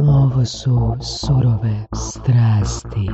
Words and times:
Ovo 0.00 0.44
su 0.44 0.96
surove 1.02 1.86
strasti. 1.94 3.10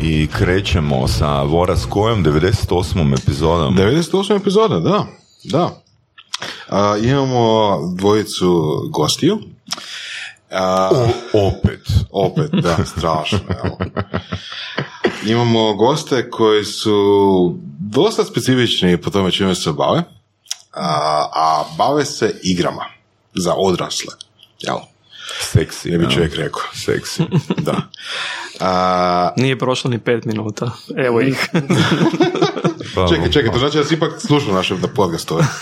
I 0.00 0.26
krećemo 0.26 1.08
sa 1.08 1.42
Voras 1.42 1.86
kojom 1.90 2.24
98. 2.24 3.18
epizodom. 3.22 3.76
98. 3.76 4.36
epizoda, 4.36 4.80
da. 4.80 5.06
Da. 5.44 5.80
A, 6.68 6.96
imamo 7.02 7.78
dvojicu 7.94 8.64
gostiju. 8.90 9.38
A, 10.50 10.90
Opet. 11.32 11.80
opet, 12.10 12.50
da, 12.62 12.84
strašno. 12.96 13.38
evo. 13.64 13.78
Imamo 15.26 15.74
goste 15.74 16.30
koji 16.30 16.64
su 16.64 16.92
dosta 17.80 18.24
specifični 18.24 19.00
po 19.00 19.10
tome 19.10 19.30
čime 19.30 19.54
se 19.54 19.72
bave, 19.72 20.02
a, 20.72 21.26
a 21.34 21.64
bave 21.78 22.04
se 22.04 22.40
igrama 22.42 22.95
za 23.36 23.54
odrasle. 23.54 24.14
Jel? 24.60 24.76
Seksi. 25.40 25.90
Ne 25.90 25.98
bi 25.98 26.10
čovjek 26.14 26.34
rekao. 26.36 26.62
Seksi. 26.74 27.22
Da. 27.58 27.80
A, 28.60 29.30
Nije 29.36 29.58
prošlo 29.58 29.90
ni 29.90 29.98
pet 29.98 30.24
minuta. 30.24 30.70
Evo 30.96 31.20
ih. 31.20 31.48
Pa, 32.94 33.08
čekaj, 33.08 33.30
čekaj, 33.30 33.52
to 33.52 33.58
znači 33.58 33.78
da 33.78 33.84
si 33.84 33.94
ipak 33.94 34.12
slušao 34.20 34.54
naše 34.54 34.74
podcastove. 34.94 35.44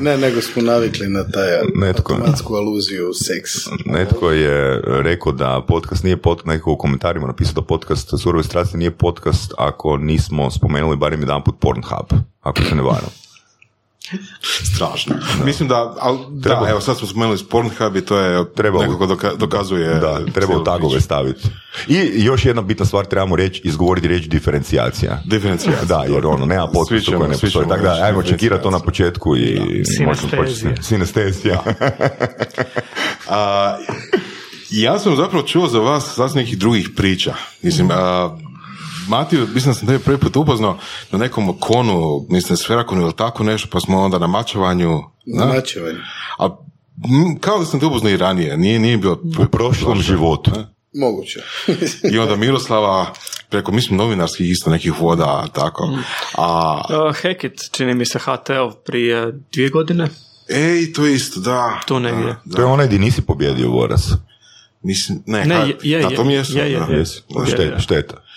Ne, 0.00 0.16
nego 0.18 0.40
smo 0.40 0.62
navikli 0.62 1.08
na 1.08 1.24
taj 1.24 1.46
Netko. 1.74 2.12
automatsku 2.12 2.54
aluziju 2.54 3.12
seks. 3.14 3.52
Netko 3.86 4.30
je 4.30 4.80
rekao 4.86 5.32
da 5.32 5.64
podcast 5.68 6.04
nije 6.04 6.16
podcast, 6.16 6.46
neko 6.46 6.72
u 6.72 6.76
komentarima 6.76 7.26
napisao 7.26 7.54
da 7.54 7.62
podcast 7.62 8.08
Surove 8.22 8.44
strasti 8.44 8.76
nije 8.76 8.90
podcast 8.90 9.52
ako 9.58 9.96
nismo 9.96 10.50
spomenuli 10.50 10.96
barem 10.96 11.20
jedan 11.20 11.44
put 11.44 11.54
Pornhub, 11.60 12.20
ako 12.40 12.62
se 12.62 12.74
ne 12.74 12.82
varam. 12.82 13.10
Strašno. 14.74 15.14
Mislim 15.44 15.68
da, 15.68 15.94
ali, 16.00 16.18
da, 16.30 16.42
Treba- 16.42 16.70
evo 16.70 16.80
sad 16.80 16.98
smo 16.98 17.06
spomenuli 17.08 17.38
Pornhub 17.44 17.96
i 17.96 18.00
to 18.00 18.18
je 18.18 18.52
Treba- 18.52 18.82
nekako 18.82 19.06
doka- 19.06 19.36
dokazuje 19.36 19.94
Da, 19.94 20.20
treba 20.26 20.56
u 20.56 20.64
tagove 20.64 21.00
staviti. 21.00 21.48
I 21.88 21.96
još 22.14 22.44
jedna 22.44 22.62
bitna 22.62 22.84
stvar, 22.86 23.06
trebamo 23.06 23.36
reći, 23.36 23.60
izgovoriti 23.64 24.08
riječ 24.08 24.24
diferencijacija. 24.24 25.22
Diferencijacija. 25.26 25.84
Da, 25.86 26.04
jer 26.04 26.26
ono, 26.26 26.46
nema 26.46 26.66
ćemo- 27.00 27.18
koji 27.18 27.30
ne 27.30 27.38
postoji. 27.38 27.68
Tako 27.68 27.82
da, 27.82 27.92
ajmo 28.02 28.22
čekirati 28.22 28.62
to 28.62 28.70
na 28.70 28.78
početku 28.78 29.36
i 29.36 29.60
možemo 30.00 30.14
Sinestezija. 30.14 30.42
početi. 30.42 30.82
Sinestezija. 30.82 31.62
Ja 34.70 34.98
sam 34.98 35.16
zapravo 35.16 35.42
čuo 35.44 35.68
za 35.68 35.78
vas 35.78 36.04
sasvim 36.06 36.42
nekih 36.42 36.58
drugih 36.58 36.90
priča. 36.96 37.34
Mislim, 37.62 37.88
a, 37.90 38.36
Matiju, 39.08 39.46
mislim 39.46 39.64
da 39.66 39.74
sam 39.74 39.86
tebe 39.86 39.98
prvi 39.98 40.18
put 40.18 40.36
upoznao 40.36 40.78
na 41.12 41.18
nekom 41.18 41.56
konu, 41.58 42.26
mislim, 42.28 42.56
sferakonu 42.56 43.02
ili 43.02 43.16
tako 43.16 43.44
nešto, 43.44 43.68
pa 43.70 43.80
smo 43.80 43.98
onda 43.98 44.18
na 44.18 44.26
mačevanju. 44.26 45.02
Na 45.26 45.46
da? 45.46 45.52
mačevanju. 45.52 45.98
A 46.38 46.56
m, 47.04 47.38
kao 47.38 47.58
da 47.58 47.64
sam 47.64 47.80
te 47.80 47.86
upoznao 47.86 48.12
i 48.12 48.16
ranije, 48.16 48.56
nije, 48.56 48.78
nije 48.78 48.96
bilo... 48.96 49.20
U 49.38 49.46
prošlom 49.46 50.00
životu. 50.00 50.50
Moguće. 50.94 51.40
I 52.12 52.18
onda 52.18 52.36
Miroslava, 52.36 53.12
preko, 53.50 53.72
mislim, 53.72 53.96
novinarskih 53.96 54.50
isto 54.50 54.70
nekih 54.70 55.00
voda, 55.00 55.46
tako. 55.48 55.88
A, 56.34 56.82
Uh, 56.88 57.16
Hackett, 57.16 57.70
čini 57.70 57.94
mi 57.94 58.06
se 58.06 58.18
HTL 58.18 58.52
prije 58.86 59.32
dvije 59.52 59.68
godine. 59.68 60.08
ej, 60.50 60.92
to 60.92 61.06
je 61.06 61.14
isto, 61.14 61.40
da. 61.40 61.80
Tu 61.86 62.00
negdje. 62.00 62.24
Da, 62.24 62.36
da. 62.44 62.56
To 62.56 62.62
je 62.62 62.66
onaj 62.66 62.86
gdje 62.86 62.98
nisi 62.98 63.22
pobjedio 63.22 63.68
Voras. 63.70 64.10
Mislim, 64.82 65.22
ne, 65.26 65.44
Ne, 65.44 65.54
ka- 65.54 65.66
je- 65.66 65.76
je, 65.82 66.02
na 66.02 66.08
je. 66.10 66.16
tom 66.16 66.30
jesu. 66.30 66.58
Je, 66.58 66.72
je, 66.72 66.78
da. 66.78 66.84
je. 66.86 66.98
Jesi? 66.98 67.20
Je, 67.30 67.46
Šteta. 67.46 67.62
je. 67.64 67.80
šteta. 67.80 68.14
Imam, 68.14 68.27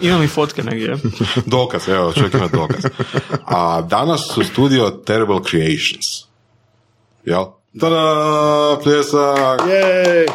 imam 0.00 0.22
i 0.22 0.28
fotke 0.28 0.62
negdje. 0.62 0.96
Dokaz, 1.46 1.88
evo, 1.88 2.12
čovjek 2.12 2.34
ima 2.34 2.46
dokaz. 2.48 2.84
A 3.44 3.82
danas 3.82 4.20
su 4.26 4.44
studio 4.44 4.90
Terrible 4.90 5.38
Creations. 5.50 6.04
Jel? 7.24 7.44
Tada, 7.80 8.04
pljesak! 8.82 9.60
Jej! 9.68 10.26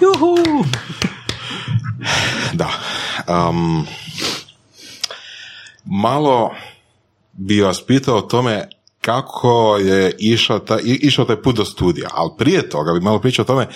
Juhu! 0.00 0.64
Da. 2.52 2.68
Um, 3.48 3.86
malo 5.84 6.54
bi 7.32 7.60
vas 7.60 7.82
pitao 7.82 8.16
o 8.16 8.22
tome 8.22 8.68
kako 9.00 9.76
je 9.76 10.14
išao 10.18 10.58
taj, 10.58 10.78
i- 10.78 10.98
išao 11.02 11.24
taj 11.24 11.36
put 11.36 11.56
do 11.56 11.64
studija, 11.64 12.08
ali 12.12 12.30
prije 12.38 12.68
toga 12.68 12.92
bi 12.92 13.00
malo 13.00 13.18
pričao 13.18 13.42
o 13.42 13.46
tome 13.46 13.68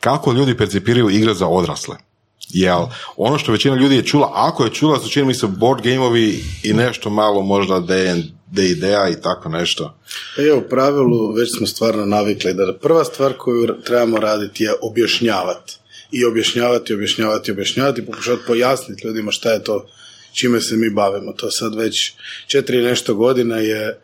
kako 0.00 0.32
ljudi 0.32 0.56
percipiraju 0.56 1.10
igre 1.10 1.34
za 1.34 1.46
odrasle. 1.46 1.96
Jel, 2.48 2.86
ono 3.16 3.38
što 3.38 3.52
većina 3.52 3.76
ljudi 3.76 3.96
je 3.96 4.06
čula, 4.06 4.32
ako 4.34 4.64
je 4.64 4.74
čula, 4.74 5.00
su 5.00 5.10
čini 5.10 5.26
mi 5.26 5.34
se 5.34 5.46
board 5.46 5.82
gameovi 5.82 6.44
i 6.62 6.72
nešto 6.72 7.10
malo 7.10 7.42
možda 7.42 7.80
D&D 7.80 8.68
ideja 8.68 9.08
i 9.08 9.20
tako 9.22 9.48
nešto. 9.48 9.98
Pa 10.36 10.42
je, 10.42 10.54
u 10.54 10.68
pravilu 10.68 11.32
već 11.32 11.56
smo 11.56 11.66
stvarno 11.66 12.06
navikli 12.06 12.54
da 12.54 12.78
prva 12.82 13.04
stvar 13.04 13.32
koju 13.32 13.82
trebamo 13.84 14.16
raditi 14.16 14.64
je 14.64 14.72
objašnjavati. 14.82 15.76
I 16.12 16.24
objašnjavati, 16.24 16.94
objašnjavati, 16.94 17.52
objašnjavati, 17.52 18.06
pokušati 18.06 18.42
pojasniti 18.46 19.06
ljudima 19.06 19.30
šta 19.30 19.52
je 19.52 19.64
to 19.64 19.86
čime 20.32 20.60
se 20.60 20.76
mi 20.76 20.90
bavimo. 20.90 21.32
To 21.32 21.50
sad 21.50 21.74
već 21.74 22.12
četiri 22.46 22.82
nešto 22.82 23.14
godina 23.14 23.56
je 23.56 24.00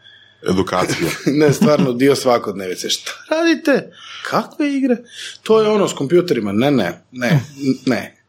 Edukacija. 0.51 1.09
ne, 1.41 1.53
stvarno 1.53 1.93
dio 1.93 2.17
svakodnevice. 2.17 2.91
Šta 2.91 3.11
radite? 3.31 3.93
Kakve 4.23 4.75
igre? 4.75 4.97
To 5.43 5.63
je 5.63 5.69
ono 5.69 5.89
s 5.89 5.93
kompjuterima. 5.93 6.53
Ne, 6.53 6.71
ne, 6.71 7.01
ne, 7.13 7.41
ne. 7.87 8.24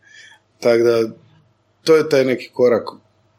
Tako 0.65 0.83
da, 0.83 1.09
to 1.83 1.95
je 1.95 2.09
taj 2.09 2.25
neki 2.25 2.49
korak 2.53 2.83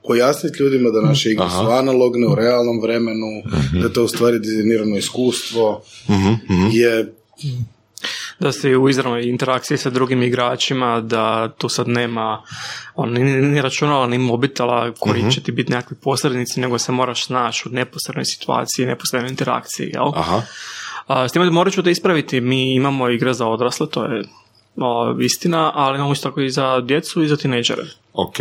pojasniti 0.07 0.63
ljudima 0.63 0.91
da 0.91 1.01
naše 1.01 1.31
igre 1.31 1.45
Aha. 1.45 1.59
su 1.59 1.71
analogne 1.71 2.27
u 2.27 2.35
realnom 2.35 2.81
vremenu, 2.81 3.43
da 3.73 3.87
je 3.87 3.93
to 3.93 4.05
u 4.05 4.09
stvari 4.09 4.39
dizajnirano 4.39 4.97
iskustvo, 4.97 5.83
je 6.73 7.13
da 8.39 8.53
ste 8.53 8.77
u 8.77 8.89
izravnoj 8.89 9.23
interakciji 9.25 9.79
sa 9.79 9.91
drugim 9.91 10.23
igračima, 10.23 11.01
da 11.01 11.53
tu 11.59 11.69
sad 11.69 11.89
nema 11.89 12.43
on, 12.95 13.13
ni, 13.13 13.25
ni 13.25 13.63
računala, 13.63 14.07
ni 14.07 14.19
mobitela 14.19 14.93
koji 14.99 15.31
će 15.31 15.43
ti 15.43 15.53
biti 15.53 15.73
nekakvi 15.73 15.97
posrednici, 16.03 16.61
nego 16.61 16.79
se 16.79 16.93
moraš 16.93 17.29
naći 17.29 17.69
u 17.69 17.73
neposrednoj 17.73 18.25
situaciji, 18.25 18.87
neposrednoj 18.87 19.31
interakciji, 19.31 19.91
jel? 19.95 20.09
Aha. 20.15 20.43
A, 21.07 21.29
s 21.29 21.33
time 21.33 21.45
da 21.45 21.51
morat 21.51 21.75
ću 21.75 21.83
da 21.83 21.91
ispraviti, 21.91 22.41
mi 22.41 22.75
imamo 22.75 23.11
igre 23.11 23.35
za 23.35 23.47
odrasle, 23.47 23.91
to 23.91 24.05
je 24.05 24.23
o, 24.77 25.17
istina, 25.21 25.73
ali 25.75 25.97
imamo 25.97 26.13
isto 26.13 26.29
tako 26.29 26.41
i 26.41 26.51
za 26.51 26.81
djecu 26.81 27.23
i 27.23 27.29
za 27.29 27.37
tinejdžere. 27.37 27.83
Ok. 28.13 28.37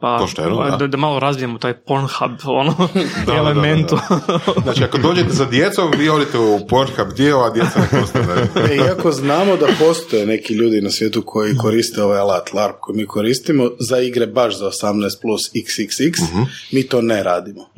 Pa, 0.00 0.18
Pošteno, 0.20 0.64
da. 0.70 0.76
da, 0.76 0.86
da 0.86 0.96
malo 0.96 1.18
razvijemo 1.18 1.58
taj 1.58 1.74
Pornhub 1.74 2.30
ono, 2.44 2.74
da, 3.26 3.32
da, 3.32 3.38
elementu. 3.38 3.98
Znači, 4.62 4.84
ako 4.84 4.98
dođete 4.98 5.30
za 5.30 5.44
djecom, 5.44 5.92
vi 5.98 6.08
odite 6.08 6.38
u 6.38 6.66
Pornhub 6.68 7.12
dio, 7.16 7.38
a 7.38 7.50
djeca 7.50 7.80
ne 7.80 8.00
postane. 8.00 8.48
E, 8.70 8.76
iako 8.76 9.12
znamo 9.12 9.56
da 9.56 9.66
postoje 9.78 10.26
neki 10.26 10.54
ljudi 10.54 10.80
na 10.80 10.90
svijetu 10.90 11.22
koji 11.22 11.56
koriste 11.56 12.02
ovaj 12.02 12.18
alat 12.18 12.52
LARP 12.52 12.76
koji 12.80 12.96
mi 12.96 13.06
koristimo 13.06 13.70
za 13.78 13.98
igre 13.98 14.26
baš 14.26 14.58
za 14.58 14.66
18 14.66 15.20
plus 15.22 15.40
XXX, 15.54 16.46
mi 16.72 16.82
to 16.82 17.00
ne 17.02 17.22
radimo. 17.22 17.68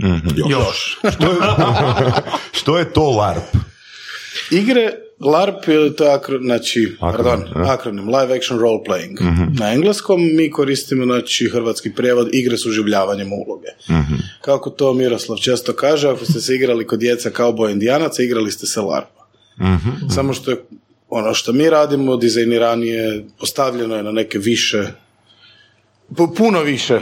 Još. 0.49 0.99
Što 2.59 2.79
je 2.79 2.93
to 2.93 3.11
LARP? 3.11 3.57
Igre 4.51 4.91
LARP 5.21 5.69
ili 5.69 5.97
to 5.97 6.05
je 6.05 6.11
akro, 6.13 6.39
znači, 6.39 6.97
Akronim, 7.01 7.45
pardon, 7.45 7.71
akronim, 7.71 8.09
live 8.09 8.37
action 8.37 8.59
role 8.59 8.79
playing. 8.89 9.17
Na 9.61 9.73
engleskom 9.73 10.37
mi 10.37 10.51
koristimo 10.51 11.05
znači 11.05 11.49
hrvatski 11.49 11.93
prijevod 11.95 12.29
igre 12.33 12.57
s 12.59 12.67
uživljavanjem 12.67 13.33
uloge. 13.33 13.69
Kako 14.41 14.71
to 14.71 14.95
Miroslav 14.95 15.39
često 15.39 15.73
kaže, 15.73 16.09
ako 16.09 16.25
ste 16.25 16.41
se 16.41 16.55
igrali 16.55 16.87
kod 16.87 16.99
djeca 16.99 17.31
kao 17.31 17.53
boj 17.53 17.73
indijanaca, 17.73 18.23
igrali 18.23 18.53
ste 18.53 18.67
se 18.67 18.81
LARPa. 18.81 19.25
Samo 20.15 20.33
što 20.33 20.51
je 20.51 20.57
ono 21.09 21.35
što 21.35 21.53
mi 21.53 21.71
radimo, 21.71 22.17
dizajniranije, 22.17 23.25
postavljeno 23.41 23.97
je 23.97 24.03
na 24.03 24.13
neke 24.13 24.39
više 24.39 24.87
puno 26.37 26.63
više 26.63 27.01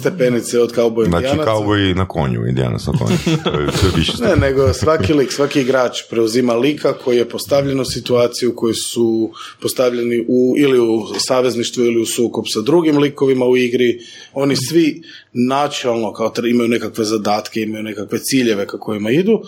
stepenice 0.00 0.60
od 0.60 0.72
kao 0.72 0.90
boj 0.90 1.04
Znači, 1.04 1.26
indijanaca. 1.26 1.50
kao 1.50 1.76
i 1.76 1.94
na 1.94 2.08
konju, 2.08 2.46
Indijana 2.48 2.78
sa 2.78 2.92
konju. 2.98 3.16
To 3.44 3.60
je 3.60 3.68
sve 3.72 3.90
više 3.96 4.12
Ne, 4.22 4.36
nego 4.36 4.72
svaki 4.72 5.12
lik, 5.12 5.32
svaki 5.32 5.60
igrač 5.60 6.02
preuzima 6.10 6.54
lika 6.54 6.92
koji 6.92 7.16
je 7.16 7.28
postavljen 7.28 7.80
u 7.80 7.84
situaciju 7.84 8.54
koji 8.56 8.74
su 8.74 9.30
postavljeni 9.62 10.24
u, 10.28 10.54
ili 10.58 10.80
u 10.80 11.06
savezništvu 11.18 11.84
ili 11.84 12.02
u 12.02 12.06
sukob 12.06 12.44
sa 12.48 12.60
drugim 12.60 12.98
likovima 12.98 13.44
u 13.46 13.56
igri. 13.56 13.98
Oni 14.32 14.56
svi 14.56 15.02
načelno 15.32 16.12
kao 16.12 16.32
imaju 16.50 16.68
nekakve 16.68 17.04
zadatke, 17.04 17.60
imaju 17.60 17.82
nekakve 17.82 18.18
ciljeve 18.18 18.66
ka 18.66 18.78
kojima 18.78 19.10
idu. 19.10 19.42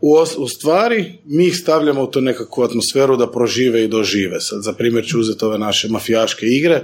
U, 0.00 0.14
os- 0.14 0.36
u 0.38 0.48
stvari, 0.48 1.12
mi 1.24 1.46
ih 1.46 1.56
stavljamo 1.56 2.02
u 2.02 2.06
tu 2.06 2.20
nekakvu 2.20 2.62
atmosferu 2.62 3.16
da 3.16 3.30
prožive 3.30 3.84
i 3.84 3.88
dožive. 3.88 4.40
Sad, 4.40 4.62
za 4.62 4.72
primjer 4.72 5.06
ću 5.06 5.20
uzeti 5.20 5.44
ove 5.44 5.58
naše 5.58 5.88
mafijaške 5.88 6.46
igre, 6.46 6.82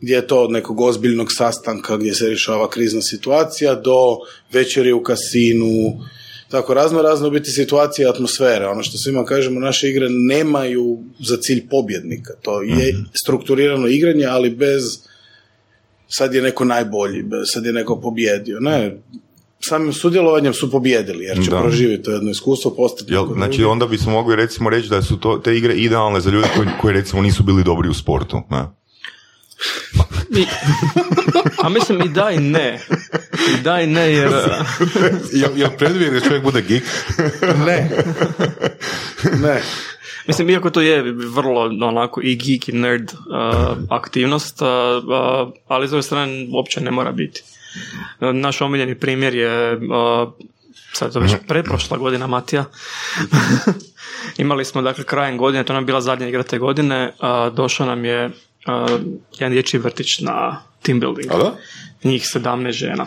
gdje 0.00 0.14
je 0.14 0.26
to 0.26 0.42
od 0.42 0.50
nekog 0.50 0.80
ozbiljnog 0.80 1.28
sastanka 1.32 1.96
gdje 1.96 2.14
se 2.14 2.28
rješava 2.28 2.70
krizna 2.70 3.02
situacija 3.02 3.74
do 3.74 4.16
večeri 4.52 4.92
u 4.92 5.02
kasinu, 5.02 6.00
tako 6.50 6.74
razno 6.74 7.02
razno 7.02 7.30
biti 7.30 7.50
situacije 7.50 8.04
i 8.04 8.08
atmosfere. 8.08 8.66
Ono 8.66 8.82
što 8.82 8.98
svima 8.98 9.24
kažemo, 9.24 9.60
naše 9.60 9.88
igre 9.88 10.08
nemaju 10.10 10.98
za 11.20 11.36
cilj 11.36 11.66
pobjednika. 11.70 12.34
To 12.42 12.62
je 12.62 12.94
strukturirano 13.24 13.88
igranje, 13.88 14.24
ali 14.24 14.50
bez 14.50 14.98
sad 16.08 16.34
je 16.34 16.42
neko 16.42 16.64
najbolji, 16.64 17.24
sad 17.46 17.64
je 17.64 17.72
neko 17.72 18.00
pobjedio. 18.00 18.60
Ne, 18.60 19.00
samim 19.60 19.92
sudjelovanjem 19.92 20.54
su 20.54 20.70
pobjedili, 20.70 21.24
jer 21.24 21.44
će 21.44 21.50
Da. 21.50 21.60
proživjeti 21.60 22.02
to 22.02 22.10
jedno 22.10 22.30
iskustvo, 22.30 22.70
postati 22.70 23.12
Jel, 23.12 23.26
znači 23.26 23.58
drugi. 23.58 23.64
onda 23.64 23.86
bismo 23.86 24.12
mogli 24.12 24.36
recimo 24.36 24.70
reći 24.70 24.88
da 24.88 25.02
su 25.02 25.16
to, 25.16 25.36
te 25.38 25.56
igre 25.56 25.74
idealne 25.74 26.20
za 26.20 26.30
ljude 26.30 26.48
koji, 26.56 26.68
koji 26.80 26.94
recimo 26.94 27.22
nisu 27.22 27.42
bili 27.42 27.64
dobri 27.64 27.88
u 27.88 27.94
sportu. 27.94 28.42
Ne? 28.50 28.64
I, 30.36 30.46
a 31.62 31.68
mislim 31.68 32.00
i 32.02 32.08
da 32.08 32.30
i 32.30 32.38
ne. 32.38 32.80
I 33.58 33.62
da 33.62 33.80
i 33.80 33.86
ne, 33.86 34.12
jer... 34.12 34.30
Jel, 35.32 35.50
jel 35.58 35.70
preduvjet 35.78 36.12
da 36.12 36.20
čovjek 36.20 36.42
bude 36.42 36.62
geek? 36.62 36.82
Ne. 37.66 37.90
ne. 39.42 39.62
Mislim, 40.26 40.50
iako 40.50 40.70
to 40.70 40.80
je 40.80 41.02
vrlo 41.12 41.60
onako 41.88 42.20
i 42.24 42.36
geek 42.36 42.68
i 42.68 42.72
nerd 42.72 43.12
uh, 43.12 43.76
aktivnost, 43.90 44.62
uh, 44.62 44.68
uh, 44.68 45.52
ali 45.66 45.86
s 45.86 45.90
druge 45.90 46.02
strane 46.02 46.46
uopće 46.52 46.80
ne 46.80 46.90
mora 46.90 47.12
biti. 47.12 47.42
Naš 48.22 48.60
omiljeni 48.60 48.94
primjer 48.94 49.34
je, 49.34 49.76
uh, 49.76 49.80
sad 50.92 51.12
to 51.12 51.20
već 51.20 51.32
pretprošla 51.48 51.98
godina 51.98 52.26
Matija, 52.26 52.64
imali 54.38 54.64
smo 54.64 54.82
dakle 54.82 55.04
krajem 55.04 55.38
godine, 55.38 55.64
to 55.64 55.72
nam 55.72 55.82
je 55.82 55.86
bila 55.86 56.00
zadnja 56.00 56.28
igra 56.28 56.42
te 56.42 56.58
godine, 56.58 57.12
uh, 57.48 57.54
došao 57.54 57.86
nam 57.86 58.04
je 58.04 58.26
uh, 58.26 58.32
jedan 59.32 59.52
dječji 59.52 59.80
vrtić 59.80 60.18
na 60.18 60.62
team 60.82 61.00
building. 61.00 61.32
A 61.32 61.36
da? 61.36 61.54
Njih 62.04 62.22
17 62.24 62.70
žena. 62.72 63.06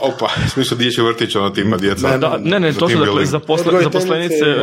Opa, 0.00 0.28
smislu 0.48 0.76
dječji 0.76 1.04
vrtić, 1.04 1.36
ono 1.36 1.50
tipa 1.50 1.76
djeca. 1.76 2.08
Ne, 2.08 2.18
Da, 2.18 2.38
ne, 2.38 2.60
ne, 2.60 2.72
to 2.72 2.88
su 2.88 2.98
dakle 2.98 3.26
zaposle, 3.26 3.82
zaposlenice 3.82 4.34
i- 4.36 4.60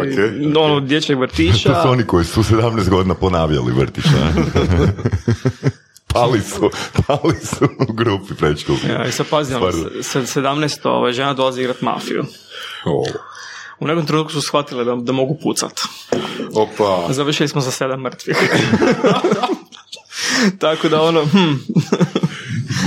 Ok, 0.48 0.58
ono, 0.58 0.80
dječjeg 0.80 1.20
vrtića. 1.20 1.70
To 1.74 1.82
su 1.82 1.90
oni 1.90 2.04
koji 2.04 2.26
su 2.26 2.44
17 2.44 2.90
godina 2.90 3.16
ponavljali 3.16 3.72
vrtić. 3.74 4.04
pali 6.08 6.42
su, 6.42 6.70
pali 7.08 7.36
su 7.36 7.66
u 7.90 7.94
grupi 7.94 8.36
predškolski. 8.36 8.88
Ja, 8.88 9.06
i 9.06 9.12
sad 9.12 9.28
pazi, 9.28 9.54
ono, 9.54 9.72
Stvarno. 9.72 10.04
se- 10.04 10.40
17 10.42 10.80
ovaj, 10.84 11.14
žena 11.14 11.34
dolazi 11.34 11.62
igrat 11.62 11.82
mafiju. 11.82 12.24
O, 12.86 13.04
U 13.80 13.88
nekom 13.88 14.06
trenutku 14.06 14.32
su 14.32 14.42
shvatile 14.42 14.84
da, 14.84 14.96
da 14.96 15.12
mogu 15.12 15.38
pucat. 15.44 15.82
Opa. 16.54 17.08
Završili 17.10 17.50
smo 17.50 17.62
sa 17.62 17.72
sedam 17.72 18.02
mrtvih. 18.02 18.38
Tako 20.60 20.90
da 20.90 21.02
ono, 21.02 21.26
hm. 21.26 21.38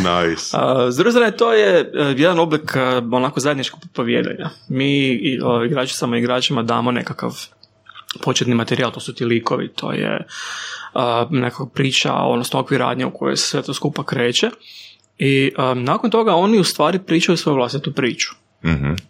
Nice. 0.01 0.45
A, 0.53 0.91
s 0.91 0.97
druge 0.97 1.11
strane, 1.11 1.31
to 1.31 1.53
je 1.53 1.81
e, 1.95 2.15
jedan 2.17 2.39
oblik 2.39 2.73
e, 2.77 2.81
onako 3.13 3.41
zajedničkog 3.41 3.81
povjedanja. 3.93 4.51
Mi 4.69 5.09
igračicama 5.67 6.17
i 6.17 6.21
igračima 6.21 6.63
damo 6.63 6.93
nekakav 6.93 7.37
početni 8.23 8.55
materijal, 8.55 8.93
to 8.93 9.01
su 9.01 9.15
ti 9.15 9.25
likovi, 9.25 9.69
to 9.69 9.93
je 9.93 10.27
a, 10.95 11.27
nekakva 11.31 11.67
priča, 11.67 12.15
odnosno 12.15 12.61
okvir 12.61 12.81
radnje 12.81 13.07
u 13.07 13.11
kojoj 13.11 13.37
se 13.37 13.47
sve 13.47 13.63
to 13.63 13.75
skupa 13.75 14.05
kreće. 14.05 14.51
I 15.19 15.53
nakon 15.75 16.11
toga 16.11 16.35
oni 16.35 16.59
u 16.59 16.65
stvari 16.65 16.99
pričaju 16.99 17.37
svoju 17.37 17.57
vlastitu 17.57 17.93
priču. 17.93 18.31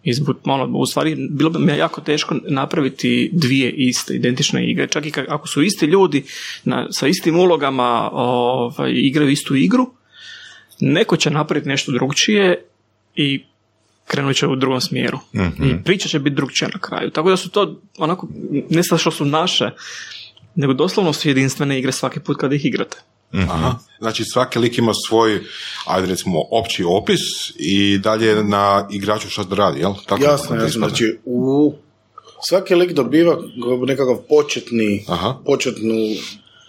Izbut, 0.02 0.36
ono, 0.44 0.78
u 0.78 0.86
stvari 0.86 1.28
bilo 1.30 1.50
bi 1.50 1.58
mi 1.58 1.78
jako 1.78 2.00
teško 2.00 2.36
napraviti 2.48 3.30
dvije 3.32 3.70
iste, 3.70 4.14
identične 4.14 4.70
igre. 4.70 4.86
Čak 4.86 5.06
i 5.06 5.12
ako 5.28 5.48
su 5.48 5.62
isti 5.62 5.86
ljudi 5.86 6.24
na, 6.64 6.86
sa 6.90 7.06
istim 7.06 7.38
ulogama 7.38 8.10
ovaj, 8.12 8.92
igraju 8.94 9.30
istu 9.30 9.56
igru, 9.56 9.90
neko 10.80 11.16
će 11.16 11.30
napraviti 11.30 11.68
nešto 11.68 11.92
drugčije 11.92 12.64
i 13.14 13.44
krenut 14.10 14.36
će 14.36 14.46
u 14.46 14.56
drugom 14.56 14.80
smjeru. 14.80 15.18
I 15.64 15.82
priča 15.84 16.08
će 16.08 16.18
biti 16.18 16.36
drugčija 16.36 16.68
na 16.74 16.80
kraju. 16.80 17.10
Tako 17.10 17.30
da 17.30 17.36
su 17.36 17.50
to 17.50 17.80
onako, 17.98 18.28
ne 18.70 18.82
sad 18.84 18.98
što 18.98 19.10
su 19.10 19.24
naše, 19.24 19.70
nego 20.54 20.72
doslovno 20.72 21.12
su 21.12 21.28
jedinstvene 21.28 21.78
igre 21.78 21.92
svaki 21.92 22.20
put 22.20 22.36
kad 22.40 22.52
ih 22.52 22.64
igrate. 22.64 22.96
Aha. 23.32 23.74
Znači 23.98 24.24
svaki 24.24 24.58
lik 24.58 24.78
ima 24.78 24.92
svoj, 25.08 25.40
ajde 25.86 26.06
recimo, 26.06 26.38
opći 26.50 26.84
opis 26.84 27.20
i 27.58 27.98
dalje 27.98 28.44
na 28.44 28.88
igraču 28.90 29.30
šta 29.30 29.44
da 29.44 29.56
radi, 29.56 29.80
jel? 29.80 29.92
Tako 30.06 30.22
Jasno, 30.22 30.56
da 30.56 30.62
jasno. 30.62 30.66
ispada. 30.68 30.88
Znači, 30.88 31.18
u 31.24 31.74
svaki 32.48 32.74
lik 32.74 32.92
dobiva 32.92 33.36
nekakav 33.86 34.16
početni, 34.28 35.04
Aha. 35.08 35.34
početnu, 35.46 35.94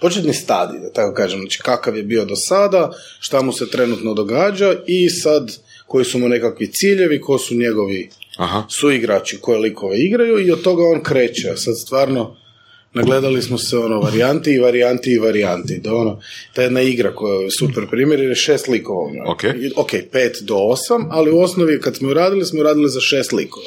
početni 0.02 0.34
stadij, 0.34 0.80
da 0.80 0.94
tako 0.94 1.16
kažem. 1.16 1.40
Znači, 1.40 1.60
kakav 1.64 1.98
je 1.98 2.04
bio 2.04 2.26
do 2.26 2.36
sada, 2.36 2.92
šta 3.20 3.42
mu 3.42 3.54
se 3.54 3.70
trenutno 3.70 4.14
događa 4.14 4.76
i 4.88 5.10
sad 5.10 5.52
koji 5.92 6.06
su 6.06 6.20
mu 6.20 6.30
nekakvi 6.30 6.68
ciljevi, 6.68 7.22
ko 7.22 7.38
su 7.38 7.56
njegovi 7.56 8.10
Aha. 8.38 8.64
suigrači 8.70 9.38
koje 9.42 9.60
likove 9.60 10.00
igraju 10.00 10.48
i 10.48 10.52
od 10.52 10.62
toga 10.62 10.84
on 10.84 11.04
kreće. 11.04 11.50
A 11.50 11.58
sad 11.58 11.74
stvarno 11.86 12.38
nagledali 12.94 13.42
smo 13.42 13.58
se 13.58 13.78
ono 13.78 14.00
varijanti 14.00 14.54
i 14.54 14.60
varijanti 14.60 15.12
i 15.12 15.18
varijanti. 15.18 15.80
Da 15.84 15.94
ono, 15.94 16.20
ta 16.54 16.62
jedna 16.62 16.82
igra 16.82 17.16
koja 17.16 17.44
je 17.44 17.50
super 17.60 17.88
primjer 17.90 18.20
jer 18.20 18.30
je 18.30 18.36
šest 18.36 18.68
likova. 18.68 19.06
u 19.06 19.12
njoj. 19.14 19.26
Ok. 19.76 19.92
Pet 20.12 20.38
do 20.42 20.56
osam, 20.56 21.08
ali 21.10 21.32
u 21.32 21.40
osnovi 21.40 21.82
kad 21.82 21.96
smo 21.96 22.14
radili, 22.14 22.46
smo 22.46 22.64
radili 22.64 22.90
za 22.90 23.00
šest 23.00 23.32
likova. 23.32 23.66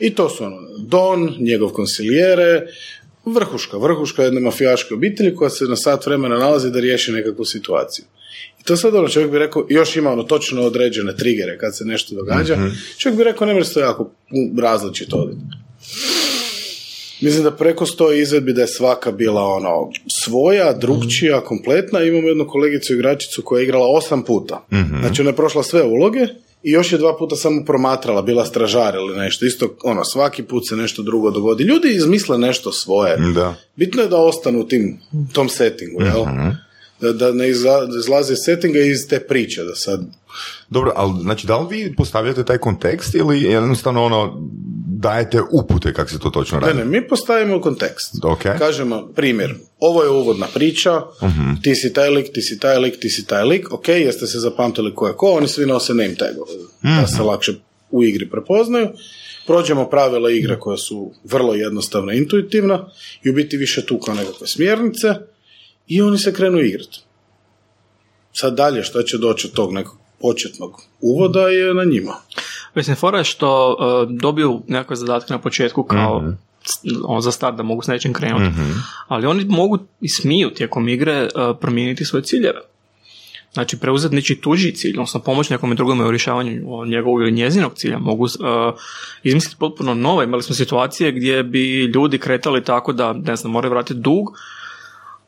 I 0.00 0.14
to 0.14 0.28
su 0.28 0.44
ono, 0.44 0.56
Don, 0.78 1.36
njegov 1.40 1.68
konsilijere, 1.68 2.66
vrhuška, 3.24 3.76
vrhuška 3.78 4.22
jedne 4.22 4.40
mafijaške 4.40 4.94
obitelji 4.94 5.34
koja 5.34 5.50
se 5.50 5.64
na 5.64 5.76
sat 5.76 6.06
vremena 6.06 6.38
nalazi 6.38 6.70
da 6.70 6.80
riješi 6.80 7.12
nekakvu 7.12 7.44
situaciju. 7.44 8.04
I 8.60 8.64
to 8.64 8.76
sad 8.76 8.94
ono, 8.94 9.08
čovjek 9.08 9.30
bi 9.30 9.38
rekao, 9.38 9.66
još 9.68 9.96
ima 9.96 10.12
ono 10.12 10.22
točno 10.22 10.62
određene 10.62 11.16
trigere 11.16 11.58
kad 11.58 11.76
se 11.76 11.84
nešto 11.84 12.14
događa, 12.14 12.58
čovjek 12.98 13.18
bi 13.18 13.24
rekao, 13.24 13.46
ne 13.46 13.54
može 13.54 13.66
se 13.66 13.74
to 13.74 13.80
jako 13.80 14.10
različito 14.58 15.16
oditi. 15.16 15.40
Mislim 17.20 17.44
da 17.44 17.50
preko 17.50 17.86
sto 17.86 18.12
izvedbi 18.12 18.52
da 18.52 18.60
je 18.60 18.66
svaka 18.66 19.12
bila 19.12 19.42
ono 19.42 19.90
svoja, 20.24 20.72
drugčija, 20.72 21.40
kompletna. 21.40 22.02
Imamo 22.02 22.28
jednu 22.28 22.46
kolegicu 22.48 22.94
igračicu 22.94 23.42
koja 23.42 23.60
je 23.60 23.64
igrala 23.64 23.86
osam 23.88 24.22
puta. 24.22 24.66
Znači 25.00 25.20
ona 25.20 25.30
je 25.30 25.36
prošla 25.36 25.62
sve 25.62 25.82
uloge 25.82 26.26
i 26.62 26.70
još 26.70 26.92
je 26.92 26.98
dva 26.98 27.16
puta 27.18 27.36
samo 27.36 27.64
promatrala, 27.64 28.22
bila 28.22 28.44
stražar 28.44 28.94
ili 28.94 29.18
nešto. 29.18 29.46
Isto, 29.46 29.76
ono, 29.82 30.04
svaki 30.04 30.42
put 30.42 30.62
se 30.68 30.76
nešto 30.76 31.02
drugo 31.02 31.30
dogodi. 31.30 31.64
Ljudi 31.64 31.88
izmisle 31.88 32.38
nešto 32.38 32.72
svoje. 32.72 33.16
Da. 33.34 33.54
Bitno 33.76 34.02
je 34.02 34.08
da 34.08 34.16
ostanu 34.16 34.60
u 34.60 34.64
tim, 34.64 34.98
tom 35.32 35.48
settingu, 35.48 36.02
jel? 36.02 36.24
Da, 36.24 36.56
da 37.12 37.32
ne 37.32 37.48
izlaze 37.48 38.32
iz 38.32 38.38
settinga 38.44 38.78
i 38.78 38.90
iz 38.90 39.08
te 39.08 39.20
priče, 39.20 39.64
da 39.64 39.74
sad... 39.74 40.00
Dobro, 40.70 40.92
ali 40.96 41.12
znači 41.22 41.46
da 41.46 41.58
li 41.58 41.76
vi 41.76 41.94
postavljate 41.96 42.44
taj 42.44 42.58
kontekst 42.58 43.14
ili 43.14 43.42
jednostavno 43.42 44.04
ono 44.04 44.50
dajete 44.86 45.40
upute 45.52 45.92
kako 45.92 46.10
se 46.10 46.18
to 46.18 46.30
točno 46.30 46.60
Ne, 46.60 46.66
radi? 46.66 46.78
ne, 46.78 46.84
mi 46.84 47.08
postavimo 47.08 47.60
kontekst. 47.60 48.24
Ok. 48.24 48.42
Kažemo, 48.58 49.06
primjer, 49.14 49.54
ovo 49.78 50.02
je 50.02 50.08
uvodna 50.08 50.46
priča, 50.54 51.02
ti 51.62 51.74
si 51.74 51.92
taj 51.92 52.10
lik, 52.10 52.32
ti 52.32 52.42
si 52.42 52.58
taj 52.58 52.78
lik, 52.78 53.00
ti 53.00 53.10
si 53.10 53.26
taj 53.26 53.44
lik, 53.44 53.72
ok, 53.72 53.88
jeste 53.88 54.26
se 54.26 54.38
zapamtili 54.38 54.94
ko 54.94 55.06
je 55.06 55.12
ko, 55.16 55.26
oni 55.30 55.48
svi 55.48 55.66
nose 55.66 55.94
name 55.94 56.14
tagove, 56.14 56.52
da 56.82 57.06
se 57.06 57.22
lakše 57.22 57.52
u 57.90 58.04
igri 58.04 58.30
prepoznaju. 58.30 58.88
Prođemo 59.46 59.90
pravila 59.90 60.30
igre 60.30 60.58
koja 60.58 60.76
su 60.76 61.12
vrlo 61.24 61.54
jednostavna 61.54 62.12
intuitivna 62.12 62.86
i 63.24 63.30
u 63.30 63.32
biti 63.32 63.56
više 63.56 63.86
tu 63.86 63.98
kao 63.98 64.14
nekakve 64.14 64.46
smjernice 64.46 65.08
i 65.86 66.02
oni 66.02 66.18
se 66.18 66.34
krenu 66.34 66.60
igrati. 66.60 67.00
Sad 68.32 68.54
dalje 68.54 68.82
šta 68.82 69.02
će 69.02 69.18
doći 69.18 69.46
od 69.46 69.52
tog 69.52 69.72
nekog 69.72 69.98
početnog 70.20 70.70
uvoda 71.00 71.48
je 71.48 71.74
na 71.74 71.84
njima. 71.84 72.14
Mislim, 72.74 72.96
fora 72.96 73.18
je 73.18 73.24
što 73.24 73.68
uh, 73.70 74.18
dobiju 74.20 74.62
nekakve 74.68 74.96
zadatke 74.96 75.32
na 75.32 75.38
početku 75.38 75.82
kao 75.82 76.22
s- 76.62 76.80
on 77.04 77.20
za 77.20 77.32
start 77.32 77.56
da 77.56 77.62
mogu 77.62 77.82
s 77.82 77.86
nečim 77.86 78.12
krenuti. 78.12 78.44
Ali 79.08 79.26
oni 79.26 79.44
mogu 79.44 79.78
i 80.00 80.08
smiju 80.08 80.50
tijekom 80.50 80.88
igre 80.88 81.22
uh, 81.24 81.56
promijeniti 81.60 82.04
svoje 82.04 82.22
ciljeve. 82.22 82.60
Znači, 83.52 83.78
preuzeti 83.78 84.14
nečiji 84.14 84.40
tuđi 84.40 84.72
cilj, 84.72 84.92
odnosno 84.92 85.20
pomoći 85.20 85.52
nekome 85.52 85.74
drugome 85.74 86.04
u 86.04 86.10
rješavanju 86.10 86.52
njegovog 86.86 87.20
ili 87.20 87.32
njezinog 87.32 87.72
cilja. 87.74 87.98
Mogu 87.98 88.24
uh, 88.24 88.30
izmisliti 89.22 89.56
potpuno 89.58 89.94
nove. 89.94 90.24
Imali 90.24 90.42
smo 90.42 90.54
situacije 90.54 91.12
gdje 91.12 91.42
bi 91.42 91.84
ljudi 91.84 92.18
kretali 92.18 92.64
tako 92.64 92.92
da, 92.92 93.12
ne 93.12 93.36
znam, 93.36 93.52
moraju 93.52 93.70
vratiti 93.70 94.00
dug, 94.00 94.26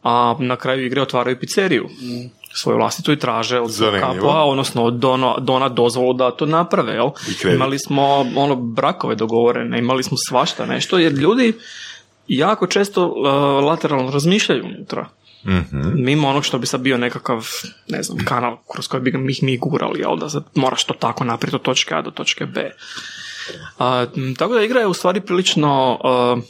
a 0.06 0.36
na 0.38 0.56
kraju 0.56 0.86
igre 0.86 1.02
otvaraju 1.02 1.40
pizzeriju 1.40 1.88
svoju 2.52 2.76
vlastitu 2.76 3.12
i 3.12 3.18
traže 3.18 3.60
od 3.60 3.70
kapua, 4.00 4.44
odnosno 4.44 4.84
od 4.84 4.94
dona, 4.94 5.34
dona 5.38 5.68
dozvolu 5.68 6.12
da 6.12 6.30
to 6.30 6.46
naprave. 6.46 6.92
Jel? 6.92 7.10
Imali 7.54 7.78
smo 7.78 8.26
ono 8.36 8.56
brakove 8.56 9.14
dogovorene, 9.14 9.78
imali 9.78 10.02
smo 10.02 10.16
svašta 10.28 10.66
nešto, 10.66 10.98
jer 10.98 11.12
ljudi 11.12 11.52
jako 12.28 12.66
često 12.66 13.06
uh, 13.06 13.64
lateralno 13.64 14.10
razmišljaju 14.10 14.64
unutra. 14.64 15.08
Mimo 15.94 16.28
onog 16.28 16.44
što 16.44 16.58
bi 16.58 16.66
sad 16.66 16.80
bio 16.80 16.98
nekakav, 16.98 17.48
ne 17.88 18.02
znam, 18.02 18.18
kanal 18.24 18.56
kroz 18.72 18.88
koji 18.88 19.02
bi 19.02 19.10
ga 19.10 19.18
mi, 19.18 19.34
mi 19.42 19.58
gurali, 19.58 20.00
jel, 20.00 20.16
da 20.16 20.28
sad 20.28 20.44
moraš 20.54 20.84
to 20.84 20.94
tako 20.94 21.24
napraviti 21.24 21.56
od 21.56 21.62
točke 21.62 21.94
A 21.94 22.02
do 22.02 22.10
točke 22.10 22.46
B. 22.46 22.70
M, 24.16 24.34
tako 24.34 24.54
da 24.54 24.62
igra 24.62 24.80
je 24.80 24.86
u 24.86 24.94
stvari 24.94 25.20
prilično 25.20 25.98
uh, 26.04 26.44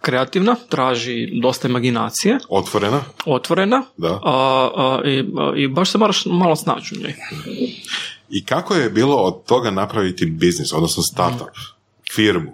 kreativna, 0.00 0.56
traži 0.68 1.40
dosta 1.42 1.68
imaginacije, 1.68 2.38
Otvorena? 2.48 3.00
otvorena 3.26 3.82
Da. 3.96 4.20
a, 4.24 4.70
a, 4.76 5.00
i, 5.08 5.24
a, 5.38 5.52
i 5.56 5.68
baš 5.68 5.90
se 5.90 5.98
moraš 5.98 6.26
malo 6.26 6.56
snaći 6.56 6.94
u 6.94 6.98
njoj. 6.98 7.14
I 8.30 8.44
kako 8.44 8.74
je 8.74 8.90
bilo 8.90 9.16
od 9.16 9.44
toga 9.44 9.70
napraviti 9.70 10.26
biznis, 10.26 10.72
odnosno 10.72 11.02
startup, 11.02 11.48
firmu? 12.14 12.50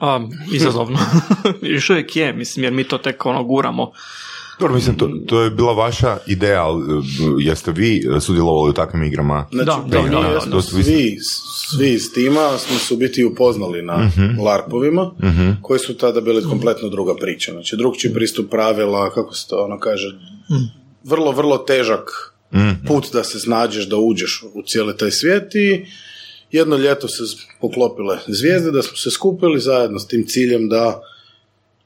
A, 0.00 0.28
izazovno. 0.52 0.98
Još 1.74 1.90
uvijek 1.90 2.16
je, 2.16 2.32
mislim, 2.32 2.64
jer 2.64 2.72
mi 2.72 2.84
to 2.84 2.98
tek 2.98 3.26
ono 3.26 3.44
guramo. 3.44 3.92
Dobro, 4.62 4.74
mislim, 4.74 4.96
to, 4.96 5.10
to 5.26 5.40
je 5.42 5.50
bila 5.50 5.72
vaša 5.72 6.18
ideja, 6.26 6.62
ali 6.64 6.82
e, 6.82 7.02
jeste 7.38 7.72
vi 7.72 7.90
sudjelovali 8.20 8.70
u 8.70 8.74
takvim 8.74 9.02
igrama? 9.02 9.46
Znači, 9.52 9.66
Da, 9.86 9.98
da, 10.00 10.08
da, 10.08 10.40
da, 10.46 10.56
vi- 10.56 10.82
svi, 10.84 11.16
svi 11.70 11.92
iz 11.92 12.12
tima 12.12 12.58
smo 12.58 12.78
se 12.78 12.94
u 12.94 12.96
biti 12.96 13.24
upoznali 13.24 13.82
na 13.82 14.10
larpovima, 14.38 15.10
koji 15.62 15.78
su 15.80 15.96
tada 15.96 16.20
bili 16.20 16.42
kompletno 16.44 16.88
druga 16.88 17.14
priča. 17.16 17.52
Znači, 17.52 17.76
drugčiji 17.76 18.14
pristup 18.14 18.50
pravila, 18.50 19.10
kako 19.10 19.34
se 19.34 19.48
to 19.48 19.64
ono 19.64 19.78
kaže, 19.78 20.06
vrlo, 21.04 21.32
vrlo 21.32 21.58
težak 21.58 22.34
put 22.86 23.12
da 23.12 23.24
se 23.24 23.40
snađeš, 23.40 23.88
da 23.88 23.96
uđeš 23.96 24.44
u 24.54 24.62
cijeli 24.62 24.96
taj 24.96 25.10
svijet 25.10 25.54
i 25.54 25.84
jedno 26.50 26.76
ljeto 26.76 27.08
se 27.08 27.22
poklopile 27.60 28.18
zvijezde, 28.28 28.70
da 28.70 28.82
smo 28.82 28.96
se 28.96 29.10
skupili 29.10 29.60
zajedno 29.60 29.98
s 29.98 30.06
tim 30.06 30.24
ciljem 30.26 30.68
da 30.68 31.00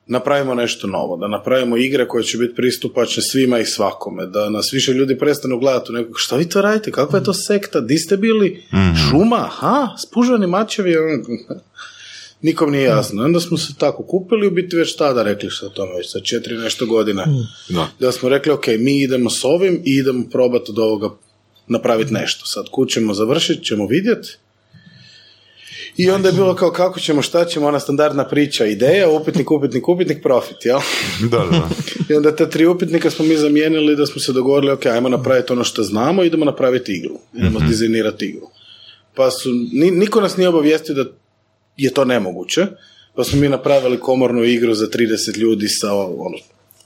napravimo 0.07 0.55
nešto 0.55 0.87
novo, 0.87 1.17
da 1.17 1.29
napravimo 1.29 1.77
igre 1.77 2.09
koje 2.09 2.25
će 2.25 2.39
biti 2.39 2.55
pristupačne 2.55 3.23
svima 3.23 3.59
i 3.59 3.65
svakome, 3.65 4.27
da 4.27 4.51
nas 4.51 4.73
više 4.73 4.93
ljudi 4.93 5.19
prestanu 5.19 5.59
gledati 5.59 5.93
u 5.93 5.95
nekog, 5.95 6.15
šta 6.19 6.37
vi 6.37 6.49
to 6.49 6.63
radite, 6.63 6.91
kakva 6.91 7.19
je 7.19 7.25
to 7.25 7.33
sekta, 7.33 7.81
di 7.81 7.99
ste 7.99 8.17
bili, 8.17 8.63
šuma, 9.11 9.49
ha, 9.53 9.89
spužani 9.99 10.47
mačevi, 10.47 10.95
nikom 12.43 12.71
nije 12.71 12.85
jasno. 12.85 13.25
Onda 13.25 13.41
smo 13.41 13.59
se 13.59 13.75
tako 13.79 14.03
kupili, 14.03 14.47
u 14.47 14.51
biti 14.51 14.77
već 14.77 14.97
tada 14.97 15.23
rekli 15.23 15.51
što 15.51 15.67
o 15.67 15.71
tome, 15.71 15.93
već 15.97 16.13
sa 16.13 16.21
četiri 16.21 16.57
nešto 16.57 16.87
godine, 16.87 17.25
Da. 17.69 17.89
da 18.01 18.13
smo 18.13 18.29
rekli, 18.29 18.53
ok, 18.53 18.67
mi 18.79 19.03
idemo 19.03 19.31
s 19.31 19.45
ovim 19.45 19.83
i 19.85 19.91
idemo 19.97 20.25
probati 20.31 20.71
od 20.71 20.79
ovoga 20.79 21.09
napraviti 21.67 22.13
nešto. 22.13 22.47
Sad 22.47 22.65
kućemo 22.71 23.15
završiti, 23.15 23.65
ćemo 23.65 23.87
vidjeti. 23.87 24.39
I 25.97 26.11
onda 26.11 26.29
je 26.29 26.33
bilo 26.33 26.55
kao 26.55 26.71
kako 26.71 27.01
ćemo, 27.01 27.23
šta 27.23 27.45
ćemo, 27.45 27.67
ona 27.67 27.81
standardna 27.81 28.29
priča, 28.29 28.67
ideja, 28.67 29.11
upitnik, 29.11 29.51
upitnik, 29.51 29.89
upitnik, 29.89 30.23
profit, 30.23 30.57
jel? 30.65 30.79
Da, 31.31 31.39
da. 31.39 31.69
I 32.11 32.15
onda 32.15 32.37
ta 32.37 32.51
tri 32.51 32.67
upitnika 32.67 33.11
smo 33.11 33.25
mi 33.25 33.37
zamijenili 33.37 33.97
da 33.97 34.07
smo 34.07 34.21
se 34.21 34.33
dogovorili, 34.33 34.73
ok, 34.73 34.87
ajmo 34.87 35.09
napraviti 35.09 35.53
ono 35.53 35.65
što 35.65 35.83
znamo, 35.83 36.25
idemo 36.25 36.45
napraviti 36.45 36.93
igru, 36.93 37.19
idemo 37.35 37.61
dizajnirati 37.69 38.27
igru. 38.27 38.47
Pa 39.15 39.31
su, 39.31 39.49
ni, 39.73 39.91
niko 39.91 40.21
nas 40.21 40.37
nije 40.37 40.49
obavijestio 40.49 40.95
da 40.95 41.05
je 41.77 41.95
to 41.95 42.05
nemoguće, 42.05 42.67
pa 43.15 43.25
smo 43.25 43.41
mi 43.41 43.49
napravili 43.49 44.01
komornu 44.01 44.45
igru 44.45 44.75
za 44.75 44.87
30 44.87 45.39
ljudi 45.39 45.69
sa 45.69 45.95
ono, 45.95 46.39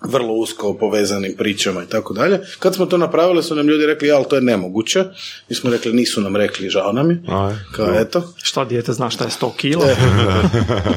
vrlo 0.03 0.33
usko 0.33 0.75
povezanim 0.75 1.35
pričama 1.39 1.83
i 1.83 1.87
tako 1.87 2.15
dalje. 2.15 2.41
Kad 2.59 2.75
smo 2.75 2.87
to 2.87 2.97
napravili 2.97 3.43
su 3.43 3.55
nam 3.55 3.69
ljudi 3.69 3.87
rekli, 3.87 4.09
ja, 4.09 4.17
ali 4.17 4.25
to 4.25 4.37
je 4.37 4.43
nemoguće. 4.43 5.05
Mi 5.49 5.57
smo 5.57 5.71
rekli, 5.71 5.93
nisu 5.93 6.21
nam 6.21 6.37
rekli, 6.37 6.71
žao 6.71 6.93
nam 6.93 7.11
je. 7.11 7.23
Aj, 7.29 7.55
Kao, 7.73 7.95
eto. 7.95 8.23
Šta 8.37 8.65
dijete 8.65 8.93
zna 8.93 9.11
šta 9.11 9.25
je 9.25 9.31
100 9.33 9.51
kila? 9.57 9.87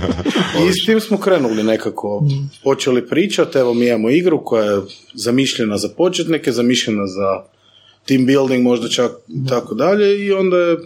I 0.64 0.74
s 0.74 0.86
tim 0.86 1.00
smo 1.00 1.18
krenuli 1.18 1.64
nekako, 1.64 2.24
počeli 2.64 3.08
pričati, 3.08 3.58
evo 3.58 3.74
mi 3.74 3.88
imamo 3.88 4.10
igru 4.10 4.44
koja 4.44 4.66
je 4.66 4.82
zamišljena 5.14 5.78
za 5.78 5.90
početnike, 5.90 6.52
zamišljena 6.52 7.08
za 7.08 7.44
team 8.08 8.26
building 8.26 8.64
možda 8.64 8.90
čak 8.90 9.12
i 9.30 9.50
tako 9.50 9.76
dalje 9.76 10.20
i 10.20 10.32
onda 10.32 10.58
je 10.58 10.78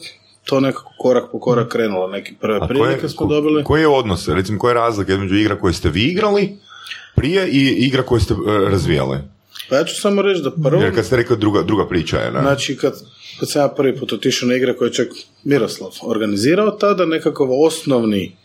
to 0.45 0.59
nekako 0.59 0.91
korak 0.99 1.23
po 1.31 1.39
korak 1.39 1.71
krenulo, 1.71 2.07
neke 2.07 2.33
prve 2.41 2.67
prilike 2.67 2.99
koje- 2.99 3.09
smo 3.09 3.25
dobili. 3.27 3.63
Koji 3.63 3.81
je 3.81 3.87
odnos, 3.87 4.27
recimo, 4.27 4.59
koja 4.59 4.69
je 4.69 4.75
razlika 4.75 5.13
između 5.13 5.35
igra 5.35 5.59
koje 5.59 5.73
ste 5.73 5.89
vi 5.89 6.03
igrali 6.03 6.57
prije 7.17 7.49
i 7.49 7.85
igra 7.85 8.03
koju 8.03 8.19
ste 8.19 8.33
e, 8.33 8.69
razvijali? 8.69 9.17
Pa 9.69 9.75
ja 9.75 9.83
ću 9.83 10.01
samo 10.01 10.21
reći 10.21 10.41
da 10.41 10.51
prvo, 10.51 10.81
Jer 10.81 10.95
kad 10.95 11.05
ste 11.05 11.15
rekli 11.15 11.37
druga, 11.37 11.63
druga 11.63 11.87
priča 11.87 12.17
je, 12.17 12.31
ne? 12.31 12.41
znači 12.41 12.77
kad, 12.77 12.93
kad 13.39 13.51
sam 13.51 13.61
ja 13.61 13.67
prvi 13.67 13.95
put 13.97 14.13
otišao 14.13 14.49
na 14.49 14.55
igre 14.55 14.75
koje 14.77 14.87
je 14.87 14.93
čak 14.93 15.07
Miroslav 15.43 15.91
organizirao 16.01 16.71
tada, 16.71 17.05
nekakav 17.05 17.47
osnovni 17.51 18.35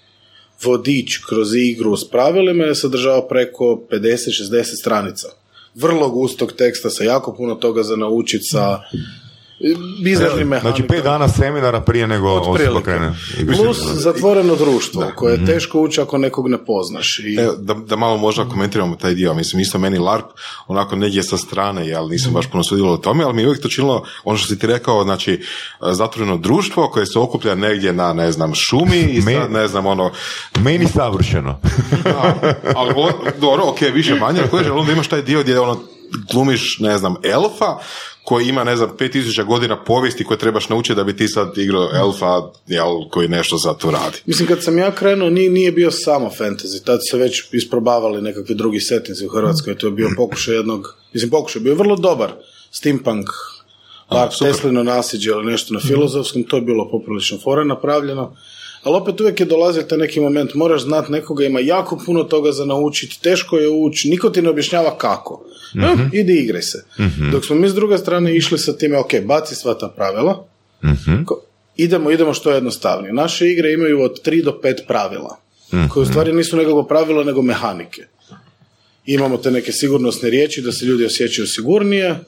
vodič 0.64 1.18
kroz 1.28 1.54
igru 1.54 1.96
s 1.96 2.10
pravilima 2.10 2.64
je 2.64 2.74
sadržavao 2.74 3.28
preko 3.28 3.82
50-60 3.90 4.80
stranica. 4.80 5.28
Vrlo 5.74 6.10
gustog 6.10 6.52
teksta 6.52 6.90
sa 6.90 7.04
jako 7.04 7.34
puno 7.34 7.54
toga 7.54 7.82
za 7.82 7.96
naučiti 7.96 8.44
sa 8.44 8.80
bizarnim 10.04 10.48
mehanikama. 10.48 10.76
Znači, 10.76 10.88
pet 10.88 11.04
dana 11.04 11.28
seminara 11.28 11.80
prije 11.80 12.06
nego 12.06 12.28
osoba 12.28 12.80
krene. 12.80 13.12
Plus 13.56 13.78
zatvoreno 13.92 14.56
društvo 14.56 15.04
koje 15.16 15.32
je 15.32 15.46
teško 15.46 15.80
ući 15.80 16.00
ako 16.00 16.18
nekog 16.18 16.48
ne 16.48 16.64
poznaš. 16.64 17.18
I, 17.18 17.34
Evo, 17.34 17.52
da, 17.58 17.74
da 17.74 17.96
malo 17.96 18.16
možda 18.16 18.44
komentiramo 18.44 18.96
taj 18.96 19.14
dio. 19.14 19.34
Mislim, 19.34 19.60
isto 19.60 19.78
meni 19.78 19.98
LARP 19.98 20.24
onako 20.66 20.96
negdje 20.96 21.22
sa 21.22 21.36
strane, 21.36 21.88
jel 21.88 22.08
nisam 22.08 22.32
baš 22.32 22.46
puno 22.50 22.64
sudjelovao 22.64 22.98
u 22.98 23.02
tome, 23.02 23.24
ali 23.24 23.34
mi 23.34 23.42
je 23.42 23.48
uvijek 23.48 23.62
to 23.62 23.68
činilo, 23.68 24.04
ono 24.24 24.38
što 24.38 24.48
si 24.48 24.58
ti 24.58 24.66
rekao, 24.66 25.04
znači, 25.04 25.40
zatvoreno 25.80 26.36
društvo 26.36 26.88
koje 26.88 27.06
se 27.06 27.18
okuplja 27.18 27.54
negdje 27.54 27.92
na, 27.92 28.12
ne 28.12 28.32
znam, 28.32 28.54
šumi 28.54 28.98
i 28.98 29.22
sad, 29.22 29.50
ne 29.52 29.68
znam, 29.68 29.86
ono, 29.86 30.10
Meni 30.60 30.86
savršeno. 30.86 31.60
da, 32.04 32.34
ali 32.76 32.92
o- 32.96 33.30
dobro, 33.40 33.64
ok, 33.66 33.80
više 33.94 34.14
manje, 34.14 34.40
ali 34.40 34.50
koji 34.50 34.70
onda 34.70 34.92
imaš 34.92 35.08
taj 35.08 35.22
dio 35.22 35.40
gdje 35.42 35.60
ono, 35.60 35.80
glumiš, 36.32 36.78
ne 36.78 36.98
znam, 36.98 37.16
elfa, 37.22 37.78
koji 38.24 38.48
ima, 38.48 38.64
ne 38.64 38.76
znam, 38.76 38.90
5000 38.98 39.44
godina 39.44 39.84
povijesti 39.84 40.24
koje 40.24 40.38
trebaš 40.38 40.68
naučiti 40.68 40.94
da 40.94 41.04
bi 41.04 41.16
ti 41.16 41.28
sad 41.28 41.58
igrao 41.58 41.88
elfa, 41.94 42.42
jel, 42.66 43.08
koji 43.10 43.28
nešto 43.28 43.56
za 43.56 43.74
to 43.74 43.90
radi. 43.90 44.18
Mislim, 44.26 44.48
kad 44.48 44.62
sam 44.62 44.78
ja 44.78 44.94
krenuo, 44.94 45.30
nije, 45.30 45.50
nije 45.50 45.72
bio 45.72 45.90
samo 45.90 46.30
fantasy. 46.38 46.84
Tad 46.84 46.98
su 46.98 47.10
se 47.10 47.18
već 47.18 47.42
isprobavali 47.52 48.22
nekakvi 48.22 48.54
drugi 48.54 48.80
settinzi 48.80 49.26
u 49.26 49.28
Hrvatskoj. 49.28 49.78
To 49.78 49.86
je 49.86 49.90
bio 49.90 50.08
pokušaj 50.16 50.54
jednog, 50.54 50.96
mislim, 51.12 51.30
pokušaj, 51.30 51.62
bio 51.62 51.74
vrlo 51.74 51.96
dobar 51.96 52.32
steampunk, 52.70 53.28
Larp 54.10 54.32
Teslino 54.38 54.82
nasljeđe 54.82 55.30
ili 55.30 55.52
nešto 55.52 55.74
na 55.74 55.80
filozofskom, 55.80 56.42
to 56.42 56.56
je 56.56 56.62
bilo 56.62 56.90
poprilično 56.90 57.38
fora 57.38 57.64
napravljeno. 57.64 58.36
Ali 58.82 58.96
opet 58.96 59.20
uvijek 59.20 59.40
je 59.40 59.46
dolazio 59.46 59.82
taj 59.82 59.98
neki 59.98 60.20
moment, 60.20 60.54
moraš 60.54 60.82
znat 60.82 61.08
nekoga, 61.08 61.44
ima 61.44 61.60
jako 61.60 61.98
puno 62.06 62.24
toga 62.24 62.52
za 62.52 62.64
naučiti, 62.64 63.20
teško 63.22 63.58
je 63.58 63.68
ući, 63.68 64.08
niko 64.10 64.30
ti 64.30 64.42
ne 64.42 64.50
objašnjava 64.50 64.98
kako. 64.98 65.44
E, 65.74 66.18
idi 66.20 66.32
igraj 66.32 66.62
se. 66.62 66.84
Dok 67.32 67.44
smo 67.44 67.56
mi 67.56 67.68
s 67.68 67.74
druge 67.74 67.98
strane 67.98 68.36
išli 68.36 68.58
sa 68.58 68.76
time, 68.76 68.98
ok, 68.98 69.10
baci 69.24 69.54
sva 69.54 69.74
ta 69.74 69.88
pravila, 69.88 70.46
Ko- 71.26 71.40
idemo, 71.76 72.10
idemo 72.10 72.34
što 72.34 72.50
jednostavnije. 72.50 73.12
Naše 73.12 73.48
igre 73.50 73.72
imaju 73.72 74.00
od 74.02 74.22
3 74.26 74.44
do 74.44 74.60
5 74.62 74.86
pravila, 74.86 75.36
koje 75.88 76.02
u 76.02 76.06
stvari 76.06 76.32
nisu 76.32 76.56
nekako 76.56 76.82
pravilo, 76.82 77.24
nego 77.24 77.42
mehanike. 77.42 78.02
Imamo 79.06 79.36
te 79.36 79.50
neke 79.50 79.72
sigurnosne 79.72 80.30
riječi 80.30 80.62
da 80.62 80.72
se 80.72 80.84
ljudi 80.84 81.04
osjećaju 81.06 81.46
sigurnije, 81.46 82.18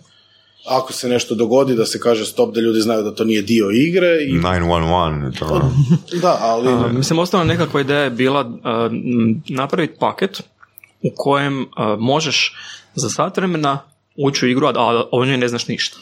ako 0.66 0.92
se 0.92 1.08
nešto 1.08 1.34
dogodi 1.34 1.74
da 1.74 1.86
se 1.86 2.00
kaže 2.00 2.24
stop, 2.24 2.54
da 2.54 2.60
ljudi 2.60 2.80
znaju 2.80 3.02
da 3.02 3.14
to 3.14 3.24
nije 3.24 3.42
dio 3.42 3.70
igre. 3.70 4.08
I, 4.22 4.40
911, 4.40 5.24
je 5.24 5.38
to 5.38 5.70
da, 6.22 6.38
ali... 6.40 6.68
A, 6.68 6.88
mislim, 6.92 7.18
osnovna 7.18 7.52
nekakva 7.52 7.80
ideja 7.80 8.00
je 8.00 8.10
bila 8.10 8.40
m, 8.90 9.42
napraviti 9.48 9.94
paket 9.98 10.42
u 11.02 11.10
kojem 11.16 11.66
a, 11.76 11.96
možeš 11.98 12.54
za 12.94 13.08
sat 13.08 13.36
vremena 13.36 13.78
ući 14.16 14.46
u 14.46 14.48
igru, 14.48 14.66
a, 14.66 14.72
a 14.76 15.04
o 15.12 15.24
njoj 15.24 15.36
ne 15.36 15.48
znaš 15.48 15.68
ništa. 15.68 15.96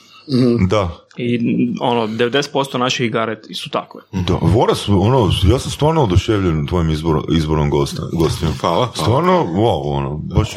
Da. 0.61 0.88
I 1.17 1.38
ono, 1.81 2.07
90% 2.07 2.43
naših 2.76 3.07
igara 3.07 3.37
su 3.55 3.71
takve. 3.71 4.00
Da, 4.12 4.38
Voras, 4.43 4.88
ono, 4.88 5.31
ja 5.45 5.59
sam 5.59 5.71
stvarno 5.71 6.02
oduševljen 6.02 6.67
tvojim 6.67 6.91
izbor, 6.91 7.23
izborom 7.31 7.71
gosta, 7.71 8.02
gostima. 8.12 8.50
Hvala, 8.52 8.76
hvala. 8.76 8.93
Stvarno, 8.97 9.33
wow, 9.45 9.81
ono, 9.87 10.17
baš... 10.17 10.57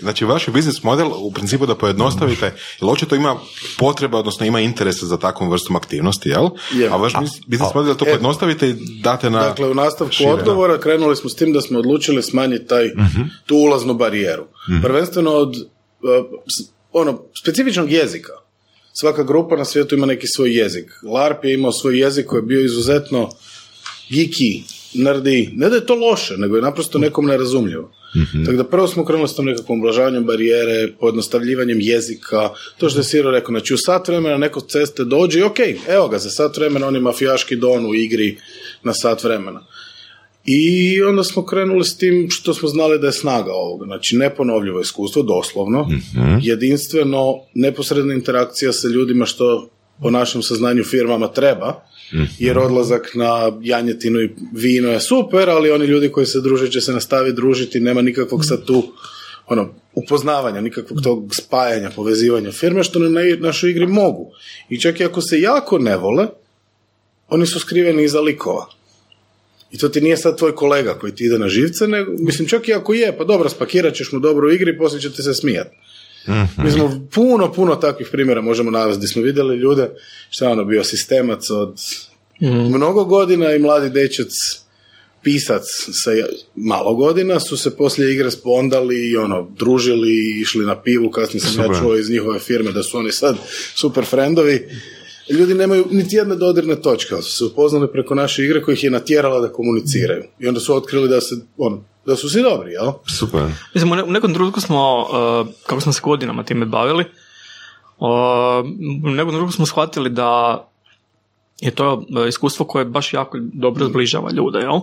Znači, 0.00 0.24
vaš 0.24 0.48
je 0.48 0.52
biznis 0.52 0.82
model 0.82 1.06
u 1.16 1.32
principu 1.32 1.66
da 1.66 1.74
pojednostavite, 1.74 2.44
jer 2.44 2.54
očito 2.82 3.14
ima 3.14 3.36
potreba, 3.78 4.18
odnosno 4.18 4.46
ima 4.46 4.60
interesa 4.60 5.06
za 5.06 5.16
takvom 5.16 5.50
vrstom 5.50 5.76
aktivnosti, 5.76 6.28
jel? 6.28 6.48
Je. 6.72 6.88
A 6.88 6.96
vaš 6.96 7.12
biz- 7.14 7.40
biznis 7.46 7.74
model 7.74 7.88
da 7.88 7.98
to 7.98 8.04
pojednostavite 8.04 8.68
i 8.68 8.74
date 9.02 9.30
na... 9.30 9.38
Dakle, 9.40 9.70
u 9.70 9.74
nastavku 9.74 10.12
šire, 10.12 10.30
odgovora 10.30 10.78
krenuli 10.78 11.16
smo 11.16 11.30
s 11.30 11.34
tim 11.34 11.52
da 11.52 11.60
smo 11.60 11.78
odlučili 11.78 12.22
smanjiti 12.22 12.66
taj, 12.66 12.90
tu 13.46 13.56
ulaznu 13.56 13.94
barijeru. 13.94 14.44
Prvenstveno 14.82 15.30
od 15.30 15.54
s- 16.48 16.70
ono, 16.92 17.18
specifičnog 17.34 17.90
jezika. 17.90 18.32
Svaka 18.96 19.22
grupa 19.22 19.56
na 19.56 19.64
svijetu 19.64 19.94
ima 19.94 20.06
neki 20.06 20.26
svoj 20.26 20.58
jezik. 20.58 20.90
LARP 21.02 21.44
je 21.44 21.54
imao 21.54 21.72
svoj 21.72 22.00
jezik 22.00 22.26
koji 22.26 22.38
je 22.38 22.46
bio 22.46 22.64
izuzetno 22.64 23.30
geeky, 24.10 24.62
nerdi. 24.94 25.50
Ne 25.54 25.68
da 25.68 25.76
je 25.76 25.86
to 25.86 25.94
loše, 25.94 26.36
nego 26.36 26.56
je 26.56 26.62
naprosto 26.62 26.98
nekom 26.98 27.26
nerazumljivo. 27.26 27.90
Tako 28.44 28.56
da 28.56 28.64
prvo 28.64 28.88
smo 28.88 29.04
krenuli 29.04 29.28
s 29.28 29.34
tom 29.34 29.44
nekakvom 29.44 29.78
ublažavanjem 29.78 30.24
barijere, 30.24 30.92
pojednostavljivanjem 31.00 31.80
jezika, 31.80 32.50
to 32.78 32.88
što 32.88 33.00
je 33.00 33.04
Siro 33.04 33.30
rekao, 33.30 33.52
znači 33.52 33.74
u 33.74 33.78
sat 33.78 34.08
vremena 34.08 34.36
neko 34.36 34.60
ceste 34.60 35.04
dođe 35.04 35.38
i 35.38 35.42
ok, 35.42 35.58
evo 35.88 36.08
ga, 36.08 36.18
za 36.18 36.30
sat 36.30 36.56
vremena 36.56 36.86
on 36.86 36.94
je 36.94 37.00
mafijaški 37.00 37.56
don 37.56 37.86
u 37.86 37.94
igri 37.94 38.36
na 38.82 38.94
sat 38.94 39.24
vremena. 39.24 39.66
I 40.46 41.02
onda 41.02 41.24
smo 41.24 41.46
krenuli 41.46 41.84
s 41.84 41.96
tim 41.96 42.26
što 42.30 42.54
smo 42.54 42.68
znali 42.68 42.98
da 42.98 43.06
je 43.06 43.12
snaga 43.12 43.52
ovoga. 43.52 43.84
Znači, 43.84 44.16
neponovljivo 44.16 44.80
iskustvo, 44.80 45.22
doslovno, 45.22 45.88
jedinstveno, 46.42 47.34
neposredna 47.54 48.14
interakcija 48.14 48.72
sa 48.72 48.88
ljudima 48.88 49.26
što 49.26 49.68
po 50.02 50.10
našem 50.10 50.42
saznanju 50.42 50.84
firmama 50.84 51.28
treba, 51.28 51.84
jer 52.38 52.58
odlazak 52.58 53.10
na 53.14 53.52
janjetinu 53.62 54.20
i 54.20 54.30
vino 54.52 54.88
je 54.88 55.00
super, 55.00 55.50
ali 55.50 55.70
oni 55.70 55.84
ljudi 55.86 56.08
koji 56.08 56.26
se 56.26 56.40
druže 56.40 56.70
će 56.70 56.80
se 56.80 56.92
nastaviti 56.92 57.36
družiti, 57.36 57.80
nema 57.80 58.02
nikakvog 58.02 58.44
sad 58.44 58.64
tu 58.64 58.82
ono, 59.46 59.74
upoznavanja, 59.94 60.60
nikakvog 60.60 61.02
tog 61.02 61.34
spajanja, 61.34 61.90
povezivanja 61.90 62.52
firme, 62.52 62.84
što 62.84 62.98
na- 62.98 63.20
našoj 63.40 63.70
igri 63.70 63.86
mogu. 63.86 64.30
I 64.68 64.80
čak 64.80 65.00
i 65.00 65.04
ako 65.04 65.20
se 65.20 65.40
jako 65.40 65.78
ne 65.78 65.96
vole, 65.96 66.26
oni 67.28 67.46
su 67.46 67.60
skriveni 67.60 68.04
iza 68.04 68.20
likova. 68.20 68.66
I 69.74 69.78
to 69.78 69.88
ti 69.88 70.00
nije 70.00 70.16
sad 70.16 70.38
tvoj 70.38 70.54
kolega 70.54 70.94
koji 70.94 71.14
ti 71.14 71.24
ide 71.24 71.38
na 71.38 71.48
živce, 71.48 71.88
nego, 71.88 72.12
mislim, 72.18 72.48
čak 72.48 72.68
i 72.68 72.74
ako 72.74 72.94
je, 72.94 73.16
pa 73.18 73.24
dobro, 73.24 73.48
spakirat 73.48 73.94
ćeš 73.94 74.12
mu 74.12 74.20
dobro 74.20 74.48
u 74.48 74.50
igri 74.50 74.70
i 74.70 74.78
poslije 74.78 75.00
će 75.00 75.12
ti 75.12 75.22
se 75.22 75.34
smijati. 75.34 75.76
Mi 76.56 76.70
smo 76.70 77.06
puno, 77.12 77.52
puno 77.52 77.76
takvih 77.76 78.08
primjera 78.12 78.40
možemo 78.40 78.70
navesti 78.70 78.98
gdje 78.98 79.08
smo 79.08 79.22
vidjeli 79.22 79.56
ljude, 79.56 79.90
šta 80.30 80.44
je 80.44 80.52
ono 80.52 80.64
bio 80.64 80.84
sistemac 80.84 81.50
od 81.50 81.80
mnogo 82.70 83.04
godina 83.04 83.54
i 83.54 83.58
mladi 83.58 83.90
dečac 83.90 84.28
pisac 85.22 85.62
sa 86.04 86.10
malo 86.54 86.94
godina 86.94 87.40
su 87.40 87.56
se 87.56 87.76
poslije 87.76 88.12
igre 88.12 88.30
spondali 88.30 89.10
i 89.10 89.16
ono, 89.16 89.50
družili 89.58 90.10
i 90.10 90.40
išli 90.40 90.66
na 90.66 90.82
pivu, 90.82 91.10
kasnije 91.10 91.40
sam 91.40 91.64
ja 91.64 91.80
čuo 91.80 91.96
iz 91.96 92.10
njihove 92.10 92.38
firme 92.38 92.72
da 92.72 92.82
su 92.82 92.98
oni 92.98 93.12
sad 93.12 93.36
super 93.74 94.04
friendovi. 94.04 94.68
Ljudi 95.30 95.54
nemaju 95.54 95.86
niti 95.90 96.16
jedne 96.16 96.36
dodirne 96.36 96.76
točke, 96.76 97.14
ali 97.14 97.22
su 97.22 97.30
se 97.30 97.44
upoznali 97.44 97.92
preko 97.92 98.14
naše 98.14 98.44
igre 98.44 98.62
koja 98.62 98.72
ih 98.72 98.84
je 98.84 98.90
natjerala 98.90 99.40
da 99.40 99.52
komuniciraju. 99.52 100.24
I 100.38 100.48
onda 100.48 100.60
su 100.60 100.76
otkrili 100.76 101.08
da 101.08 101.20
se, 101.20 101.36
ono, 101.58 101.82
da 102.06 102.16
su 102.16 102.28
svi 102.28 102.42
dobri, 102.42 102.72
jel? 102.72 102.92
Super. 103.18 103.42
Mislim, 103.74 103.92
u 103.92 103.94
ne- 103.94 104.02
u 104.02 104.10
nekom 104.10 104.34
trenutku 104.34 104.60
smo, 104.60 105.00
uh, 105.00 105.54
kako 105.66 105.80
smo 105.80 105.92
se 105.92 106.00
godinama 106.04 106.42
time 106.42 106.66
bavili, 106.66 107.04
uh, 107.98 108.08
u 109.04 109.10
nekom 109.10 109.30
trenutku 109.30 109.52
smo 109.52 109.66
shvatili 109.66 110.10
da 110.10 110.64
je 111.60 111.70
to 111.70 111.94
uh, 111.94 112.28
iskustvo 112.28 112.66
koje 112.66 112.84
baš 112.84 113.14
jako 113.14 113.38
dobro 113.40 113.86
zbližava 113.86 114.30
ljude, 114.32 114.58
jel? 114.58 114.80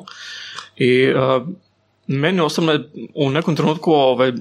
I 0.78 1.14
uh, 1.14 1.48
meni 2.08 2.42
osobno 2.42 2.72
je 2.72 2.90
u 3.16 3.30
nekom 3.30 3.56
trenutku 3.56 3.92
ovaj, 3.92 4.34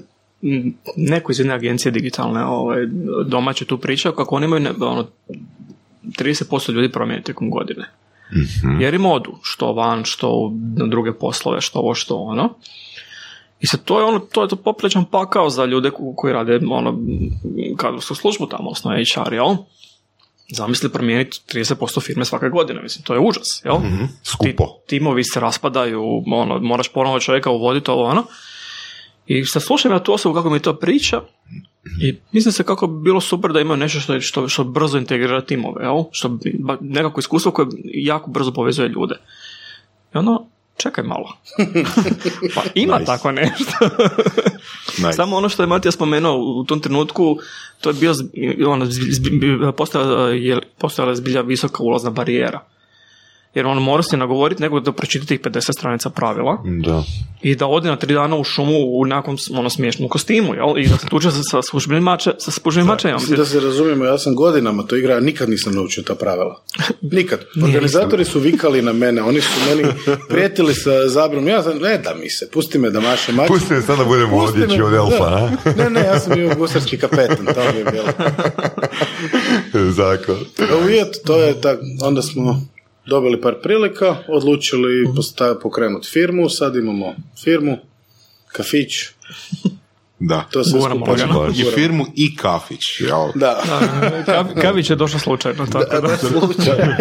neko 0.95 1.31
iz 1.31 1.39
jedne 1.39 1.53
agencije 1.53 1.91
digitalne 1.91 2.45
ovaj, 2.45 2.79
domaće 3.25 3.65
tu 3.65 3.77
pričao 3.77 4.11
kako 4.11 4.35
oni 4.35 4.45
imaju 4.45 4.59
ne, 4.63 4.71
ono, 4.79 5.07
30% 6.03 6.71
ljudi 6.71 6.91
promijeni 6.91 7.23
tijekom 7.23 7.49
godine. 7.49 7.89
Jer 8.79 8.93
im 8.93 9.05
odu, 9.05 9.31
što 9.41 9.73
van, 9.73 10.03
što 10.05 10.51
na 10.77 10.87
druge 10.87 11.13
poslove, 11.13 11.61
što 11.61 11.79
ovo, 11.79 11.93
što 11.93 12.15
ono. 12.15 12.53
I 13.59 13.67
sad 13.67 13.83
to 13.83 13.99
je 13.99 14.05
ono, 14.05 14.19
to 14.19 14.41
je 14.41 14.47
to 14.47 14.55
popriličan 14.55 15.05
pakao 15.05 15.49
za 15.49 15.65
ljude 15.65 15.89
ko- 15.91 16.13
koji 16.15 16.33
rade 16.33 16.59
ono, 16.69 16.99
kadrovsku 17.77 18.15
službu 18.15 18.45
tamo, 18.45 18.69
osnovno 18.69 18.99
HR, 19.15 19.33
jel? 19.33 19.55
Zamisli 20.53 20.89
promijeniti 20.89 21.39
30% 21.53 22.01
firme 22.01 22.25
svake 22.25 22.49
godine, 22.49 22.81
mislim, 22.81 23.03
to 23.03 23.13
je 23.13 23.19
užas, 23.19 23.61
jel? 23.65 23.75
Skupo. 24.23 24.65
Ti, 24.65 24.87
timovi 24.87 25.23
se 25.23 25.39
raspadaju, 25.39 26.01
ono, 26.33 26.59
moraš 26.59 26.87
ponovo 26.93 27.19
čovjeka 27.19 27.49
uvoditi 27.49 27.91
ovo, 27.91 28.03
ono. 28.03 28.23
I 29.27 29.45
sad 29.45 29.63
slušam 29.63 29.91
ja 29.91 30.03
tu 30.03 30.13
osobu 30.13 30.35
kako 30.35 30.49
mi 30.49 30.59
to 30.59 30.73
priča 30.73 31.21
i 32.01 32.15
mislim 32.31 32.51
se 32.51 32.63
kako 32.63 32.87
bi 32.87 33.03
bilo 33.03 33.21
super 33.21 33.51
da 33.51 33.59
imaju 33.59 33.77
nešto 33.77 33.99
što, 33.99 34.21
što, 34.21 34.47
što 34.47 34.63
brzo 34.63 34.97
integrira 34.97 35.41
timove, 35.41 35.83
jel? 35.83 36.03
Što 36.11 36.37
nekako 36.81 37.19
iskustvo 37.19 37.51
koje 37.51 37.67
jako 37.93 38.29
brzo 38.29 38.53
povezuje 38.53 38.89
ljude. 38.89 39.15
I 40.13 40.17
ono, 40.17 40.45
čekaj 40.77 41.03
malo. 41.03 41.37
pa 42.55 42.61
ima 42.75 42.93
Nice. 42.99 43.05
tako 43.05 43.31
nešto. 43.31 43.73
Nice. 44.97 45.13
Samo 45.13 45.35
ono 45.35 45.49
što 45.49 45.63
je 45.63 45.67
Matija 45.67 45.91
spomenuo 45.91 46.37
u 46.37 46.63
tom 46.63 46.79
trenutku, 46.79 47.37
to 47.81 47.89
je 47.89 47.93
bio, 47.93 48.13
ono, 48.67 48.87
postojala 50.77 51.11
je 51.11 51.15
zbilja 51.15 51.41
visoka 51.41 51.83
ulazna 51.83 52.09
barijera. 52.09 52.59
Jer 53.53 53.65
on 53.65 53.77
mora 53.83 54.03
se 54.03 54.17
nagovoriti 54.17 54.61
nego 54.61 54.79
da 54.79 54.91
pročita 54.91 55.25
tih 55.25 55.39
50 55.41 55.71
stranica 55.77 56.09
pravila 56.09 56.57
Da. 56.85 57.03
i 57.41 57.55
da 57.55 57.67
ode 57.67 57.89
na 57.89 57.95
tri 57.95 58.13
dana 58.13 58.35
u 58.35 58.43
šumu 58.43 58.77
u 58.99 59.05
nekom 59.05 59.37
ono, 59.53 59.69
smiješnom 59.69 60.09
kostimu, 60.09 60.55
jel? 60.55 60.77
I 60.77 60.87
da 60.87 60.97
se 60.97 61.07
tuče 61.07 61.31
sa, 61.31 61.39
sa 61.51 61.61
službenim 61.61 62.03
mače, 62.03 62.31
sa 62.39 62.51
službenim 62.51 62.87
mačajom. 62.87 63.15
Mislim 63.15 63.37
da 63.37 63.45
se 63.45 63.59
razumijemo, 63.59 64.05
ja 64.05 64.17
sam 64.17 64.35
godinama 64.35 64.83
to 64.83 64.95
igra, 64.95 65.19
nikad 65.19 65.49
nisam 65.49 65.73
naučio 65.73 66.03
ta 66.03 66.15
pravila. 66.15 66.61
Nikad. 67.17 67.39
Organizatori 67.63 68.25
su 68.25 68.39
vikali 68.39 68.81
na 68.81 68.93
mene, 68.93 69.21
oni 69.21 69.41
su 69.41 69.49
meni 69.69 69.93
prijetili 70.29 70.73
sa 70.73 71.07
zabrom, 71.07 71.47
ja 71.47 71.63
sam, 71.63 71.77
ne 71.77 71.97
da 71.97 72.15
mi 72.15 72.29
se, 72.29 72.49
pusti 72.51 72.79
me 72.79 72.89
da 72.89 72.99
mašem 72.99 73.35
mačem. 73.35 73.55
Pusti 73.55 73.73
me 73.73 73.81
sad 73.81 73.97
da 73.97 74.03
budem 74.05 74.29
Pusti 74.29 74.59
vodič 74.59 74.77
me, 74.77 74.83
od 74.83 74.93
elfa, 74.93 75.29
da. 75.29 75.35
a? 75.65 75.73
Ne, 75.77 75.89
ne, 75.89 75.99
ja 75.99 76.19
sam 76.19 76.33
bio 76.35 76.55
gusarski 76.55 76.97
kapetan, 76.97 77.45
to 77.45 77.61
mi 77.73 77.79
je 77.79 77.85
bilo. 77.91 78.07
Zakon. 79.91 80.35
A 80.71 80.77
uvjet, 80.83 81.07
to 81.25 81.41
je 81.41 81.61
tak, 81.61 81.79
onda 82.01 82.21
smo 82.21 82.61
dobili 83.05 83.41
par 83.41 83.55
prilika, 83.63 84.17
odlučili 84.27 85.05
posta- 85.15 85.59
pokrenuti 85.61 86.07
firmu, 86.07 86.49
sad 86.49 86.75
imamo 86.75 87.15
firmu, 87.43 87.77
kafić, 88.47 88.93
Da. 90.23 90.45
to 90.51 90.63
se 90.63 90.71
Guramo 90.71 90.95
skupa 90.95 91.11
lagano. 91.11 91.33
guramo. 91.33 91.53
I 91.53 91.63
firmu 91.75 92.05
i 92.15 92.35
kafić, 92.35 92.99
jel? 92.99 93.27
Da, 93.35 93.61
Kav- 94.25 94.61
Kavić 94.61 94.89
je 94.89 94.95
došao 94.95 95.19
slučajno, 95.19 95.65
tako 95.65 96.01
da. 96.01 96.01
da, 96.01 96.17
slučajno. 96.17 96.95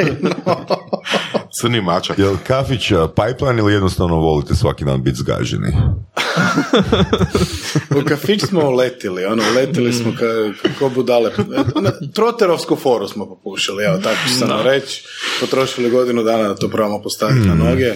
Crni 1.60 1.80
mačak. 1.80 2.18
Jel 2.18 2.36
kafić 2.46 2.92
a, 2.92 3.08
pipeline 3.08 3.58
ili 3.58 3.72
jednostavno 3.72 4.16
volite 4.16 4.54
svaki 4.54 4.84
dan 4.84 5.02
biti 5.02 5.16
zgaženi? 5.16 5.72
U 7.96 8.08
kafić 8.08 8.42
smo 8.42 8.60
uletili, 8.60 9.24
ono, 9.24 9.42
uletili 9.52 9.92
smo 9.92 10.12
ka, 10.18 10.26
kako 10.62 10.88
budale. 10.88 11.30
Na 11.80 11.90
Troterovsku 12.14 12.76
foru 12.76 13.08
smo 13.08 13.26
popušili, 13.26 13.84
evo, 13.84 13.98
tako 13.98 14.16
ću 14.28 14.34
samo 14.34 14.62
reći. 14.62 15.04
Potrošili 15.40 15.90
godinu 15.90 16.22
dana 16.22 16.48
da 16.48 16.54
to 16.54 16.68
probamo 16.68 17.02
postaviti 17.02 17.48
na 17.48 17.54
noge. 17.54 17.94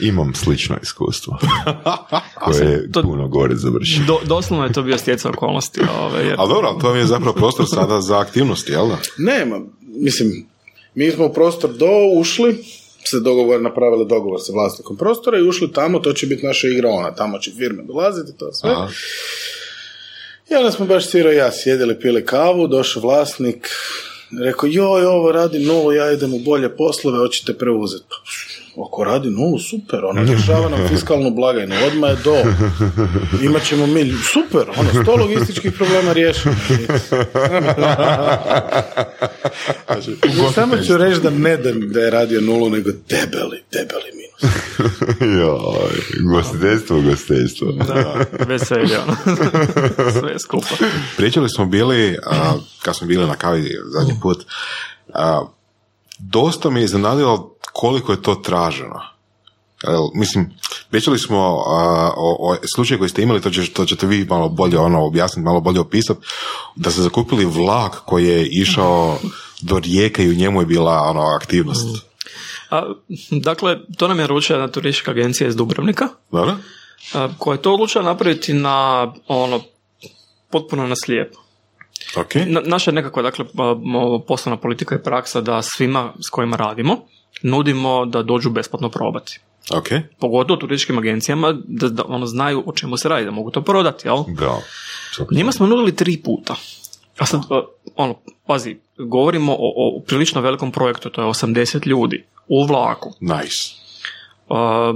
Imam 0.00 0.34
slično 0.34 0.76
iskustvo. 0.82 1.38
koje 2.44 2.70
je 2.70 2.92
to- 2.92 3.02
puno 3.02 3.28
gore 3.28 3.56
završilo. 3.56 4.06
Do, 4.06 4.18
doslovno 4.26 4.64
je 4.66 4.72
to 4.72 4.82
bio 4.82 4.98
stjecaj 4.98 5.30
okolnosti. 5.30 5.80
Ove, 6.00 6.24
jer, 6.24 6.34
Ali 6.38 6.48
dobro, 6.48 6.68
ali 6.68 6.80
to 6.80 6.88
vam 6.88 6.96
je 6.98 7.06
zapravo 7.06 7.32
prostor 7.32 7.66
sada 7.68 8.00
za 8.00 8.18
aktivnosti, 8.18 8.72
jel 8.72 8.88
da? 8.88 8.98
Nema, 9.18 9.60
mislim, 9.80 10.46
mi 10.94 11.10
smo 11.10 11.26
u 11.26 11.32
prostor 11.32 11.70
do 11.72 11.86
ušli, 12.16 12.64
se 13.04 13.20
dogovor, 13.20 13.60
napravili 13.62 14.06
dogovor 14.08 14.40
sa 14.42 14.52
vlasnikom 14.52 14.96
prostora 14.96 15.38
i 15.38 15.48
ušli 15.48 15.72
tamo, 15.72 15.98
to 15.98 16.12
će 16.12 16.26
biti 16.26 16.46
naša 16.46 16.68
igra 16.68 16.88
ona, 16.88 17.14
tamo 17.14 17.38
će 17.38 17.50
firme 17.50 17.82
dolaziti, 17.82 18.38
to 18.38 18.52
sve. 18.52 18.70
Aha. 18.70 18.88
I 20.50 20.54
onda 20.54 20.70
smo 20.70 20.86
baš 20.86 21.08
Ciro 21.10 21.32
i 21.32 21.36
ja 21.36 21.50
sjedili, 21.52 22.00
pili 22.00 22.26
kavu, 22.26 22.68
došao 22.68 23.02
vlasnik, 23.02 23.68
rekao, 24.38 24.66
joj, 24.66 25.04
ovo 25.04 25.32
radi 25.32 25.58
nulu, 25.58 25.92
ja 25.92 26.12
idem 26.12 26.34
u 26.34 26.38
bolje 26.38 26.76
poslove, 26.76 27.18
hoćete 27.18 27.58
preuzeti. 27.58 28.14
Ako 28.86 29.04
radi 29.04 29.30
nulu, 29.30 29.58
super, 29.58 30.04
ono, 30.04 30.22
rješava 30.22 30.68
nam 30.68 30.88
fiskalnu 30.94 31.30
blagajnu, 31.30 31.74
odmah 31.86 32.10
je 32.10 32.16
do. 32.24 32.36
Imat 33.42 33.62
ćemo 33.62 33.86
mi, 33.86 34.12
super, 34.32 34.62
ono, 34.76 35.02
sto 35.02 35.16
logističkih 35.16 35.72
problema 35.72 36.12
riješeno. 36.12 36.54
Ja 40.42 40.52
samo 40.54 40.76
ću 40.76 40.96
reći 40.96 41.20
da 41.20 41.30
ne 41.30 41.56
da, 41.56 41.72
da 41.72 42.00
je 42.00 42.10
radio 42.10 42.40
nulu, 42.40 42.70
nego 42.70 42.90
debeli, 43.08 43.62
debeli. 43.72 44.19
Joj, 45.38 46.20
gostiteljstvo, 46.20 47.00
gostiteljstvo. 47.00 47.72
da, 47.72 48.24
veselje, 48.48 48.98
ono. 48.98 49.16
Sve 50.20 50.38
skupa. 50.38 50.74
Pričali 51.16 51.48
smo 51.48 51.66
bili, 51.66 52.18
a, 52.26 52.54
kad 52.82 52.96
smo 52.96 53.06
bili 53.06 53.26
na 53.26 53.36
kavi 53.36 53.70
zadnji 53.92 54.14
put, 54.22 54.46
a, 55.14 55.46
dosta 56.18 56.70
me 56.70 56.82
iznenadilo 56.82 57.56
koliko 57.72 58.12
je 58.12 58.22
to 58.22 58.34
traženo. 58.34 59.00
Mislim, 60.14 60.50
pričali 60.90 61.18
smo 61.18 61.62
a, 61.66 62.10
o, 62.16 62.50
o 62.50 62.56
slučaju 62.74 62.98
koji 62.98 63.10
ste 63.10 63.22
imali, 63.22 63.40
to, 63.40 63.50
će, 63.50 63.72
to 63.72 63.84
ćete 63.84 64.06
vi 64.06 64.24
malo 64.24 64.48
bolje 64.48 64.78
ono 64.78 65.04
objasniti, 65.04 65.44
malo 65.44 65.60
bolje 65.60 65.80
opisati, 65.80 66.20
da 66.76 66.90
ste 66.90 67.02
zakupili 67.02 67.44
vlak 67.44 67.96
koji 68.04 68.26
je 68.26 68.46
išao 68.46 69.18
do 69.60 69.78
rijeke 69.78 70.24
i 70.24 70.30
u 70.30 70.34
njemu 70.34 70.62
je 70.62 70.66
bila 70.66 71.00
ono 71.00 71.20
aktivnost. 71.20 72.09
A, 72.70 72.92
dakle, 73.30 73.78
to 73.96 74.08
nam 74.08 74.18
je 74.18 74.22
naručila 74.22 74.58
jedna 74.58 74.72
turistička 74.72 75.10
agencija 75.10 75.48
iz 75.48 75.56
Dubrovnika, 75.56 76.08
Dobro? 76.30 76.56
a, 77.14 77.28
koja 77.38 77.54
je 77.54 77.62
to 77.62 77.74
odlučila 77.74 78.04
napraviti 78.04 78.52
na, 78.52 79.12
ono, 79.28 79.60
potpuno 80.50 80.86
na 80.86 80.94
slijepo. 81.04 81.38
Ok. 82.16 82.34
Na, 82.46 82.60
naša 82.64 82.90
je 82.90 82.94
nekakva, 82.94 83.22
dakle, 83.22 83.44
poslovna 84.26 84.56
politika 84.56 84.94
i 84.94 85.02
praksa 85.02 85.40
da 85.40 85.62
svima 85.62 86.12
s 86.26 86.30
kojima 86.30 86.56
radimo 86.56 86.96
nudimo 87.42 88.06
da 88.06 88.22
dođu 88.22 88.50
besplatno 88.50 88.88
probati. 88.88 89.40
Ok. 89.74 89.88
Pogotovo 90.18 90.56
turističkim 90.60 90.98
agencijama 90.98 91.54
da, 91.64 91.88
da 91.88 92.04
ono 92.06 92.26
znaju 92.26 92.62
o 92.66 92.72
čemu 92.72 92.96
se 92.96 93.08
radi, 93.08 93.24
da 93.24 93.30
mogu 93.30 93.50
to 93.50 93.62
prodati, 93.62 94.08
jel? 94.08 94.24
Bravo. 94.36 94.62
Svaka 95.14 95.34
Njima 95.34 95.52
smo 95.52 95.66
nudili 95.66 95.96
tri 95.96 96.22
puta. 96.24 96.54
A 97.18 97.26
sad, 97.26 97.40
ono, 97.96 98.14
pazi, 98.46 98.76
govorimo 98.98 99.52
o, 99.52 99.72
o 99.76 100.02
prilično 100.06 100.40
velikom 100.40 100.72
projektu, 100.72 101.10
to 101.10 101.22
je 101.22 101.28
80 101.28 101.86
ljudi 101.86 102.24
u 102.50 102.66
vlaku. 102.66 103.12
Nice. 103.20 103.74
A, 104.48 104.94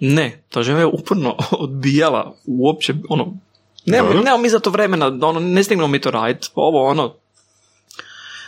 ne, 0.00 0.42
ta 0.48 0.62
žena 0.62 0.78
je 0.78 0.86
uporno 0.86 1.36
odbijala 1.58 2.34
uopće, 2.46 2.94
ono, 3.08 3.34
nemamo, 3.86 4.08
Dobro. 4.08 4.24
nemamo 4.24 4.42
mi 4.42 4.48
za 4.48 4.58
to 4.58 4.70
vremena, 4.70 5.06
ono, 5.06 5.40
ne 5.40 5.64
stignemo 5.64 5.88
mi 5.88 6.00
to 6.00 6.10
raditi, 6.10 6.48
ovo, 6.54 6.86
ono, 6.86 7.14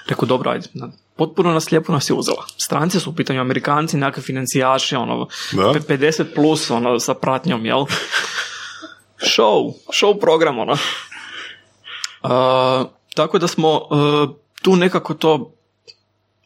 Rekao, 0.07 0.27
dobro, 0.27 0.51
ajde, 0.51 0.69
potpuno 1.17 1.53
nas 1.53 1.71
lijepo 1.71 1.93
nas 1.93 2.11
je 2.11 2.15
uzela. 2.15 2.45
Stranci 2.57 3.01
su 3.01 3.11
u 3.11 3.15
pitanju 3.15 3.41
Amerikanci, 3.41 3.97
nekakvi 3.97 4.23
financijaši, 4.23 4.97
ono, 4.97 5.29
Da. 5.53 5.73
pe- 5.73 5.97
50 5.99 6.25
plus, 6.35 6.71
ono, 6.71 6.99
sa 6.99 7.15
pratnjom, 7.15 7.67
jel? 7.67 7.85
show, 9.19 9.73
show 9.91 10.21
program, 10.21 10.59
ono. 10.59 10.77
A, 12.23 12.85
tako 13.15 13.39
da 13.39 13.49
smo 13.49 13.69
e, 13.71 14.27
tu 14.63 14.77
nekako 14.77 15.15
to, 15.15 15.53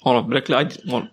ono, 0.02 0.28
rekli, 0.32 0.54
ajde, 0.54 0.74
ono, 0.92 1.06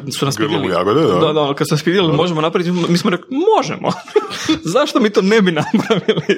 kad 0.00 0.14
su 0.18 0.24
nas 0.24 0.36
pitali, 0.36 0.68
jagode, 0.68 1.00
da. 1.00 1.18
da, 1.18 1.32
da, 1.32 1.54
kad 1.54 1.68
su 1.68 1.74
nas 1.74 1.82
pitali 1.82 2.12
možemo 2.12 2.40
napraviti, 2.40 2.72
mi 2.88 2.98
smo 2.98 3.10
rekli 3.10 3.36
možemo. 3.56 3.88
Zašto 4.74 5.00
mi 5.00 5.10
to 5.10 5.22
ne 5.22 5.42
bi 5.42 5.52
napravili? 5.52 6.36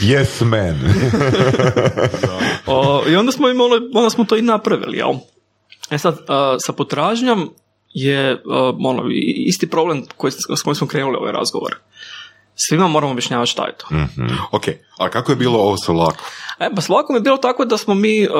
Yes 0.00 0.44
man. 0.44 0.78
O, 2.66 3.02
I 3.08 3.16
onda 3.16 3.32
smo 3.32 3.48
imali, 3.48 3.90
onda 3.94 4.10
smo 4.10 4.24
to 4.24 4.36
i 4.36 4.42
napravili, 4.42 4.98
jel? 4.98 5.12
E 5.90 5.98
sad, 5.98 6.18
a, 6.28 6.56
sa 6.58 6.72
potražnjom 6.72 7.50
je 7.94 8.32
a, 8.32 8.72
ono, 8.84 9.02
isti 9.46 9.70
problem 9.70 10.04
koji, 10.16 10.32
s 10.56 10.62
kojim 10.62 10.74
smo 10.74 10.86
krenuli 10.86 11.16
ovaj 11.16 11.32
razgovor. 11.32 11.76
Svima 12.60 12.88
moramo 12.88 13.10
objašnjavati 13.12 13.50
šta 13.50 13.66
je 13.66 13.76
to. 13.76 13.86
Ok, 14.50 14.62
a 14.98 15.08
kako 15.08 15.32
je 15.32 15.36
bilo 15.36 15.58
ovo 15.58 15.76
sa 15.76 15.92
vlakom? 15.92 16.24
E, 16.60 16.70
pa 16.74 16.80
s 16.80 16.88
vlakom 16.88 17.16
je 17.16 17.20
bilo 17.20 17.36
tako 17.36 17.64
da 17.64 17.76
smo 17.76 17.94
mi 17.94 18.22
uh, 18.22 18.32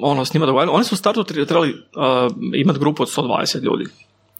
ono, 0.00 0.24
s 0.24 0.34
njima 0.34 0.46
dogovarali. 0.46 0.74
Oni 0.74 0.84
su 0.84 0.94
u 0.94 0.98
startu 0.98 1.20
tre- 1.22 1.46
trebali 1.46 1.70
uh, 1.70 1.76
imati 2.54 2.78
grupu 2.78 3.02
od 3.02 3.08
120 3.08 3.62
ljudi. 3.62 3.84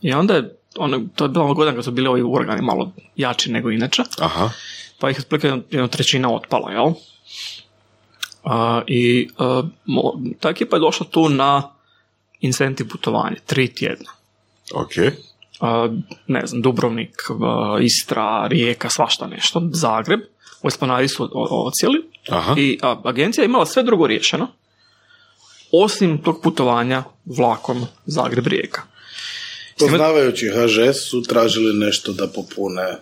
I 0.00 0.12
onda 0.12 0.34
je, 0.34 0.56
ono, 0.76 1.00
to 1.14 1.24
je 1.24 1.28
bila 1.28 1.44
godina 1.46 1.74
kad 1.74 1.84
su 1.84 1.90
bili 1.90 2.08
ovi 2.08 2.22
uragani 2.22 2.62
malo 2.62 2.92
jači 3.16 3.50
nego 3.52 3.70
inače, 3.70 4.02
Aha, 4.18 4.50
pa 4.98 5.10
ih 5.10 5.16
je 5.16 5.20
otprilike 5.20 5.48
jedna- 5.70 5.88
trećina 5.88 6.30
otpala, 6.30 6.70
jel? 6.72 6.84
Uh, 6.84 6.94
I 8.86 9.28
uh, 9.38 9.46
mo- 9.86 10.34
ta 10.40 10.48
ekipa 10.48 10.76
je 10.76 10.80
došla 10.80 11.06
tu 11.06 11.28
na 11.28 11.70
incentiv 12.40 12.88
putovanje, 12.88 13.36
tri 13.46 13.68
tjedna. 13.68 14.10
ok. 14.74 14.92
Ne 16.26 16.46
znam, 16.46 16.62
Dubrovnik, 16.62 17.22
Istra, 17.80 18.46
Rijeka, 18.46 18.90
svašta 18.90 19.26
nešto, 19.26 19.62
Zagreb, 19.72 20.20
u 20.62 20.68
Esplanadi 20.68 21.08
su 21.08 21.30
ocijeli 21.50 21.98
i 22.56 22.78
a, 22.82 23.00
agencija 23.04 23.42
je 23.42 23.46
imala 23.46 23.66
sve 23.66 23.82
drugo 23.82 24.06
riješeno, 24.06 24.48
osim 25.72 26.22
tog 26.22 26.42
putovanja 26.42 27.04
vlakom 27.24 27.86
Zagreb-Rijeka. 28.06 28.80
Poznavajući 29.78 30.48
HŽS 30.48 31.10
su 31.10 31.22
tražili 31.22 31.74
nešto 31.74 32.12
da 32.12 32.28
popune 32.28 32.96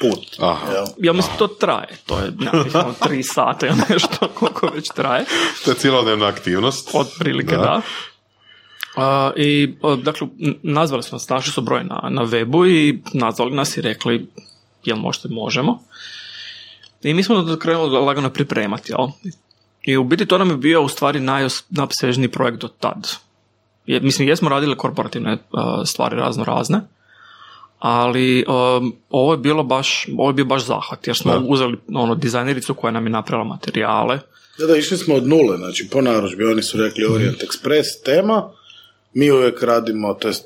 put. 0.00 0.36
Aha. 0.38 0.72
jel? 0.72 0.86
Ja 0.98 1.12
mislim, 1.12 1.36
to 1.38 1.46
traje, 1.46 1.98
to 2.06 2.18
je 2.18 2.32
nekakvih 2.38 2.74
ono, 2.84 2.94
tri 3.04 3.22
sata 3.22 3.66
ili 3.66 3.76
nešto, 3.88 4.28
koliko 4.34 4.70
već 4.74 4.88
traje, 4.94 5.24
To 5.64 5.70
je 5.70 5.76
cijelodnevna 5.76 6.26
aktivnost. 6.26 6.90
otprilike 6.92 7.56
Da. 7.56 7.62
da. 7.62 7.82
A, 8.96 9.30
I, 9.36 9.74
dakle, 10.02 10.26
nazvali 10.62 11.02
su 11.02 11.14
nas, 11.14 11.28
našli 11.28 11.52
su 11.52 11.60
broj 11.62 11.84
na, 11.84 12.08
na 12.10 12.22
webu 12.26 12.68
i 12.70 12.98
nazvali 13.12 13.54
nas 13.54 13.76
i 13.76 13.80
rekli, 13.80 14.26
jel 14.84 14.96
možete, 14.96 15.28
možemo. 15.28 15.82
I 17.02 17.14
mi 17.14 17.22
smo 17.22 17.56
krenuli 17.60 17.90
lagano 17.98 18.30
pripremati, 18.30 18.92
jel? 18.92 19.08
I 19.82 19.96
u 19.96 20.04
biti 20.04 20.26
to 20.26 20.38
nam 20.38 20.50
je 20.50 20.56
bio 20.56 20.82
u 20.82 20.88
stvari 20.88 21.20
najopsežniji 21.20 22.28
projekt 22.28 22.58
do 22.58 22.68
tad. 22.68 23.08
Je, 23.86 24.00
mislim, 24.00 24.28
jesmo 24.28 24.48
radili 24.48 24.76
korporativne 24.76 25.38
a, 25.52 25.82
stvari 25.86 26.16
razno 26.16 26.44
razne, 26.44 26.80
ali 27.78 28.44
um, 28.48 28.94
ovo 29.10 29.32
je 29.32 29.38
bilo 29.38 29.62
baš, 29.64 30.06
ovo 30.18 30.30
je 30.30 30.34
bio 30.34 30.44
baš 30.44 30.64
zahvat, 30.64 31.06
jer 31.06 31.16
smo 31.16 31.32
Da. 31.32 31.38
uzeli 31.48 31.78
ono, 31.94 32.14
dizajnericu 32.14 32.74
koja 32.74 32.90
nam 32.90 33.06
je 33.06 33.10
napravila 33.10 33.44
materijale, 33.48 34.18
Da, 34.58 34.66
da, 34.66 34.76
išli 34.76 34.96
smo 34.96 35.14
od 35.14 35.26
nule, 35.26 35.56
znači 35.56 35.88
po 35.88 36.00
narudžbi, 36.00 36.44
oni 36.44 36.62
su 36.62 36.78
rekli 36.78 37.04
Orient 37.04 37.36
Express 37.44 37.84
tema, 38.04 38.50
mi 39.14 39.30
uvijek 39.30 39.62
radimo, 39.62 40.14
to 40.14 40.28
jest 40.28 40.44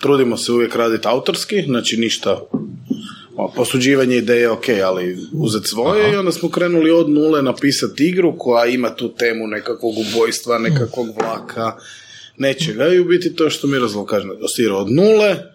trudimo 0.00 0.36
se 0.36 0.52
uvijek 0.52 0.76
raditi 0.76 1.08
autorski, 1.08 1.62
znači 1.62 1.96
ništa 1.96 2.40
posuđivanje 3.56 4.16
ideje 4.16 4.50
ok, 4.50 4.64
ali 4.84 5.18
uzeti 5.32 5.68
svoje 5.68 6.12
i 6.12 6.16
onda 6.16 6.32
smo 6.32 6.48
krenuli 6.48 6.90
od 6.90 7.10
nule 7.10 7.42
napisati 7.42 8.08
igru 8.08 8.38
koja 8.38 8.66
ima 8.66 8.94
tu 8.96 9.14
temu 9.14 9.46
nekakvog 9.46 9.94
ubojstva, 9.98 10.58
nekakvog 10.58 11.06
vlaka, 11.20 11.72
nečega. 12.36 12.88
I 12.88 13.00
u 13.00 13.04
biti 13.04 13.34
to 13.34 13.50
što 13.50 13.66
mi 13.66 13.78
razlog 13.78 14.06
kažem, 14.06 14.30
od 14.72 14.90
nule, 14.90 15.53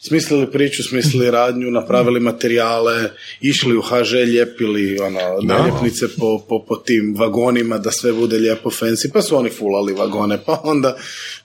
smislili 0.00 0.50
priču, 0.50 0.82
smislili 0.82 1.30
radnju, 1.30 1.70
napravili 1.70 2.20
materijale, 2.20 3.10
išli 3.40 3.76
u 3.76 3.82
HŽ, 3.82 4.12
ljepili 4.12 4.98
ono, 4.98 5.20
naljepnice 5.42 6.08
po, 6.18 6.44
po, 6.48 6.64
po 6.68 6.76
tim 6.76 7.14
vagonima 7.18 7.78
da 7.78 7.90
sve 7.90 8.12
bude 8.12 8.38
lijepo 8.38 8.70
fancy, 8.70 9.12
pa 9.12 9.22
su 9.22 9.36
oni 9.36 9.50
fulali 9.50 9.92
vagone, 9.92 10.38
pa 10.46 10.60
onda 10.64 10.96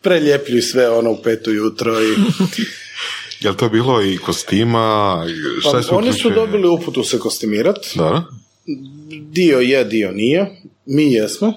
preljepljuju 0.01 0.61
sve 0.61 0.89
ono 0.89 1.11
u 1.11 1.21
petu 1.23 1.51
jutro 1.51 2.01
i 2.03 2.15
Je 3.43 3.49
li 3.49 3.57
to 3.57 3.69
bilo 3.69 4.01
i 4.01 4.17
kostima? 4.17 5.25
i 5.29 5.61
Šta 5.61 5.71
pa, 5.71 5.81
su 5.81 5.97
oni 5.97 6.13
su 6.13 6.29
dobili 6.29 6.67
uputu 6.67 7.03
se 7.03 7.19
kostimirat, 7.19 7.77
Da, 7.95 8.23
dio 9.31 9.59
je, 9.59 9.83
dio 9.83 10.11
nije, 10.11 10.61
mi 10.85 11.13
jesmo, 11.13 11.53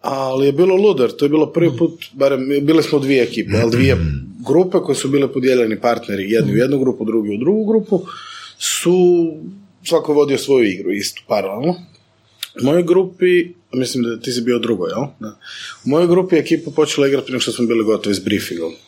ali 0.00 0.46
je 0.46 0.52
bilo 0.52 0.76
luder, 0.76 1.10
to 1.10 1.24
je 1.24 1.28
bilo 1.28 1.52
prvi 1.52 1.76
put, 1.78 2.04
barem 2.12 2.48
bili 2.62 2.82
smo 2.82 2.98
dvije 2.98 3.22
ekipe, 3.22 3.56
ali 3.62 3.70
dvije 3.70 3.96
grupe 4.46 4.78
koje 4.78 4.96
su 4.96 5.08
bile 5.08 5.32
podijeljeni 5.32 5.80
partneri, 5.80 6.30
jedni 6.30 6.52
u 6.52 6.56
jednu 6.56 6.78
grupu, 6.78 7.04
drugi 7.04 7.34
u 7.34 7.38
drugu 7.38 7.64
grupu, 7.64 8.02
su 8.58 9.26
svako 9.88 10.12
vodio 10.12 10.38
svoju 10.38 10.64
igru 10.64 10.92
istu, 10.92 11.22
paralelno. 11.26 11.74
U 12.62 12.64
mojoj 12.64 12.82
grupi, 12.82 13.48
mislim 13.72 14.04
da 14.04 14.20
ti 14.20 14.32
si 14.32 14.40
bio 14.40 14.58
drugo, 14.58 14.86
jel? 14.86 15.04
Da. 15.20 15.38
U 15.84 15.88
mojoj 15.88 16.06
grupi 16.06 16.36
je 16.36 16.40
ekipa 16.40 16.70
počela 16.70 17.06
igrati 17.06 17.26
prije 17.26 17.40
što 17.40 17.52
smo 17.52 17.66
bili 17.66 17.84
gotovi 17.84 18.14
s 18.14 18.24
briefingom. 18.24 18.72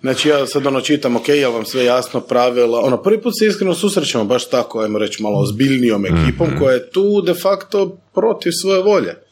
Znači 0.00 0.28
ja 0.28 0.46
sad 0.46 0.66
ono 0.66 0.80
čitam, 0.80 1.16
ok, 1.16 1.28
jel 1.28 1.52
vam 1.52 1.64
sve 1.64 1.84
jasno, 1.84 2.20
pravila, 2.20 2.80
ono 2.80 3.02
prvi 3.02 3.22
put 3.22 3.32
se 3.38 3.46
iskreno 3.46 3.74
susrećemo 3.74 4.24
baš 4.24 4.50
tako, 4.50 4.80
ajmo 4.80 4.98
reći 4.98 5.22
malo 5.22 5.40
ozbiljnijom 5.40 6.06
ekipom 6.06 6.48
koja 6.58 6.74
je 6.74 6.90
tu 6.90 7.22
de 7.22 7.34
facto 7.34 7.98
protiv 8.14 8.50
svoje 8.62 8.82
volje. 8.82 9.25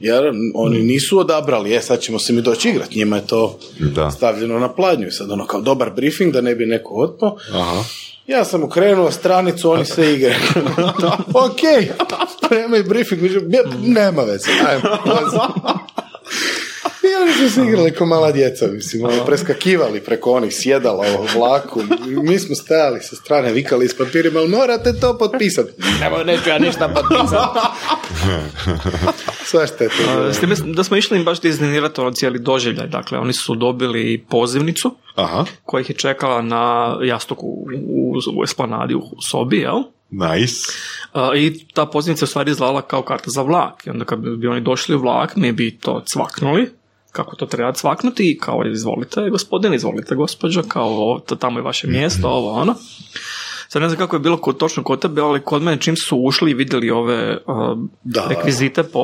Jer 0.00 0.22
oni 0.54 0.78
nisu 0.78 1.18
odabrali, 1.18 1.70
je 1.70 1.82
sad 1.82 2.00
ćemo 2.00 2.18
se 2.18 2.32
mi 2.32 2.42
doći 2.42 2.68
igrati, 2.68 2.98
njima 2.98 3.16
je 3.16 3.26
to 3.26 3.58
Da. 3.78 4.10
stavljeno 4.10 4.58
na 4.58 4.74
pladnju 4.74 5.06
i 5.06 5.12
sad 5.12 5.30
ono 5.30 5.46
kao 5.46 5.60
dobar 5.60 5.90
briefing 5.90 6.32
da 6.32 6.40
ne 6.40 6.54
bi 6.54 6.66
neko 6.66 6.94
otpao. 6.94 7.36
aha. 7.52 7.82
Ja 8.26 8.44
sam 8.44 8.62
ukrenuo 8.64 9.10
stranicu, 9.10 9.70
oni 9.70 9.84
se 9.84 10.14
igre. 10.14 10.36
ok, 11.46 11.60
spremaj 12.36 12.82
briefing, 12.82 13.22
nema 13.82 14.22
veze, 14.22 14.50
ajmo. 14.68 14.82
I 17.02 17.22
oni 17.22 17.32
su 17.48 17.54
se 17.54 17.62
igrali 17.62 17.94
kao 17.94 18.06
mala 18.06 18.32
djeca, 18.32 18.66
mislim, 18.66 19.04
ono, 19.04 19.24
preskakivali 19.24 20.00
preko 20.00 20.32
onih 20.32 20.52
sjedala 20.54 21.04
u 21.20 21.38
vlaku. 21.38 21.80
Mi 22.06 22.38
smo 22.38 22.54
stajali 22.54 23.00
sa 23.02 23.16
strane, 23.16 23.52
vikali 23.52 23.88
s 23.88 23.96
papirima, 23.98 24.40
ali 24.40 24.48
morate 24.48 24.92
to 25.00 25.18
potpisati. 25.18 25.70
Nemo, 26.00 26.18
neću 26.24 26.48
ja 26.48 26.58
ništa 26.58 26.88
potpisati. 26.88 27.58
Svašta 29.50 29.84
je 29.84 29.90
to. 29.90 30.32
S 30.32 30.40
time 30.40 30.54
da 30.64 30.84
smo 30.84 30.96
išli 30.96 31.18
im 31.18 31.24
baš 31.24 31.40
dizajnirati 31.40 32.00
ono 32.00 32.10
cijeli 32.10 32.38
doživljaj. 32.38 32.88
Dakle, 32.88 33.18
oni 33.18 33.32
su 33.32 33.54
dobili 33.54 34.24
pozivnicu 34.28 34.96
Aha, 35.14 35.44
koja 35.64 35.80
ih 35.80 35.90
je 35.90 35.96
čekala 35.96 36.42
na 36.42 36.96
jastuku 37.02 37.46
u, 37.46 37.66
u, 37.86 38.40
u 38.40 38.44
esplanadi 38.44 38.94
u 38.94 39.02
sobi, 39.22 39.56
jel? 39.56 39.82
nice. 40.10 40.72
A, 41.12 41.30
I 41.36 41.66
ta 41.74 41.86
pozivnica 41.86 42.22
je 42.22 42.24
u 42.24 42.28
stvari 42.28 42.50
izgledala 42.50 42.82
kao 42.82 43.02
karta 43.02 43.30
za 43.30 43.42
vlak. 43.42 43.86
I 43.86 43.90
onda 43.90 44.04
kad 44.04 44.18
bi 44.18 44.48
oni 44.48 44.60
došli 44.60 44.94
u 44.94 45.00
vlak, 45.00 45.36
mi 45.36 45.52
bi 45.52 45.78
to 45.78 46.02
cvaknuli 46.12 46.80
kako 47.12 47.36
to 47.36 47.46
treba 47.46 47.72
cvaknuti 47.72 48.30
i 48.30 48.38
kao 48.38 48.62
izvolite 48.66 49.30
gospodin, 49.30 49.74
izvolite 49.74 50.14
gospođo, 50.14 50.62
kao 50.68 50.86
ovo, 50.86 51.18
tamo 51.18 51.58
je 51.58 51.62
vaše 51.62 51.86
mjesto, 51.86 52.28
ovo 52.28 52.52
ono. 52.52 52.74
Sad 53.72 53.82
ne 53.82 53.88
znam 53.88 53.98
kako 53.98 54.16
je 54.16 54.20
bilo 54.20 54.36
kod, 54.36 54.56
točno 54.56 54.82
kod 54.82 55.00
tebe, 55.00 55.20
ali 55.22 55.40
kod 55.40 55.62
mene 55.62 55.80
čim 55.80 55.96
su 55.96 56.18
ušli 56.18 56.50
i 56.50 56.54
vidjeli 56.54 56.90
ove 56.90 57.38
uh, 57.46 57.78
Da. 58.04 58.26
rekvizite 58.28 58.82
po 58.82 59.00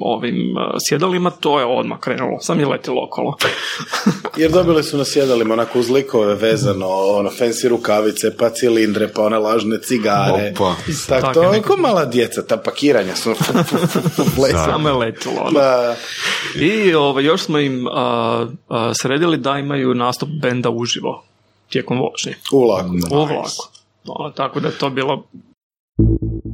ovim 0.00 0.56
uh, 0.56 0.74
sjedalima, 0.88 1.30
to 1.30 1.58
je 1.58 1.66
odmah 1.66 1.98
krenulo, 2.00 2.40
sam 2.40 2.60
je 2.60 2.66
letilo 2.66 3.04
okolo. 3.04 3.36
Jer 4.36 4.50
dobili 4.50 4.82
su 4.82 4.96
na 4.98 5.04
sjedalima 5.04 5.54
onako 5.54 5.78
uz 5.78 5.90
likove 5.90 6.34
vezano, 6.34 6.86
ono, 6.88 7.30
fancy 7.30 7.68
rukavice, 7.68 8.36
pa 8.36 8.50
cilindre, 8.50 9.08
pa 9.08 9.22
one 9.22 9.38
lažne 9.38 9.78
cigare. 9.82 10.52
Opa. 10.52 10.74
Tako, 11.08 11.20
Tako 11.20 11.34
to 11.34 11.42
je 11.42 11.48
neko- 11.50 11.66
ko 11.66 11.76
mala 11.76 12.04
djeca, 12.04 12.46
ta 12.46 12.56
pakiranja 12.56 13.16
su. 13.16 13.34
Samo 14.70 14.88
je 14.88 14.94
letilo. 14.94 15.34
Ono. 15.40 15.50
Da. 15.50 15.96
I 16.56 16.94
ovaj, 16.94 17.24
još 17.24 17.42
smo 17.42 17.58
im 17.58 17.86
a, 17.86 18.46
a, 18.68 18.92
sredili 18.94 19.36
da 19.36 19.58
imaju 19.58 19.94
nastup 19.94 20.28
benda 20.42 20.70
uživo 20.70 21.24
tijekom 21.68 21.98
vožnje. 21.98 22.34
U 22.52 22.64
vlaku. 22.64 22.88
U 23.10 23.24
vlaku. 23.24 23.73
Ono, 24.08 24.30
tako 24.30 24.60
da 24.60 24.70
to 24.80 24.90
bilo 24.90 25.22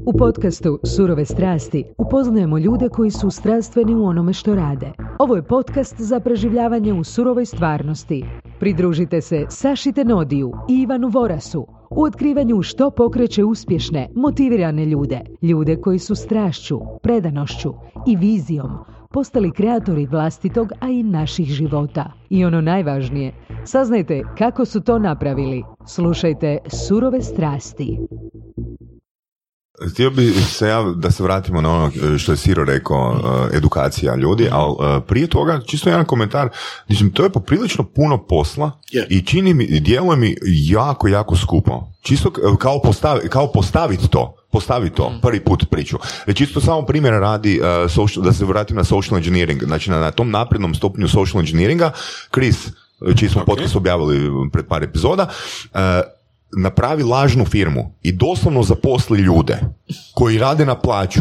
U 0.06 0.12
podcastu 0.18 0.78
Surove 0.84 1.24
strasti 1.24 1.84
upoznajemo 1.98 2.58
ljude 2.58 2.88
koji 2.88 3.10
su 3.10 3.30
strastveni 3.30 3.94
u 3.94 4.04
onome 4.04 4.32
što 4.32 4.54
rade. 4.54 4.92
Ovo 5.18 5.36
je 5.36 5.42
podcast 5.42 5.94
za 5.98 6.20
preživljavanje 6.20 6.92
u 6.92 7.04
surovoj 7.04 7.46
stvarnosti. 7.46 8.24
Pridružite 8.60 9.20
se 9.20 9.46
Saši 9.48 9.92
Tenodiju 9.92 10.52
i 10.68 10.82
Ivanu 10.82 11.08
Vorasu 11.08 11.66
u 11.90 12.02
otkrivanju 12.02 12.62
što 12.62 12.90
pokreće 12.90 13.44
uspješne, 13.44 14.08
motivirane 14.14 14.86
ljude. 14.86 15.20
Ljude 15.42 15.76
koji 15.76 15.98
su 15.98 16.14
strašću, 16.14 16.80
predanošću 17.02 17.74
i 18.06 18.16
vizijom 18.16 18.70
postali 19.12 19.52
kreatori 19.52 20.06
vlastitog, 20.06 20.72
a 20.80 20.88
i 20.88 21.02
naših 21.02 21.46
života. 21.46 22.12
I 22.30 22.44
ono 22.44 22.60
najvažnije, 22.60 23.32
saznajte 23.64 24.22
kako 24.38 24.64
su 24.64 24.80
to 24.80 24.98
napravili. 24.98 25.62
Slušajte 25.86 26.58
Surove 26.86 27.22
strasti. 27.22 27.98
Htio 29.90 30.10
bi 30.10 30.30
se 30.32 30.68
ja 30.68 30.82
da 30.96 31.10
se 31.10 31.22
vratimo 31.22 31.60
na 31.60 31.70
ono 31.70 31.90
što 32.18 32.32
je 32.32 32.36
Siro 32.36 32.64
rekao, 32.64 33.10
uh, 33.10 33.56
edukacija 33.56 34.16
ljudi, 34.16 34.48
ali 34.52 34.70
uh, 34.72 35.02
prije 35.06 35.26
toga 35.26 35.60
čisto 35.66 35.90
jedan 35.90 36.04
komentar, 36.04 36.48
mislim, 36.88 37.12
to 37.12 37.22
je 37.24 37.30
poprilično 37.30 37.84
puno 37.84 38.26
posla 38.26 38.70
i 39.08 39.22
čini 39.22 39.54
mi, 39.54 39.80
djeluje 39.80 40.16
mi 40.16 40.36
jako, 40.68 41.08
jako 41.08 41.36
skupo. 41.36 41.82
Čisto 42.02 42.30
k- 42.30 42.40
kao, 42.58 42.80
postavi, 42.82 43.28
kao 43.28 43.52
postaviti 43.52 44.08
to, 44.08 44.34
postaviti 44.50 44.96
to, 44.96 45.12
prvi 45.22 45.40
put 45.40 45.64
priču. 45.70 45.98
Već 46.26 46.38
čisto 46.38 46.60
samo 46.60 46.82
primjer 46.82 47.14
radi, 47.14 47.60
uh, 47.60 47.90
social, 47.90 48.24
da 48.24 48.32
se 48.32 48.44
vratim 48.44 48.76
na 48.76 48.84
social 48.84 49.18
engineering, 49.18 49.64
znači 49.64 49.90
na, 49.90 49.98
na 49.98 50.10
tom 50.10 50.30
naprednom 50.30 50.74
stupnju 50.74 51.08
social 51.08 51.40
engineeringa, 51.40 51.92
Chris, 52.34 52.68
čiji 53.16 53.28
smo 53.28 53.44
podcast 53.44 53.76
objavili 53.76 54.30
pred 54.52 54.66
par 54.66 54.82
epizoda, 54.82 55.26
uh, 55.72 55.80
napravi 56.56 57.02
lažnu 57.02 57.44
firmu 57.44 57.94
i 58.02 58.12
doslovno 58.12 58.62
zaposli 58.62 59.20
ljude 59.20 59.58
koji 60.14 60.38
rade 60.38 60.66
na 60.66 60.74
plaću, 60.74 61.20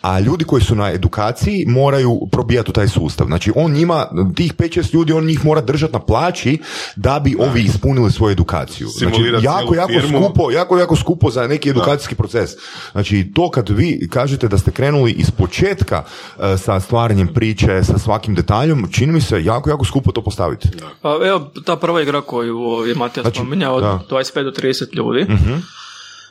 a 0.00 0.20
ljudi 0.20 0.44
koji 0.44 0.62
su 0.62 0.74
na 0.74 0.92
edukaciji 0.92 1.64
moraju 1.68 2.20
probijati 2.32 2.70
u 2.70 2.72
taj 2.72 2.88
sustav. 2.88 3.26
Znači 3.26 3.52
on 3.54 3.72
njima, 3.72 4.06
tih 4.36 4.54
5-6 4.54 4.94
ljudi, 4.94 5.12
on 5.12 5.24
njih 5.24 5.44
mora 5.44 5.60
držati 5.60 5.92
na 5.92 5.98
plaći 5.98 6.58
da 6.96 7.20
bi 7.20 7.36
ovi 7.38 7.62
ispunili 7.62 8.12
svoju 8.12 8.32
edukaciju. 8.32 8.88
Znači, 8.88 9.22
jako, 9.42 9.74
jako 9.74 9.92
firmu. 9.92 10.22
skupo, 10.24 10.50
jako, 10.50 10.78
jako 10.78 10.96
skupo 10.96 11.30
za 11.30 11.46
neki 11.46 11.70
edukacijski 11.70 12.14
proces. 12.14 12.50
Znači, 12.92 13.32
to 13.34 13.50
kad 13.50 13.68
vi 13.68 14.08
kažete 14.12 14.48
da 14.48 14.58
ste 14.58 14.70
krenuli 14.70 15.12
iz 15.12 15.30
početka 15.30 16.04
e, 16.38 16.56
sa 16.58 16.80
stvaranjem 16.80 17.28
priče, 17.34 17.84
sa 17.84 17.98
svakim 17.98 18.34
detaljom, 18.34 18.88
čini 18.92 19.12
mi 19.12 19.20
se 19.20 19.44
jako, 19.44 19.70
jako 19.70 19.84
skupo 19.84 20.12
to 20.12 20.22
postaviti. 20.22 20.68
Pa 21.02 21.18
evo, 21.26 21.50
ta 21.64 21.76
prva 21.76 22.02
igra 22.02 22.20
koju 22.20 22.84
je 22.86 22.94
Matija 22.94 23.22
Znači, 23.22 23.36
spominjao, 23.36 23.74
od 23.74 23.82
da. 23.82 24.00
25 24.10 24.42
do 24.42 24.50
30 24.50 24.65
ljudi. 24.92 25.26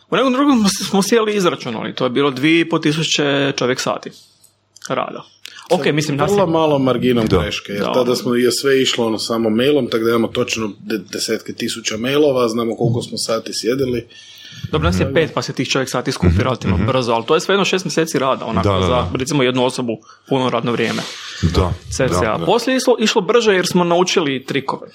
U 0.09 0.15
nekom 0.15 0.33
drugom 0.33 0.59
smo- 0.59 0.85
smo 0.85 1.01
sjeli 1.03 1.33
i 1.33 1.37
izračunali, 1.37 1.95
to 1.95 2.03
je 2.03 2.09
bilo 2.09 2.31
2,5 2.31 2.79
tisuće 2.79 3.23
čovjek 3.57 3.79
sati 3.79 4.11
rada. 4.89 5.23
Ok, 5.69 5.85
mislim, 5.85 6.17
nas 6.17 6.31
je- 6.31 6.35
Vrlo 6.35 6.47
malo 6.47 6.79
marginom 6.79 7.25
Da. 7.25 7.39
greške, 7.39 7.71
jer 7.71 7.81
Da. 7.81 7.93
tada 7.93 8.15
smo 8.15 8.35
je 8.35 8.51
sve 8.51 8.81
išlo 8.81 9.07
ono 9.07 9.19
samo 9.19 9.49
mailom, 9.49 9.87
tako 9.87 10.03
da 10.03 10.09
imamo 10.09 10.27
točno 10.27 10.71
de- 10.79 10.97
desetke 11.11 11.53
tisuća 11.53 11.97
mailova, 11.97 12.47
znamo 12.47 12.75
koliko 12.75 13.01
smo 13.01 13.17
sati 13.17 13.53
sjedili. 13.53 14.07
Dobro, 14.71 14.89
nas 14.89 14.99
je 14.99 15.13
pet, 15.13 15.31
pa 15.33 15.41
se 15.41 15.53
tih 15.53 15.67
čovjek 15.67 15.89
sati 15.89 16.11
skupi 16.11 16.37
relativno 16.37 16.77
brzo, 16.77 17.13
ali 17.13 17.25
to 17.25 17.35
je 17.35 17.41
svejedno 17.41 17.65
šest 17.65 17.85
mjeseci 17.85 18.19
rada, 18.19 18.45
onako, 18.45 18.69
Da, 18.69 18.79
da, 18.79 18.85
za 18.85 19.07
recimo 19.13 19.43
jednu 19.43 19.65
osobu 19.65 19.97
puno 20.29 20.49
radno 20.49 20.71
vrijeme. 20.71 21.01
Da. 21.41 21.73
CCA. 21.89 22.39
Poslije 22.45 22.73
je 22.73 22.77
išlo, 22.77 22.95
išlo 22.99 23.21
brže 23.21 23.53
jer 23.53 23.67
smo 23.67 23.83
naučili 23.83 24.45
trikove. 24.45 24.87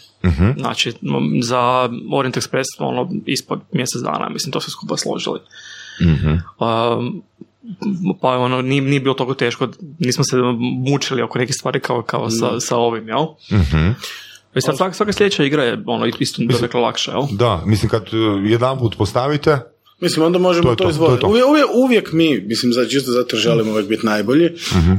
Znači, 0.59 0.89
m, 0.89 1.43
za 1.43 1.89
Orient 2.13 2.37
Express 2.37 2.65
ono, 2.79 3.11
ispod 3.27 3.61
mjesec 3.73 4.03
dana, 4.03 4.29
mislim, 4.29 4.53
to 4.53 4.61
se 4.61 4.71
skupa 4.71 4.97
složili. 4.97 5.41
Um, 6.59 7.23
pa 8.21 8.29
ono, 8.29 8.63
nije, 8.63 8.83
nije 8.83 9.01
bilo 9.01 9.15
toliko 9.15 9.35
teško, 9.35 9.69
nismo 9.99 10.25
se 10.25 10.37
mučili 10.91 11.23
oko 11.23 11.39
nekih 11.39 11.55
stvari 11.55 11.81
kao, 11.81 12.03
kao 12.03 12.31
sa, 12.31 12.61
sa 12.61 12.77
ovim, 12.77 13.09
jel? 13.09 13.27
I 14.55 14.61
sad 14.61 14.77
svaka, 14.77 14.95
svaka 14.95 15.13
sljedeća 15.13 15.45
igra 15.45 15.65
je 15.65 15.83
ono, 15.87 16.07
isto 16.19 16.43
dakle 16.61 16.81
lakša, 16.81 17.11
jel? 17.11 17.23
Da, 17.31 17.63
mislim 17.67 17.89
kad 17.89 18.03
jedan 18.45 18.79
put 18.79 18.97
postavite, 18.97 19.59
Mislim, 20.03 20.27
onda 20.27 20.39
možemo 20.39 20.65
To 20.65 20.75
to, 20.77 20.85
to, 20.85 20.91
izvoditi. 20.91 21.21
to. 21.21 21.27
Uvijek, 21.27 21.47
uvijek, 21.47 21.67
uvijek 21.77 22.13
mi, 22.13 22.41
mislim, 22.41 22.73
za 22.73 22.87
čisto 22.87 23.13
zato 23.13 23.37
želimo 23.37 23.71
uvijek 23.71 23.89
biti 23.89 24.07
najbolji, 24.07 24.51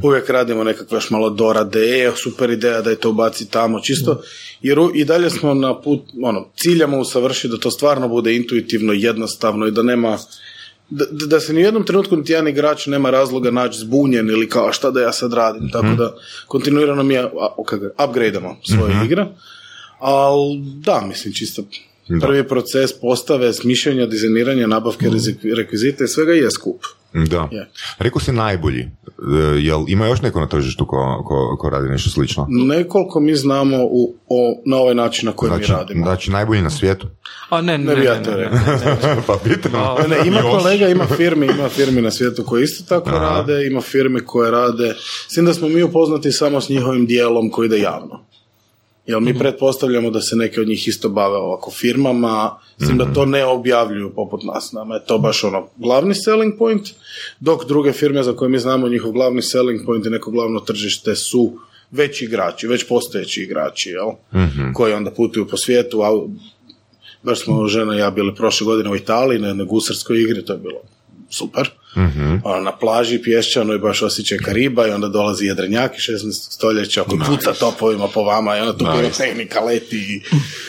uvijek 0.03 0.29
radimo 0.29 0.63
nekakve 0.63 0.95
još 0.95 1.09
malo 1.09 1.29
dorade, 1.29 1.79
e, 1.79 2.11
super 2.15 2.49
ideja 2.49 2.81
da 2.81 2.89
je 2.89 2.95
to 2.95 3.09
ubaci 3.09 3.49
tamo, 3.49 3.79
čisto, 3.79 4.21
jer 4.61 4.79
u- 4.79 4.91
i 4.95 5.05
dalje 5.05 5.29
smo 5.29 5.53
na 5.53 5.75
put, 5.75 5.99
ono, 6.23 6.47
ciljamo 6.55 6.99
usavršiti 6.99 7.47
da 7.47 7.57
to 7.57 7.71
stvarno 7.71 8.07
bude 8.07 8.35
intuitivno, 8.35 8.93
jednostavno 8.93 9.67
i 9.67 9.71
da 9.71 9.83
nema, 9.83 10.17
da, 10.91 11.05
da 11.27 11.39
se 11.39 11.53
ni 11.53 11.61
u 11.61 11.65
jednom 11.65 11.85
trenutku 11.85 12.15
niti 12.15 12.31
jedan 12.31 12.47
igrač 12.47 12.87
nema 12.87 13.09
razloga 13.09 13.51
naći 13.51 13.79
zbunjen 13.79 14.29
ili 14.29 14.49
kao 14.49 14.67
"A 14.67 14.71
šta 14.73 14.91
da 14.91 15.01
ja 15.01 15.11
sad 15.11 15.33
radim, 15.33 15.69
tako 15.71 15.87
da 15.87 16.13
kontinuirano 16.47 17.03
mi 17.03 17.15
upgradeamo 17.97 18.57
svoje 18.63 18.93
igre, 19.05 19.25
ali 19.99 20.59
da, 20.85 21.01
mislim, 21.07 21.33
čisto 21.33 21.63
Da. 22.11 22.27
prvi 22.27 22.47
proces 22.47 22.93
postave, 22.93 23.53
smišljanja, 23.53 24.05
dizajniranja, 24.05 24.67
nabavke 24.67 25.05
rezik- 25.07 25.55
rekvizita 25.55 26.03
i 26.03 26.07
svega 26.07 26.31
je 26.33 26.51
skup. 26.51 26.81
da. 27.13 27.47
Je. 27.51 27.69
Rekao 27.99 28.21
si 28.21 28.31
najbolji. 28.31 28.79
E, 28.79 28.89
jel 29.59 29.83
ima 29.87 30.07
još 30.07 30.21
neko 30.21 30.39
na 30.39 30.47
tržištu 30.47 30.85
ko, 30.85 31.23
ko, 31.25 31.57
ko 31.59 31.69
radi 31.69 31.89
nešto 31.89 32.09
slično? 32.09 32.47
Nekoliko 32.49 33.19
mi 33.19 33.35
znamo 33.35 33.77
u, 33.81 34.15
o, 34.27 34.61
na 34.65 34.77
ovaj 34.77 34.95
način 34.95 35.25
na 35.25 35.31
koji 35.31 35.49
Znači, 35.49 35.71
mi 35.71 35.77
radimo. 35.77 36.05
znači 36.05 36.31
najbolji 36.31 36.61
na 36.61 36.69
svijetu? 36.69 37.07
A 37.49 37.61
ne, 37.61 37.77
ne, 37.77 37.83
Ne 37.85 37.95
bi 37.95 37.99
ne, 37.99 38.05
ja 38.05 38.13
ne, 38.13 38.23
to 38.23 38.31
ne. 38.31 38.49
pa 39.27 39.37
pitam. 39.43 39.71
Ne, 39.71 40.07
ne, 40.09 40.27
ima 40.27 40.41
kolega, 40.41 40.87
ima 40.87 41.05
firmi, 41.07 41.45
ima 41.47 41.69
firmi 41.69 42.01
na 42.01 42.11
svijetu 42.11 42.43
koje 42.43 42.63
isto 42.63 42.83
tako 42.85 43.09
Aha. 43.09 43.19
rade, 43.19 43.67
ima 43.67 43.81
firmi 43.81 44.19
koje 44.19 44.51
rade, 44.51 44.93
s 45.27 45.35
tim 45.35 45.45
da 45.45 45.53
smo 45.53 45.67
mi 45.67 45.83
upoznati 45.83 46.31
samo 46.31 46.61
s 46.61 46.69
njihovim 46.69 47.05
dijelom 47.05 47.49
koji 47.49 47.65
ide 47.65 47.79
javno. 47.79 48.25
Jer 49.05 49.21
mi 49.21 49.39
pretpostavljamo 49.39 50.09
da 50.09 50.21
se 50.21 50.35
neke 50.35 50.61
od 50.61 50.67
njih 50.67 50.87
isto 50.87 51.09
bave 51.09 51.37
ovako 51.37 51.71
firmama, 51.71 52.59
s 52.77 52.87
tim 52.87 52.97
da 52.97 53.13
to 53.13 53.25
ne 53.25 53.45
objavljuju 53.45 54.13
poput 54.15 54.43
nas. 54.43 54.71
Nama 54.71 54.95
je 54.95 55.05
to 55.05 55.17
baš 55.17 55.43
ono 55.43 55.67
glavni 55.77 56.15
selling 56.15 56.53
point, 56.57 56.89
dok 57.39 57.65
druge 57.65 57.91
firme 57.91 58.23
za 58.23 58.33
koje 58.33 58.49
mi 58.49 58.59
znamo 58.59 58.89
njihov 58.89 59.11
glavni 59.11 59.41
selling 59.41 59.81
point 59.85 60.05
i 60.05 60.09
neko 60.09 60.31
glavno 60.31 60.59
tržište 60.59 61.15
su 61.15 61.53
već 61.91 62.21
igrači, 62.21 62.67
već 62.67 62.87
postojeći 62.87 63.41
igrači, 63.41 63.89
jel? 63.89 64.11
koji 64.73 64.93
onda 64.93 65.11
putuju 65.11 65.47
po 65.47 65.57
svijetu, 65.57 66.01
a 66.01 66.27
baš 67.23 67.43
smo 67.43 67.67
žena 67.67 67.95
i 67.95 67.99
ja 67.99 68.11
bili 68.11 68.35
prošle 68.35 68.65
godine 68.65 68.89
u 68.89 68.95
Italiji 68.95 69.39
na 69.39 69.47
jednoj 69.47 69.65
gusarskoj 69.65 70.21
igri, 70.21 70.45
to 70.45 70.53
je 70.53 70.59
bilo 70.59 70.81
super. 71.29 71.69
Ono, 72.43 72.59
na 72.61 72.71
plaži 72.71 73.19
pješčanoj 73.19 73.77
baš 73.77 74.01
osjećaj 74.01 74.37
Kariba 74.37 74.87
i 74.87 74.91
onda 74.91 75.07
dolazi 75.07 75.45
jedrenjak 75.45 75.91
iz 75.91 76.03
16. 76.15 76.31
stoljeća 76.31 77.03
koji 77.03 77.19
puca 77.19 77.53
topovima 77.53 78.07
po 78.07 78.21
vama 78.21 78.57
i 78.57 78.59
onda 78.59 78.73
tu 78.73 78.85
pirotehnika 78.87 79.59
leti 79.59 79.97
i... 79.97 80.21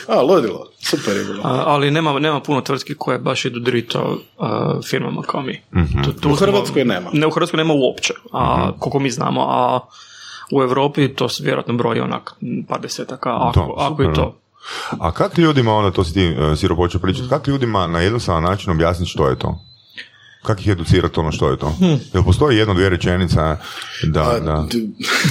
A, 0.07 0.21
ludilo. 0.21 0.69
Super 0.79 1.17
je 1.17 1.23
bilo. 1.23 1.41
A, 1.43 1.63
ali 1.65 1.91
nema, 1.91 2.19
nema 2.19 2.39
puno 2.39 2.61
tvrtki 2.61 2.95
koje 2.95 3.19
baš 3.19 3.45
idu 3.45 3.59
drito 3.59 4.21
a, 4.39 4.79
firmama 4.83 5.21
kao 5.21 5.41
mi. 5.41 5.61
Tu- 6.05 6.13
tu 6.13 6.29
U 6.29 6.35
smo- 6.35 6.45
Hrvatskoj 6.45 6.85
nema. 6.85 7.09
Ne, 7.13 7.27
u 7.27 7.31
Hrvatskoj 7.31 7.57
nema 7.57 7.73
uopće, 7.73 8.13
a 8.33 8.71
koliko 8.79 8.99
mi 8.99 9.09
znamo, 9.09 9.41
a 9.41 9.79
u 10.51 10.61
Europi 10.61 11.07
to 11.07 11.29
se 11.29 11.43
vjerojatno 11.43 11.73
broji 11.73 11.99
onak 11.99 12.31
par 12.69 12.81
desetaka, 12.81 13.29
ako, 13.39 13.75
ako 13.79 14.03
i 14.03 14.13
to. 14.15 14.39
A 14.91 15.11
kako 15.11 15.41
ljudima, 15.41 15.73
onda 15.73 15.91
to 15.91 16.03
si 16.03 16.13
ti, 16.13 16.35
uh, 16.51 16.57
Siro, 16.57 16.75
počeo 16.75 17.01
pričati, 17.01 17.29
kako 17.29 17.51
ljudima 17.51 17.87
na 17.87 17.99
jednostavan 17.99 18.43
način 18.43 18.71
objasniti 18.71 19.11
što 19.11 19.29
je 19.29 19.39
to? 19.39 19.59
Kako 20.43 20.61
ih 20.61 20.67
educirati 20.67 21.19
ono 21.19 21.31
što 21.31 21.49
je 21.51 21.57
to? 21.57 21.75
Jel 22.13 22.23
postoji 22.23 22.57
jedno, 22.57 22.73
dvije 22.73 22.89
rečenice 22.89 23.35
da, 24.03 24.21
A, 24.21 24.39
da, 24.39 24.67
d- 24.71 24.87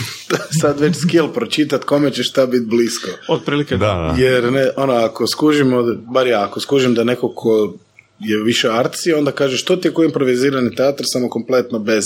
sad 0.60 0.80
već 0.80 0.96
skill 0.96 1.28
pročitat 1.28 1.84
kome 1.84 2.10
će 2.10 2.22
šta 2.22 2.46
biti 2.46 2.66
blisko. 2.66 3.08
Otprilike 3.28 3.76
da, 3.76 3.86
da. 3.86 4.22
Jer 4.22 4.52
ne, 4.52 4.68
ono, 4.76 4.92
ako 4.92 5.26
skužimo, 5.26 5.82
bar 6.12 6.26
ja, 6.26 6.44
ako 6.44 6.60
skužim 6.60 6.94
da 6.94 7.04
neko 7.04 7.32
ko 7.34 7.74
je 8.18 8.42
više 8.42 8.68
arci, 8.72 9.12
onda 9.12 9.32
kaže 9.32 9.56
što 9.56 9.76
ti 9.76 9.88
je 9.88 9.92
ko 9.92 10.04
improvizirani 10.04 10.74
teatr, 10.74 11.02
samo 11.06 11.28
kompletno 11.28 11.78
bez 11.78 12.04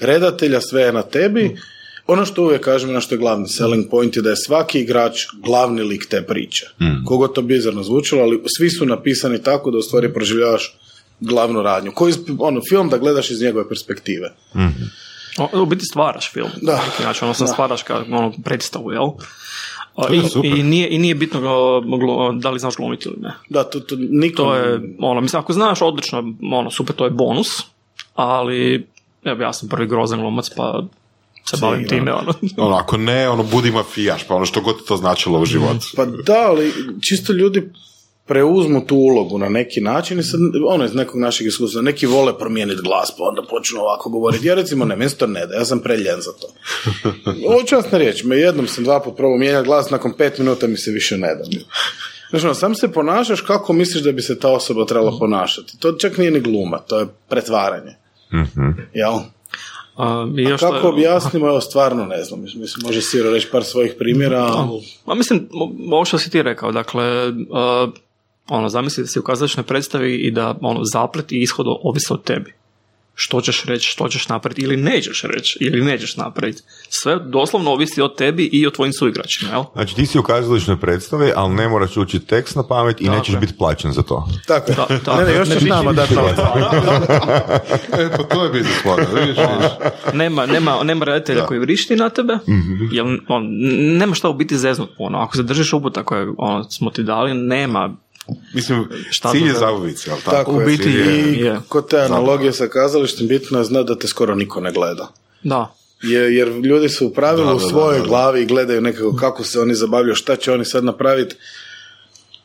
redatelja, 0.00 0.60
sve 0.60 0.82
je 0.82 0.92
na 0.92 1.02
tebi. 1.02 1.56
Ono 2.06 2.26
što 2.26 2.42
uvijek 2.42 2.60
kažemo, 2.64 2.92
na 2.92 3.00
što 3.00 3.14
je 3.14 3.18
glavni 3.18 3.48
selling 3.48 3.86
point 3.90 4.16
je 4.16 4.22
da 4.22 4.30
je 4.30 4.36
svaki 4.36 4.80
igrač 4.80 5.26
glavni 5.44 5.82
lik 5.82 6.06
te 6.08 6.22
priče. 6.22 6.66
Kogo 7.06 7.28
to 7.28 7.42
bizarno 7.42 7.82
zvučalo, 7.82 8.22
ali 8.22 8.42
svi 8.56 8.70
su 8.70 8.86
napisani 8.86 9.42
tako 9.42 9.70
da 9.70 9.78
u 9.78 9.82
stvari 9.82 10.12
proživljavaš 10.12 10.78
glavnu 11.20 11.62
radnju. 11.62 11.92
Koji, 11.92 12.14
ono, 12.38 12.60
film 12.68 12.88
da 12.88 12.98
gledaš 12.98 13.30
iz 13.30 13.42
njegove 13.42 13.68
perspektive. 13.68 14.34
O, 15.38 15.62
U 15.62 15.66
biti 15.66 15.84
stvaraš 15.84 16.32
film. 16.32 16.48
Da. 16.62 16.82
Način, 17.04 17.24
odnosno 17.24 17.46
Da. 17.46 17.52
stvaraš 17.52 17.82
kao 17.82 18.02
ono, 18.10 18.32
predstavu, 18.44 18.92
jel? 18.92 19.08
I, 20.12 20.48
i, 20.48 20.62
nije, 20.62 20.88
I 20.90 20.98
nije 20.98 21.14
bitno 21.14 21.40
glo- 21.40 21.82
glo- 21.82 22.40
da 22.40 22.50
li 22.50 22.58
znaš 22.58 22.76
glumiti 22.76 23.08
ili 23.08 23.16
ne. 23.20 23.32
Da, 23.48 23.64
to, 23.64 23.80
to 23.80 23.96
niko... 24.00 24.36
To 24.36 24.54
je, 24.54 24.80
ono, 25.00 25.20
mislim, 25.20 25.40
ako 25.42 25.52
znaš 25.52 25.82
odlično, 25.82 26.24
ono, 26.52 26.70
super, 26.70 26.96
to 26.96 27.04
je 27.04 27.10
bonus, 27.10 27.48
ali, 28.14 28.86
evo, 29.24 29.42
ja 29.42 29.52
sam 29.52 29.68
prvi 29.68 29.86
grozan 29.86 30.20
glumac, 30.20 30.50
pa 30.56 30.82
se 31.44 31.56
bavim 31.60 31.88
time, 31.88 32.12
ono. 32.12 32.34
Ono, 32.66 32.76
ako 32.76 32.96
ne, 32.96 33.28
ono, 33.28 33.42
budi 33.42 33.70
mafijaš, 33.70 34.26
pa 34.28 34.34
ono 34.34 34.46
što 34.46 34.60
god 34.60 34.84
to 34.84 34.96
značilo 34.96 35.40
u 35.40 35.44
životu. 35.44 35.86
Pa 35.96 36.04
da, 36.04 36.46
ali 36.48 36.72
čisto 37.08 37.32
ljudi 37.32 37.70
preuzmu 38.26 38.86
tu 38.86 38.96
ulogu 38.96 39.38
na 39.38 39.48
neki 39.48 39.80
način 39.80 40.18
i 40.18 40.22
sad, 40.22 40.40
ono 40.68 40.84
iz 40.84 40.94
nekog 40.94 41.20
našeg 41.20 41.46
iskustva, 41.46 41.82
neki 41.82 42.06
vole 42.06 42.38
promijeniti 42.38 42.82
glas, 42.82 43.10
pa 43.18 43.24
onda 43.24 43.42
počnu 43.42 43.80
ovako 43.80 44.10
govoriti. 44.10 44.46
Ja 44.46 44.54
recimo 44.54 44.84
ne, 44.84 44.96
meni 44.96 45.10
to 45.10 45.26
ne 45.26 45.46
da, 45.46 45.54
ja 45.54 45.64
sam 45.64 45.80
preljen 45.80 46.20
za 46.20 46.30
to. 46.32 46.46
Ovo 47.48 47.62
časna 47.62 47.98
riječ, 47.98 48.24
me 48.24 48.36
jednom 48.36 48.66
sam 48.66 48.84
dva 48.84 49.00
put 49.00 49.16
probao 49.16 49.38
mijenjati 49.38 49.66
glas, 49.66 49.90
nakon 49.90 50.12
pet 50.12 50.38
minuta 50.38 50.66
mi 50.66 50.76
se 50.76 50.90
više 50.90 51.18
ne 51.18 51.34
da. 51.34 51.44
Znači, 52.30 52.46
ono, 52.46 52.54
sam 52.54 52.74
se 52.74 52.92
ponašaš 52.92 53.40
kako 53.40 53.72
misliš 53.72 54.02
da 54.02 54.12
bi 54.12 54.22
se 54.22 54.38
ta 54.38 54.48
osoba 54.48 54.84
trebala 54.84 55.18
ponašati. 55.18 55.78
To 55.78 55.92
čak 55.92 56.18
nije 56.18 56.30
ni 56.30 56.40
gluma, 56.40 56.78
to 56.78 56.98
je 56.98 57.06
pretvaranje. 57.28 57.94
Jel? 58.94 59.12
A, 59.96 60.28
i 60.38 60.42
još 60.42 60.60
Kako 60.60 60.78
što- 60.78 60.88
objasnimo, 60.88 61.48
evo 61.48 61.60
stvarno 61.60 62.04
ne 62.04 62.24
znam. 62.24 62.40
Mislim, 62.40 62.66
može 62.82 63.02
Siro 63.02 63.30
reći 63.30 63.48
par 63.52 63.64
svojih 63.64 63.94
primjera, 63.98 64.38
ali... 64.42 64.80
Ma 65.06 65.14
mislim, 65.14 65.48
ovo 65.92 66.04
što 66.04 66.18
si 66.18 66.30
ti 66.30 66.42
rekao, 66.42 66.72
dakle, 66.72 67.28
uh, 67.28 67.34
ono, 68.48 68.68
zamisli 68.68 69.02
da 69.02 69.08
si 69.08 69.18
u 69.18 69.22
kazališnoj 69.22 69.64
predstavi 69.64 70.14
i 70.14 70.30
da 70.30 70.58
ono, 70.60 70.80
zaplet 70.92 71.32
i 71.32 71.42
ishod 71.42 71.66
ovise 71.68 72.14
od 72.14 72.24
tebi. 72.24 72.54
što 73.18 73.40
ćeš 73.40 73.64
reći, 73.64 73.88
što 73.88 74.08
ćeš 74.08 74.28
napraviti 74.28 74.62
ili 74.62 74.76
nećeš 74.76 75.22
reći 75.22 75.58
ili 75.60 75.84
nećeš 75.84 76.16
napraviti. 76.16 76.62
Sve 76.88 77.18
doslovno 77.24 77.70
ovisi 77.70 78.02
o 78.02 78.08
tebi 78.08 78.44
i 78.44 78.66
o 78.66 78.70
tvojim 78.70 78.92
suigračima, 78.92 79.50
jel? 79.50 79.64
Znači 79.72 79.96
ti 79.96 80.06
si 80.06 80.18
u 80.18 80.22
kazališnoj 80.22 80.80
predstavi, 80.80 81.32
ali 81.36 81.54
ne 81.54 81.68
moraš 81.68 81.96
učiti 81.96 82.26
tekst 82.26 82.56
na 82.56 82.62
pamet 82.62 83.00
i 83.00 83.04
Tako 83.04 83.18
nećeš 83.18 83.36
biti 83.36 83.56
plaćen 83.58 83.92
za 83.92 84.02
to. 84.02 84.28
Tako, 84.46 84.70
je. 84.70 84.76
Da, 84.76 84.86
tako. 85.04 85.20
ne, 85.20 85.24
ne, 85.24 85.34
još 85.34 85.48
Ne 85.48 85.54
ćeš 85.54 85.68
nama 85.68 85.92
dati. 85.92 86.14
E, 87.92 88.10
pa 88.16 88.22
to 88.34 88.44
je 88.44 88.50
biznis 88.50 88.76
vidiš. 89.14 89.36
nema, 90.12 90.46
nema, 90.46 90.82
nema 90.82 91.04
redatelja 91.04 91.46
koji 91.46 91.60
vrišti 91.60 91.96
na 91.96 92.08
tebe, 92.08 92.38
jer 92.92 93.04
on, 93.28 93.46
nema 93.98 94.14
šta 94.14 94.28
u 94.28 94.34
biti 94.34 94.58
zeznut 94.58 94.90
ono. 94.98 95.18
Ako 95.18 95.36
se 95.36 95.42
držiš 95.42 95.72
uputa 95.72 96.02
koje 96.02 96.28
ono, 96.38 96.64
smo 96.64 96.90
ti 96.90 97.02
dali, 97.02 97.34
nema 97.34 97.96
Mislim, 98.54 98.84
Šta 99.10 99.30
cilj 99.30 99.46
je 99.46 99.52
za- 99.52 99.58
zabavici, 99.58 100.08
jel 100.08 100.16
tako? 100.18 100.30
Tako 100.30 100.52
U 100.52 100.60
je. 100.60 100.66
biti 100.66 100.88
I 100.88 101.40
je. 101.40 101.60
kod 101.68 101.88
te 101.88 101.98
analogije 101.98 102.52
sa 102.52 102.66
kazalištem 102.66 103.28
bitno 103.28 103.58
je 103.58 103.64
znati 103.64 103.86
da 103.86 103.98
te 103.98 104.08
skoro 104.08 104.34
niko 104.34 104.60
ne 104.60 104.72
gleda. 104.72 105.12
Da. 105.42 105.74
Je, 106.02 106.36
jer 106.36 106.48
ljudi 106.48 106.88
su 106.88 107.06
u 107.06 107.12
pravilu 107.12 107.46
Da, 107.46 107.54
u 107.54 107.58
da, 107.58 107.68
svojoj 107.68 107.94
da, 107.94 108.02
da. 108.02 108.08
glavi 108.08 108.42
i 108.42 108.46
gledaju 108.46 108.80
nekako 108.80 109.16
kako 109.16 109.44
se 109.44 109.60
oni 109.60 109.74
zabavljaju, 109.74 110.14
šta 110.14 110.36
će 110.36 110.52
oni 110.52 110.64
sad 110.64 110.84
napraviti. 110.84 111.34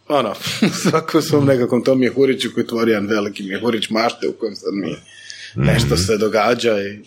Ono, 0.10 0.34
svako 0.82 1.22
svom 1.22 1.46
nekakvom 1.46 1.84
tom 1.84 2.00
mjehuriću 2.00 2.50
koji 2.54 2.68
tvori 2.68 2.92
jedan 2.92 3.08
veliki 3.08 3.44
mjehurić 3.44 3.90
mašte 3.90 4.28
u 4.28 4.34
kojem 4.34 4.56
sad 4.56 4.74
mi 4.74 4.96
nešto 5.58 5.98
se 5.98 6.18
događa 6.18 6.80
i... 6.80 7.00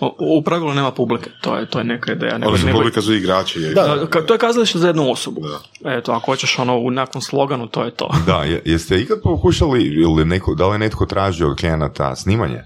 O- 0.00 0.16
U 0.18 0.42
pravilu 0.42 0.74
nema 0.74 0.90
publike, 0.90 1.30
to 1.40 1.56
je, 1.56 1.66
to 1.66 1.78
je 1.78 1.84
neka 1.84 2.12
ideja. 2.12 2.38
Nego, 2.38 2.50
Oni 2.50 2.60
su 2.60 2.66
publika 2.72 3.02
su 3.02 3.14
igrači. 3.14 3.60
je. 3.60 3.68
Da. 3.68 3.82
Da, 3.84 4.06
ka- 4.06 4.26
to 4.26 4.34
je 4.34 4.38
kazalište 4.38 4.78
za 4.78 4.86
jednu 4.86 5.10
osobu. 5.10 5.40
Eto, 5.86 6.12
ako 6.12 6.26
hoćeš 6.26 6.58
ono 6.58 6.78
u 6.78 6.90
nekom 6.90 7.22
sloganu, 7.22 7.66
to 7.66 7.84
je 7.84 7.90
to. 7.90 8.10
Da, 8.26 8.44
je- 8.44 8.62
jeste 8.64 8.96
ikad 8.96 9.18
pokušali, 9.22 9.82
ili 9.84 10.24
neko, 10.24 10.54
da 10.54 10.66
li 10.66 10.74
je 10.74 10.78
netko 10.78 11.06
tražio 11.06 11.48
od 11.48 11.56
klijenata 11.56 12.16
snimanje? 12.16 12.62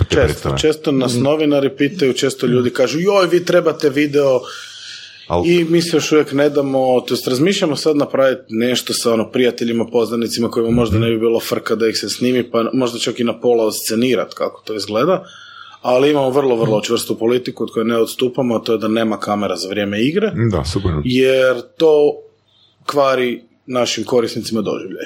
te 0.00 0.14
Često, 0.16 0.56
često 0.56 0.92
nas 0.92 1.14
novinari 1.16 1.70
pitaju, 1.70 2.12
često 2.12 2.46
ljudi 2.46 2.70
kažu 2.70 2.98
joj, 3.00 3.26
vi 3.26 3.44
trebate 3.44 3.90
video 3.90 4.40
Al- 5.28 5.42
i 5.46 5.64
mi 5.64 5.82
se 5.82 5.96
još 5.96 6.12
uvijek 6.12 6.32
ne 6.32 6.50
damo, 6.50 6.78
to 7.00 7.14
jest 7.14 7.28
razmišljamo 7.28 7.76
sad 7.76 7.96
napraviti 7.96 8.42
nešto 8.48 8.92
sa 8.94 9.12
ono 9.12 9.30
prijateljima, 9.30 9.86
poznanicima 9.86 10.50
kojima 10.50 10.70
možda 10.72 10.98
ne 10.98 11.10
bi 11.10 11.18
bilo 11.18 11.40
frka 11.40 11.74
da 11.74 11.88
ih 11.88 11.96
se 11.96 12.08
snimi, 12.08 12.42
pa 12.44 12.64
možda 12.72 12.98
čak 12.98 13.20
i 13.20 13.24
na 13.24 13.40
pola 13.40 13.64
oscenirat 13.66 14.34
kako 14.34 14.62
to 14.62 14.74
izgleda, 14.74 15.24
ali 15.82 16.10
imamo 16.10 16.30
vrlo, 16.30 16.56
vrlo 16.56 16.80
čvrstu 16.80 17.18
politiku 17.18 17.62
od 17.62 17.72
koje 17.72 17.84
ne 17.84 17.96
odstupamo, 17.96 18.56
a 18.56 18.58
to 18.58 18.72
je 18.72 18.78
da 18.78 18.88
nema 18.88 19.18
kamera 19.20 19.56
za 19.56 19.68
vrijeme 19.68 20.00
igre, 20.02 20.32
Da, 20.50 20.64
super. 20.64 20.90
jer 21.04 21.62
to 21.76 22.14
kvari 22.86 23.42
našim 23.66 24.04
korisnicima 24.04 24.60
doživljaj. 24.62 25.04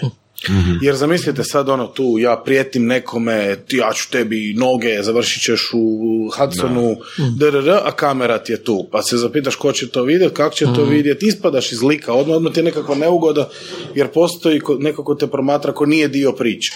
Jer 0.83 0.95
zamislite 0.95 1.45
sad 1.45 1.69
ono 1.69 1.87
tu, 1.87 2.17
ja 2.19 2.43
prijetim 2.45 2.87
nekome, 2.87 3.57
ti 3.67 3.77
ja 3.77 3.93
ću 3.93 4.11
tebi 4.11 4.55
noge, 4.59 5.03
završit 5.03 5.43
ćeš 5.43 5.71
u 5.75 6.31
Hudsonu, 6.39 6.97
drr, 7.37 7.71
a 7.71 7.93
kamera 7.97 8.39
ti 8.39 8.53
je 8.53 8.65
tu. 8.65 8.89
Pa 8.93 9.03
se 9.03 9.17
zapitaš 9.17 9.57
ko 9.57 9.73
će 9.73 9.89
to 9.89 10.03
vidjeti, 10.03 10.35
kako 10.35 10.55
će 10.55 10.65
to 10.65 10.85
vidjeti, 10.85 11.27
ispadaš 11.27 11.73
iz 11.73 11.83
lika, 11.83 12.13
odmah, 12.13 12.37
odmah 12.37 12.53
ti 12.53 12.61
je 12.61 12.65
nekakva 12.65 12.95
neugoda, 12.95 13.49
jer 13.95 14.09
postoji 14.09 14.61
ko, 14.61 14.77
neko 14.81 15.05
ko 15.05 15.15
te 15.15 15.27
promatra 15.27 15.73
ko 15.73 15.87
nije 15.87 16.09
dio 16.09 16.33
priče. 16.33 16.73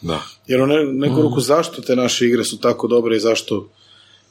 Da. 0.00 0.22
Jer 0.46 0.62
u 0.62 0.66
ne, 0.66 0.84
neku 0.84 1.22
ruku 1.22 1.40
zašto 1.40 1.82
te 1.82 1.96
naše 1.96 2.26
igre 2.26 2.44
su 2.44 2.58
tako 2.58 2.86
dobre 2.86 3.16
i 3.16 3.20
zašto 3.20 3.68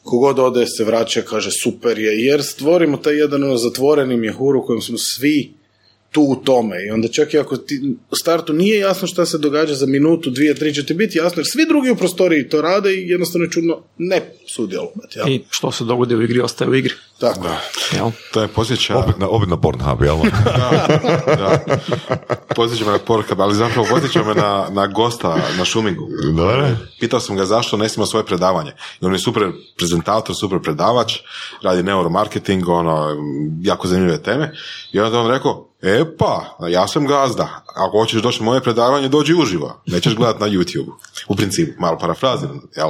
kogod 0.03 0.39
ode 0.39 0.65
se 0.67 0.83
vraća 0.83 1.21
kaže 1.21 1.49
super 1.63 1.99
je, 1.99 2.25
jer 2.25 2.43
stvorimo 2.43 2.97
taj 2.97 3.17
jedan 3.17 3.43
ono 3.43 3.57
zatvoreni 3.57 4.17
mjehur 4.17 4.55
u 4.55 4.65
kojem 4.65 4.81
smo 4.81 4.97
svi 4.97 5.53
tu 6.11 6.21
u 6.21 6.35
tome 6.35 6.85
i 6.85 6.91
onda 6.91 7.07
čak 7.07 7.33
i 7.33 7.37
ako 7.37 7.57
ti 7.57 7.95
u 8.11 8.15
startu 8.15 8.53
nije 8.53 8.79
jasno 8.79 9.07
šta 9.07 9.25
se 9.25 9.37
događa 9.37 9.73
za 9.73 9.85
minutu, 9.85 10.29
dvije, 10.29 10.55
tri 10.55 10.73
će 10.73 10.85
ti 10.85 10.93
biti 10.93 11.17
jasno 11.17 11.39
jer 11.39 11.47
svi 11.47 11.65
drugi 11.67 11.89
u 11.89 11.95
prostoriji 11.95 12.49
to 12.49 12.61
rade 12.61 12.93
i 12.93 13.09
jednostavno 13.09 13.45
je 13.45 13.51
čudno 13.51 13.81
ne 13.97 14.33
sudjelovati. 14.47 15.19
Jel? 15.19 15.27
I 15.27 15.43
što 15.49 15.71
se 15.71 15.83
dogodi 15.83 16.15
u 16.15 16.21
igri, 16.21 16.41
ostaje 16.41 16.69
u 16.69 16.75
igri. 16.75 16.93
Tako. 17.19 17.47
Jel? 17.95 18.11
To 18.33 18.41
je 18.41 18.47
posjeća... 18.47 18.97
Opet 18.97 19.17
na, 19.19 19.27
opet 19.27 19.49
na 19.49 19.57
Pornhub, 19.57 20.03
jel? 20.03 20.17
da. 21.41 21.59
Posjeća 22.55 22.85
me 22.85 22.91
na 22.91 22.97
Pornhub, 22.97 23.41
ali 23.41 23.55
zapravo 23.55 23.87
posjeća 23.89 24.23
me 24.23 24.33
na, 24.33 24.67
na 24.71 24.87
gosta 24.87 25.37
na 25.57 25.65
Šumingu. 25.65 26.07
Da, 26.35 26.75
Pitao 26.99 27.19
sam 27.19 27.35
ga 27.35 27.45
zašto 27.45 27.77
ne 27.77 27.89
snima 27.89 28.05
svoje 28.05 28.25
predavanje. 28.25 28.71
I 29.01 29.05
on 29.05 29.13
je 29.13 29.19
super 29.19 29.43
prezentator, 29.77 30.35
super 30.39 30.59
predavač, 30.63 31.19
radi 31.61 31.83
neuromarketing, 31.83 32.69
ono, 32.69 33.17
jako 33.61 33.87
zanimljive 33.87 34.23
teme. 34.23 34.51
I 34.91 34.99
onda 34.99 35.17
je 35.17 35.23
on 35.23 35.31
rekao, 35.31 35.68
e 35.81 36.03
pa, 36.17 36.57
ja 36.69 36.87
sam 36.87 37.07
gazda. 37.07 37.63
Ako 37.75 37.99
hoćeš 37.99 38.21
doći 38.21 38.43
moje 38.43 38.61
predavanje, 38.61 39.07
dođi 39.07 39.33
uživo. 39.33 39.81
Nećeš 39.85 40.15
gledat 40.15 40.39
na 40.39 40.47
YouTube. 40.47 40.91
U 41.27 41.35
principu, 41.35 41.81
malo 41.81 41.97
parafraziram, 41.97 42.61
jel? 42.75 42.89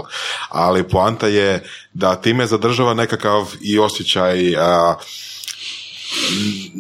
Ali 0.50 0.88
poanta 0.88 1.28
je 1.28 1.64
da 1.94 2.16
time 2.16 2.46
zadržava 2.46 2.94
nekakav 2.94 3.54
i 3.62 3.80
osjećaj 3.80 4.56
a, 4.58 4.96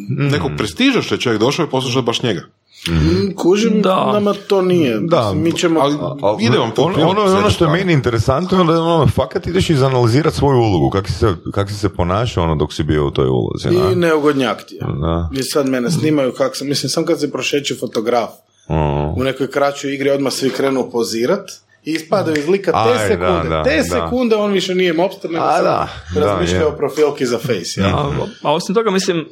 nekog 0.07 0.51
prestiža 0.57 1.01
što 1.01 1.15
je 1.15 1.21
čovjek 1.21 1.41
došao 1.41 1.65
i 1.65 1.69
poslušao 1.69 2.01
baš 2.01 2.21
njega. 2.21 2.41
Mm, 2.87 3.35
Kužim, 3.35 3.81
Da. 3.81 4.11
nama 4.13 4.33
to 4.47 4.61
nije. 4.61 4.99
Da, 4.99 5.33
mi 5.33 5.51
ćemo... 5.51 5.79
ali- 5.79 5.97
Al- 6.21 6.37
Ide 6.41 6.57
vam 6.57 6.71
to 6.71 6.81
u 6.81 6.85
ono, 6.85 7.07
ono, 7.09 7.21
ono 7.23 7.49
što 7.49 7.65
je 7.65 7.71
meni 7.71 7.93
interesantno 7.93 8.57
je 8.57 8.63
da 8.65 8.81
ono, 8.81 9.07
fakat 9.07 9.47
ideš 9.47 9.69
izanalizirati 9.69 10.37
svoju 10.37 10.57
ulogu, 10.57 10.89
kako 10.89 11.07
si 11.07 11.13
se, 11.13 11.33
kak 11.53 11.69
si 11.69 11.75
se 11.75 11.89
ponašao 11.89 12.43
ono 12.43 12.55
dok 12.55 12.73
si 12.73 12.83
bio 12.83 13.07
u 13.07 13.11
toj 13.11 13.27
ulozi. 13.27 13.67
I 13.69 13.77
na? 13.89 13.95
neugodnjak 13.97 14.65
ti 14.65 14.75
je. 14.75 14.81
Da. 14.81 15.29
I 15.33 15.43
sad 15.43 15.69
mene 15.69 15.91
snimaju 15.91 16.31
kak 16.31 16.57
sam, 16.57 16.67
mislim, 16.67 16.89
sam 16.89 17.05
kad 17.05 17.19
se 17.19 17.31
prošeće 17.31 17.75
fotograf 17.75 18.29
O. 18.67 19.13
u 19.17 19.23
nekoj 19.23 19.51
kraćoj 19.51 19.93
igri 19.93 20.09
odmah 20.09 20.33
svi 20.33 20.49
krenu 20.49 20.89
pozirat 20.91 21.49
i 21.89 21.93
ispadaju 21.93 22.37
iz 22.37 22.47
lika 22.47 22.71
te 22.71 22.77
Aj, 22.91 23.07
sekunde. 23.07 23.49
da, 23.49 23.63
te 23.63 23.75
da. 23.77 23.83
sekunde 23.83 24.35
on 24.35 24.51
više 24.51 24.75
nije 24.75 24.93
mobster, 24.93 25.31
nego 25.31 25.45
A, 25.45 25.51
sad 25.51 25.63
da, 25.63 25.87
da, 26.15 26.19
razmišlja 26.21 26.57
je. 26.57 26.65
o 26.65 26.71
profilki 26.71 27.25
za 27.25 27.37
face. 27.37 27.81
Ja. 27.81 27.87
A, 27.87 28.11
a 28.43 28.53
osim 28.53 28.75
toga, 28.75 28.91
mislim, 28.91 29.25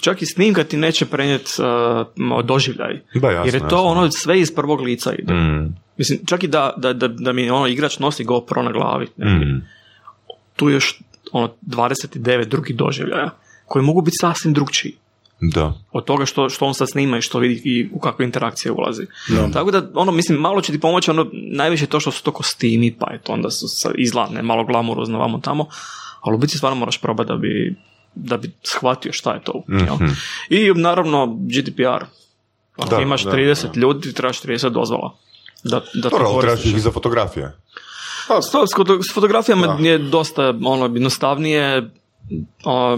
čak 0.00 0.22
i 0.22 0.26
snimka 0.26 0.64
ti 0.64 0.76
neće 0.76 1.06
prenijeti 1.06 1.50
doživljaj. 2.44 3.00
Da, 3.14 3.30
jasno, 3.30 3.44
Jer 3.44 3.54
je 3.54 3.60
to 3.60 3.64
jasno. 3.66 3.82
ono 3.82 4.10
sve 4.10 4.40
iz 4.40 4.54
prvog 4.54 4.80
lica 4.80 5.12
ide. 5.12 5.34
Mm. 5.34 5.76
Mislim, 5.96 6.18
čak 6.26 6.42
i 6.42 6.48
da, 6.48 6.74
da, 6.76 6.92
da, 6.92 7.08
da 7.08 7.32
mi 7.32 7.50
ono 7.50 7.66
igrač 7.66 7.98
nosi 7.98 8.24
GoPro 8.24 8.62
na 8.62 8.72
glavi. 8.72 9.06
Mm. 9.06 9.60
Tu 10.56 10.68
je 10.68 10.74
još 10.74 11.00
ono 11.32 11.54
29 11.62 12.44
drugih 12.44 12.76
doživljaja 12.76 13.30
koji 13.66 13.84
mogu 13.84 14.00
biti 14.00 14.16
sasvim 14.20 14.52
drugčiji. 14.54 14.96
Da. 15.52 15.72
od 15.92 16.04
toga 16.04 16.26
što, 16.26 16.48
što 16.48 16.66
on 16.66 16.74
sad 16.74 16.90
snima 16.90 17.18
i 17.18 17.22
što 17.22 17.38
vidi 17.38 17.62
i 17.64 17.88
u 17.92 17.98
kakve 18.00 18.24
interakcije 18.24 18.72
ulazi. 18.72 19.06
Tako 19.52 19.70
da, 19.70 19.90
ono, 19.94 20.12
mislim, 20.12 20.38
malo 20.38 20.60
će 20.60 20.72
ti 20.72 20.80
pomoći, 20.80 21.10
ono, 21.10 21.26
najviše 21.32 21.86
to 21.86 22.00
što 22.00 22.10
su 22.10 22.22
to 22.22 22.32
kostimi, 22.32 22.96
pa 22.98 23.12
je 23.12 23.22
to 23.22 23.32
onda 23.32 23.50
su 23.50 23.66
izgledne, 23.98 24.42
malo 24.42 24.64
glamurozno 24.64 25.18
vamo 25.18 25.38
tamo, 25.38 25.66
ali 26.20 26.34
u 26.34 26.38
biti 26.38 26.56
stvarno 26.56 26.78
moraš 26.78 27.00
probati 27.00 27.28
da 27.28 27.36
bi, 27.36 27.76
da 28.14 28.36
bi 28.36 28.50
shvatio 28.62 29.12
šta 29.12 29.34
je 29.34 29.42
to. 29.44 29.62
jel? 29.68 29.96
I 30.50 30.80
naravno 30.80 31.26
GDPR. 31.40 32.04
Ako 32.76 32.88
Da, 32.88 33.00
imaš 33.02 33.24
da, 33.24 33.30
30 33.30 33.76
ljudi, 33.76 34.00
ti 34.00 34.14
trebaš 34.14 34.40
30 34.42 34.68
dozvola. 34.68 35.16
Da, 35.64 35.82
da 35.94 36.08
Dobro, 36.08 36.40
trebaš 36.40 36.64
ih 36.64 36.82
za 36.82 36.90
fotografije. 36.90 37.52
Pa, 38.28 38.42
s, 38.42 38.46
s 38.46 38.74
foto- 38.76 39.02
s 39.10 39.14
fotografijama 39.14 39.76
je 39.80 39.98
dosta 39.98 40.54
ono, 40.64 40.84
jednostavnije 40.84 41.90
a, 42.64 42.96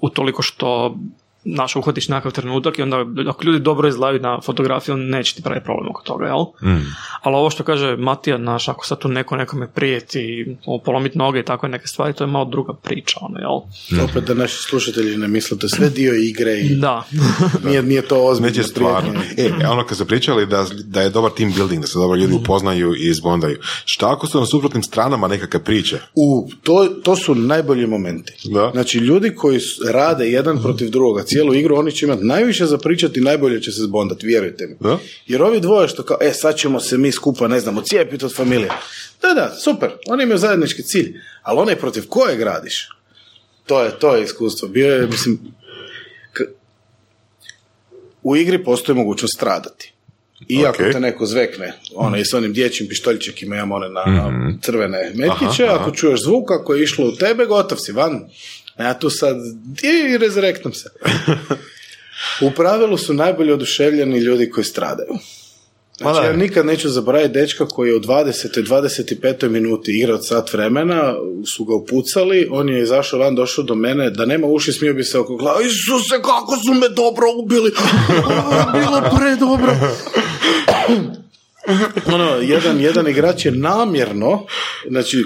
utoliko 0.00 0.42
što 0.42 0.96
naš 1.44 1.76
uhvatiš 1.76 2.08
nekakav 2.08 2.32
trenutak 2.32 2.78
i 2.78 2.82
onda 2.82 3.04
ako 3.28 3.44
ljudi 3.44 3.60
dobro 3.60 3.88
izlaju 3.88 4.20
na 4.20 4.40
fotografiju, 4.40 4.96
neće 4.96 5.34
ti 5.34 5.42
pravi 5.42 5.60
problem 5.64 5.90
oko 5.90 6.02
toga, 6.02 6.26
jel? 6.26 6.72
Mm. 6.72 6.86
Ali 7.22 7.36
ovo 7.36 7.50
što 7.50 7.64
kaže 7.64 7.96
Matija, 7.96 8.38
naš, 8.38 8.68
ako 8.68 8.86
sad 8.86 8.98
tu 8.98 9.08
neko 9.08 9.36
nekome 9.36 9.68
prijeti, 9.68 10.56
o, 10.66 10.78
polomit 10.78 11.14
noge 11.14 11.40
i 11.40 11.44
takve 11.44 11.68
neke 11.68 11.86
stvari, 11.86 12.12
to 12.12 12.24
je 12.24 12.28
malo 12.28 12.44
druga 12.44 12.72
priča, 12.72 13.18
ono, 13.20 13.38
jel? 13.38 14.04
Opet 14.04 14.24
da 14.24 14.34
naši 14.34 14.56
slušatelji 14.56 15.16
ne 15.16 15.28
misle, 15.28 15.58
to 15.58 15.66
je 15.66 15.70
sve 15.70 15.90
dio 15.90 16.14
igre 16.14 16.60
i 16.60 16.74
Da. 16.74 17.04
nije, 17.66 17.82
nije 17.82 18.02
to 18.02 18.24
ozbiljno. 18.24 18.48
Neće 18.48 18.62
stvarno. 18.62 19.12
E, 19.36 19.66
ono 19.70 19.86
kad 19.86 19.96
ste 19.96 20.04
pričali 20.04 20.46
da, 20.46 20.66
da 20.84 21.02
je 21.02 21.10
dobar 21.10 21.30
team 21.30 21.52
building, 21.56 21.80
da 21.80 21.86
se 21.86 21.98
dobro 21.98 22.16
ljudi 22.16 22.34
upoznaju 22.34 22.94
i 22.94 23.08
izbondaju. 23.08 23.58
Šta 23.84 24.12
ako 24.12 24.26
su 24.26 24.40
na 24.40 24.46
suprotnim 24.46 24.82
stranama 24.82 25.28
nekakve 25.28 25.64
priče? 25.64 25.98
U, 26.14 26.48
to, 26.62 26.88
to 27.02 27.16
su 27.16 27.34
najbolji 27.34 27.86
momenti. 27.86 28.32
Da. 28.44 28.70
Znači, 28.72 28.98
ljudi 28.98 29.34
koji 29.34 29.60
rade 29.92 30.24
jedan 30.24 30.62
protiv 30.62 30.90
drugoga 30.90 31.24
cijelu 31.32 31.54
igru, 31.54 31.76
oni 31.76 31.92
će 31.92 32.06
imati 32.06 32.24
najviše 32.24 32.66
za 32.66 32.78
pričati 32.78 33.20
i 33.20 33.22
najbolje 33.22 33.62
će 33.62 33.72
se 33.72 33.80
zbondati, 33.82 34.26
vjerujte 34.26 34.66
mi. 34.66 34.76
Da? 34.80 34.98
Jer 35.26 35.42
ovi 35.42 35.60
dvoje 35.60 35.88
što 35.88 36.02
kao, 36.02 36.16
e, 36.20 36.32
sad 36.32 36.56
ćemo 36.56 36.80
se 36.80 36.98
mi 36.98 37.12
skupa, 37.12 37.48
ne 37.48 37.60
znamo, 37.60 37.82
cijepiti 37.82 38.24
od 38.24 38.36
familije. 38.36 38.68
Da, 39.22 39.34
da, 39.34 39.54
super, 39.54 39.90
oni 40.08 40.22
imaju 40.22 40.38
zajednički 40.38 40.82
cilj, 40.82 41.14
ali 41.42 41.58
onaj 41.58 41.76
protiv 41.76 42.06
kojeg 42.08 42.40
radiš, 42.42 42.88
to 43.66 43.82
je, 43.82 43.90
to 43.98 44.16
je 44.16 44.24
iskustvo. 44.24 44.68
Bio 44.68 44.94
je, 44.94 45.06
mislim, 45.06 45.38
k- 46.32 46.40
u 48.22 48.36
igri 48.36 48.64
postoji 48.64 48.96
mogućnost 48.96 49.34
stradati. 49.36 49.92
Iako 50.48 50.82
Ok. 50.82 50.92
te 50.92 51.00
neko 51.00 51.26
zvekne, 51.26 51.72
ono, 51.94 52.16
i 52.16 52.24
s 52.24 52.34
onim 52.34 52.52
dječjim 52.52 52.88
pištoljčekima 52.88 53.56
imamo 53.56 53.74
one 53.74 53.88
na, 53.88 54.04
na 54.04 54.52
crvene 54.62 55.12
metkiće, 55.14 55.64
ako 55.66 55.90
čuješ 55.90 56.22
zvuk, 56.22 56.50
ako 56.50 56.74
je 56.74 56.82
išlo 56.82 57.06
u 57.08 57.12
tebe, 57.12 57.46
gotov 57.46 57.78
si, 57.78 57.92
van. 57.92 58.28
Ja 58.78 58.98
tu 58.98 59.10
sad, 59.10 59.36
i 59.82 60.18
rezurektam 60.18 60.72
se. 60.72 60.90
U 62.40 62.50
pravilu 62.50 62.98
su 62.98 63.14
najbolje 63.14 63.54
oduševljeni 63.54 64.18
ljudi 64.18 64.50
koji 64.50 64.64
stradaju. 64.64 65.18
Znači, 65.96 66.14
Ma 66.14 66.20
da. 66.20 66.26
ja 66.26 66.36
nikad 66.36 66.66
neću 66.66 66.88
zaboraviti 66.88 67.32
dečka 67.32 67.66
koji 67.66 67.88
je 67.88 67.96
u 67.96 68.00
20. 68.00 68.62
25. 68.62 69.48
minuti 69.48 69.98
igrao 69.98 70.22
sat 70.22 70.52
vremena, 70.52 71.14
su 71.56 71.64
ga 71.64 71.74
upucali, 71.74 72.48
on 72.50 72.68
je 72.68 72.82
izašao 72.82 73.18
van, 73.18 73.34
došao 73.34 73.64
do 73.64 73.74
mene, 73.74 74.10
da 74.10 74.26
nema 74.26 74.46
uši, 74.46 74.72
smio 74.72 74.94
bi 74.94 75.04
se 75.04 75.18
oko 75.18 75.36
glava, 75.36 75.60
Isuse, 75.60 76.22
kako 76.22 76.56
su 76.56 76.74
me 76.74 76.88
dobro 76.88 77.26
ubili, 77.42 77.70
bilo 78.78 79.02
predobro. 79.18 79.72
Ono, 82.06 82.24
jedan, 82.36 82.80
jedan 82.80 83.08
igrač 83.08 83.44
je 83.44 83.50
namjerno, 83.52 84.46
znači 84.88 85.24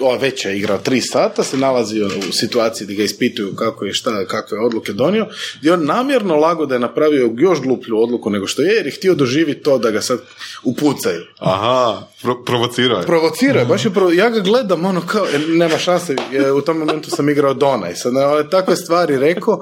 ova 0.00 0.16
veća 0.16 0.50
igra 0.50 0.78
tri 0.78 1.00
sata, 1.00 1.42
se 1.42 1.56
nalazi 1.56 2.02
u 2.02 2.32
situaciji 2.32 2.84
gdje 2.84 2.96
ga 2.96 3.02
ispituju 3.02 3.54
kako 3.54 3.84
je 3.84 3.92
šta, 3.92 4.26
kakve 4.26 4.58
odluke 4.58 4.92
donio, 4.92 5.26
i 5.62 5.70
on 5.70 5.84
namjerno 5.84 6.36
lago 6.36 6.66
da 6.66 6.74
je 6.74 6.78
napravio 6.78 7.30
još 7.36 7.60
gluplju 7.60 8.02
odluku 8.02 8.30
nego 8.30 8.46
što 8.46 8.62
je, 8.62 8.74
jer 8.74 8.86
je 8.86 8.92
htio 8.92 9.14
doživjeti 9.14 9.62
to 9.62 9.78
da 9.78 9.90
ga 9.90 10.00
sad 10.00 10.18
upucaju. 10.64 11.22
Aha, 11.38 12.02
pro- 12.22 12.44
provocirao 12.44 12.98
je. 12.98 13.06
Provocirao 13.06 13.60
je, 13.60 13.66
baš 13.66 13.84
je 13.84 13.90
provo- 13.90 14.12
ja 14.12 14.30
ga 14.30 14.40
gledam, 14.40 14.84
ono 14.84 15.00
kao, 15.00 15.26
e, 15.26 15.38
nema 15.38 15.78
šanse, 15.78 16.16
u 16.56 16.60
tom 16.60 16.78
momentu 16.78 17.10
sam 17.10 17.28
igrao 17.28 17.54
Dona 17.54 17.90
i 17.90 17.96
sad 17.96 18.16
ove 18.16 18.50
takve 18.50 18.76
stvari 18.76 19.18
rekao, 19.18 19.60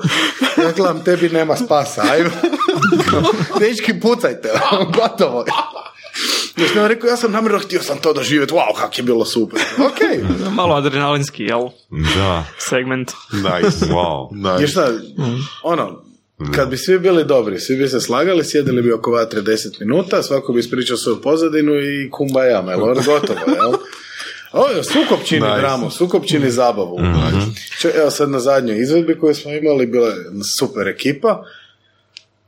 ja 0.56 0.72
gledam, 0.72 1.04
tebi 1.04 1.28
nema 1.28 1.56
spasa, 1.56 2.02
ajmo. 2.10 2.30
Dečki, 3.60 4.00
pucajte, 4.00 4.48
gotovo 5.00 5.44
Znači, 6.54 6.78
on 6.78 6.82
je 6.82 6.88
rekao, 6.88 7.08
ja 7.08 7.16
sam 7.16 7.32
namjerno 7.32 7.58
htio 7.58 7.82
sam 7.82 7.98
to 7.98 8.12
doživjeti, 8.12 8.52
wow, 8.54 8.76
kak 8.76 8.98
je 8.98 9.04
bilo 9.04 9.24
super. 9.24 9.60
Ok, 9.80 9.98
Malo 10.50 10.74
adrenalinski, 10.74 11.42
jel? 11.44 11.68
Da. 12.16 12.44
Segment. 12.60 13.10
Nice. 13.32 13.86
Wow. 13.86 14.28
Nice. 14.44 14.62
jer 14.62 14.70
šta, 14.70 14.92
ono, 15.62 16.02
kad 16.54 16.68
bi 16.68 16.76
svi 16.76 16.98
bili 16.98 17.24
dobri, 17.24 17.60
svi 17.60 17.76
bi 17.76 17.88
se 17.88 18.00
slagali, 18.00 18.44
sjedili 18.44 18.82
bi 18.82 18.92
oko 18.92 19.10
vatre 19.10 19.40
10 19.42 19.52
minuta, 19.80 20.22
svako 20.22 20.52
bi 20.52 20.60
ispričao 20.60 20.96
svoju 20.96 21.20
pozadinu 21.20 21.72
i 21.74 22.10
kumbaya, 22.10 22.62
jel, 22.68 22.82
ono 22.82 22.94
gotovo, 22.96 23.40
jel? 23.46 23.72
Ovo 24.52 24.68
je 24.68 24.84
sukob 24.84 25.18
čini 25.24 25.40
Nice. 25.42 25.58
dramu, 25.58 25.90
čini 26.24 26.50
zabavu. 26.50 26.98
Če- 27.80 27.92
Evo 27.94 28.10
sad 28.10 28.30
na 28.30 28.40
zadnjoj 28.40 28.78
izvedbi 28.78 29.18
koju 29.18 29.34
smo 29.34 29.52
imali, 29.52 29.86
bila 29.86 30.06
je 30.06 30.14
super 30.58 30.88
ekipa. 30.88 31.42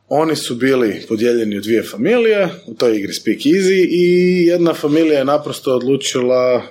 Oni 0.08 0.36
su 0.36 0.54
bili 0.54 1.04
podijeljeni 1.08 1.58
u 1.58 1.60
dvije 1.60 1.82
familije, 1.82 2.48
u 2.66 2.74
toj 2.74 2.96
igri 2.96 3.12
Speak 3.12 3.38
Easy 3.38 3.86
i 3.90 4.46
jedna 4.46 4.74
familija 4.74 5.18
je 5.18 5.24
naprosto 5.24 5.74
odlučila, 5.74 6.62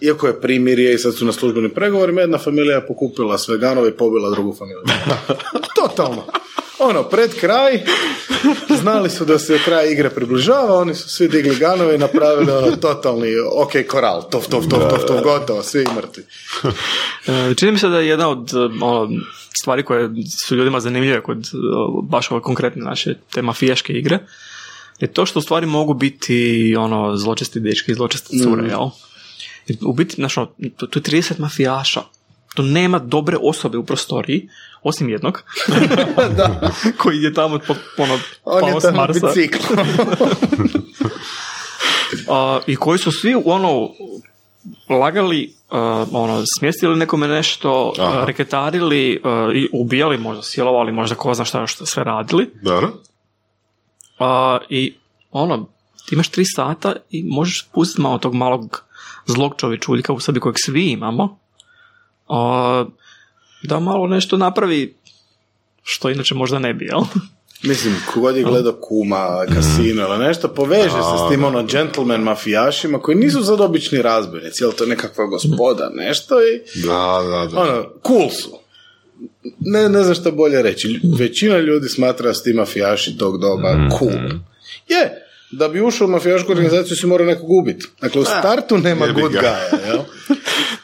iako 0.00 0.26
je 0.26 0.40
primirje 0.40 0.94
i 0.94 0.98
sad 0.98 1.14
su 1.14 1.24
na 1.24 1.32
službenim 1.32 1.70
pregovorima, 1.70 2.20
jedna 2.20 2.38
familija 2.38 2.74
je 2.74 2.86
pokupila 2.86 3.38
sve 3.38 3.58
ganove 3.58 3.88
i 3.88 3.96
pobila 3.96 4.30
drugu 4.30 4.54
familiju. 4.54 4.82
Totalno. 5.80 6.24
Ono, 6.82 7.02
pred 7.02 7.34
kraj, 7.40 7.82
znali 8.80 9.10
su 9.10 9.24
da 9.24 9.38
se 9.38 9.58
kraj 9.64 9.92
igre 9.92 10.10
približava, 10.10 10.78
oni 10.78 10.94
su 10.94 11.08
svi 11.08 11.28
digli 11.28 11.56
ganove 11.56 11.94
i 11.94 11.98
napravili 11.98 12.50
ono 12.52 12.76
totalni 12.76 13.28
ok 13.54 13.72
koral, 13.88 14.30
tov, 14.30 14.48
tov, 14.50 14.68
tov, 14.68 14.80
tov, 14.90 15.06
tov, 15.06 15.22
gotovo, 15.22 15.62
svi 15.62 15.86
mrtvi. 15.96 16.24
E, 17.26 17.54
Čini 17.54 17.72
mi 17.72 17.78
se 17.78 17.88
da 17.88 17.98
je 17.98 18.08
jedna 18.08 18.28
od 18.28 18.50
e, 18.54 18.84
ono, 18.84 19.08
stvari 19.60 19.82
koje 19.82 20.10
su 20.46 20.56
ljudima 20.56 20.80
zanimljive 20.80 21.22
kod 21.22 21.38
e, 21.38 21.48
baš 22.02 22.30
ove 22.30 22.40
konkretne 22.40 22.84
naše 22.84 23.14
te 23.32 23.42
mafijaške 23.42 23.92
igre 23.92 24.18
je 25.02 25.12
to 25.12 25.26
što 25.26 25.38
u 25.38 25.42
stvari 25.42 25.66
mogu 25.66 25.94
biti 25.94 26.76
ono 26.78 27.16
zločesti 27.16 27.60
dečki 27.60 27.92
i 27.92 27.94
zločeste 27.94 28.38
cure, 28.42 28.68
jel? 28.68 28.88
Jer 29.66 29.78
u 29.80 29.92
biti, 29.92 30.14
znaš, 30.14 30.36
ono, 30.36 30.46
tu 30.76 30.98
je 30.98 31.02
30 31.02 31.38
mafijaša. 31.38 32.02
Tu 32.54 32.62
nema 32.62 32.98
dobre 32.98 33.36
osobe 33.42 33.78
u 33.78 33.84
prostoriji, 33.84 34.48
osim 34.82 35.08
jednog, 35.08 35.42
koji 37.00 37.22
je 37.22 37.34
tamo 37.34 37.58
po, 37.66 37.74
ono, 37.98 38.18
On 38.44 38.60
pao 38.60 38.80
s 38.80 38.84
Marsa. 38.94 39.28
A, 42.28 42.60
i 42.66 42.76
koji 42.76 42.98
su 42.98 43.12
svi 43.12 43.34
ono 43.44 43.90
lagali, 44.88 45.54
a, 45.70 46.06
ono, 46.12 46.42
smjestili 46.58 46.96
nekome 46.96 47.28
nešto, 47.28 47.92
Aha. 47.98 48.24
reketarili 48.24 49.20
a, 49.24 49.50
i 49.54 49.68
ubijali, 49.72 50.18
možda 50.18 50.42
silovali, 50.42 50.92
možda 50.92 51.16
ko 51.16 51.34
zna 51.34 51.44
šta 51.44 51.60
još 51.60 51.76
sve 51.76 52.04
radili. 52.04 52.50
Dobro. 52.62 52.92
A, 54.18 54.58
I 54.68 54.94
ono, 55.30 55.68
imaš 56.12 56.28
tri 56.28 56.44
sata 56.44 56.94
i 57.10 57.22
možeš 57.22 57.68
pustiti 57.72 58.02
malo 58.02 58.18
tog 58.18 58.34
malog 58.34 58.84
zlog 59.26 59.54
čovječuljka 59.56 60.12
u 60.12 60.20
sebi 60.20 60.40
kojeg 60.40 60.56
svi 60.58 60.90
imamo. 60.90 61.38
A, 62.28 62.84
da 63.62 63.80
malo 63.80 64.06
nešto 64.06 64.36
napravi 64.36 64.94
što 65.82 66.10
inače 66.10 66.34
možda 66.34 66.58
ne 66.58 66.74
bi, 66.74 66.84
jel? 66.84 67.00
Mislim, 67.62 67.94
kogod 68.14 68.36
je 68.36 68.42
gledao 68.42 68.72
kuma, 68.72 69.46
kasino 69.54 70.02
ili 70.02 70.18
nešto, 70.18 70.48
poveže 70.48 70.88
se 70.88 71.26
s 71.26 71.30
tim 71.30 71.44
ono 71.44 71.62
gentleman 71.62 72.20
mafijašima 72.20 72.98
koji 72.98 73.16
nisu 73.16 73.44
sad 73.44 73.60
obični 73.60 74.02
razbojnici, 74.02 74.64
jel 74.64 74.72
to 74.72 74.86
nekakva 74.86 75.26
gospoda, 75.26 75.90
nešto 75.94 76.34
i 76.42 76.80
Da, 76.82 77.22
da, 77.30 77.48
da. 77.52 77.60
ono, 77.60 77.86
cool 78.06 78.30
su. 78.30 78.58
Ne, 79.60 79.88
ne 79.88 80.02
znam 80.02 80.14
što 80.14 80.32
bolje 80.32 80.62
reći. 80.62 81.00
Većina 81.18 81.58
ljudi 81.58 81.88
smatra 81.88 82.26
da 82.28 82.34
su 82.34 82.44
ti 82.44 82.52
mafijaši 82.52 83.18
tog 83.18 83.40
doba 83.40 83.88
cool. 83.98 84.40
Je, 84.88 85.21
da 85.52 85.68
bi 85.68 85.80
ušao 85.80 86.06
u 86.06 86.10
mafijašku 86.10 86.52
organizaciju 86.52 86.96
si 86.96 87.06
mora 87.06 87.24
nekog 87.24 87.50
ubiti. 87.50 87.86
Dakle, 88.00 88.20
u 88.20 88.24
startu 88.24 88.78
nema 88.78 89.06
good 89.06 89.32
guy, 89.32 89.86
jel? 89.86 89.98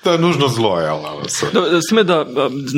To 0.03 0.13
je 0.13 0.19
nužno 0.19 0.49
zlo, 0.49 0.81
jel? 0.81 0.99
sad. 1.29 1.53
Da, 1.53 1.61
da, 1.61 1.83
s 1.83 1.89
time 1.89 2.03
da, 2.03 2.27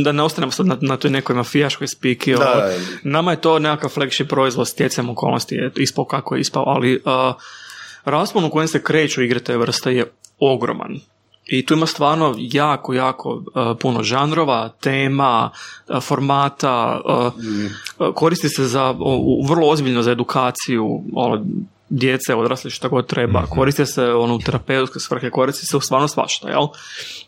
da 0.04 0.12
ne 0.12 0.22
ostanemo 0.22 0.52
sad 0.52 0.66
na, 0.66 0.76
na 0.80 0.96
toj 0.96 1.10
nekoj 1.10 1.36
mafijaškoj 1.36 1.86
spiki. 1.86 2.32
Da, 2.32 2.38
da. 2.38 2.72
nama 3.02 3.30
je 3.30 3.40
to 3.40 3.58
nekakav 3.58 3.90
flagship 3.90 4.28
proizvod 4.28 4.68
stjecajem 4.68 5.10
okolnosti, 5.10 5.54
je 5.54 5.70
ispao 5.76 6.04
kako 6.04 6.34
je 6.34 6.40
ispao, 6.40 6.64
ali 6.66 7.02
a, 7.04 7.32
raspon 8.04 8.44
u 8.44 8.50
kojem 8.50 8.68
se 8.68 8.82
kreću 8.82 9.22
igre 9.22 9.40
te 9.40 9.56
vrste 9.56 9.94
je 9.94 10.12
ogroman. 10.38 11.00
I 11.46 11.66
tu 11.66 11.74
ima 11.74 11.86
stvarno 11.86 12.34
jako, 12.38 12.94
jako 12.94 13.42
a, 13.54 13.74
puno 13.80 14.02
žanrova, 14.02 14.68
tema, 14.68 15.50
a, 15.88 16.00
formata, 16.00 17.00
a, 17.04 17.30
a, 17.98 18.12
koristi 18.12 18.48
se 18.48 18.64
za, 18.64 18.94
vrlo 19.48 19.68
ozbiljno 19.68 20.02
za 20.02 20.10
edukaciju 20.10 21.02
ono, 21.14 21.44
djece, 21.90 22.34
odrasli, 22.34 22.70
šta 22.70 22.88
god 22.88 23.06
treba. 23.06 23.46
Koriste 23.46 23.86
se 23.86 24.04
ono, 24.04 24.34
u 24.34 24.38
terapeutske 24.38 25.00
svrhe, 25.00 25.30
koristi 25.30 25.66
se 25.66 25.76
u 25.76 25.80
stvarno 25.80 26.08
svašta, 26.08 26.48
jel? 26.48 26.66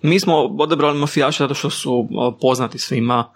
Mi 0.03 0.21
smo 0.21 0.37
odabrali 0.59 0.99
mafijaše 0.99 1.45
zato 1.45 1.55
što 1.55 1.71
su 1.71 2.09
poznati 2.41 2.79
svima 2.79 3.33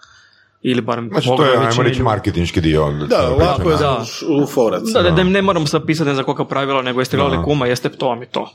ili 0.61 0.81
barem 0.81 1.09
Znači, 1.11 1.27
to 1.37 1.45
je, 1.45 1.57
ajmo 1.57 1.83
reći, 1.83 2.03
marketinški 2.03 2.61
dio. 2.61 2.91
Da, 3.09 3.29
lako 3.29 3.69
je 3.69 3.77
Da. 3.77 4.05
za 4.09 4.25
u 4.43 4.45
forac. 4.45 4.83
Da, 4.93 5.01
da, 5.01 5.11
da 5.11 5.23
ne 5.23 5.41
moramo 5.41 5.65
sad 5.67 5.85
pisati 5.85 6.07
ne 6.07 6.13
znam 6.13 6.25
koliko 6.25 6.45
pravila, 6.45 6.81
nego 6.81 7.01
jeste 7.01 7.17
gledali 7.17 7.43
kuma, 7.43 7.67
jeste 7.67 7.89
to 7.89 8.07
vam 8.07 8.23
i 8.23 8.25
to. 8.25 8.49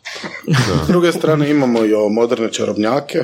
S 0.84 0.86
druge 0.88 1.12
strane 1.12 1.50
imamo 1.50 1.84
i 1.84 1.94
ovo 1.94 2.08
moderne 2.08 2.52
čarobnjake, 2.52 3.18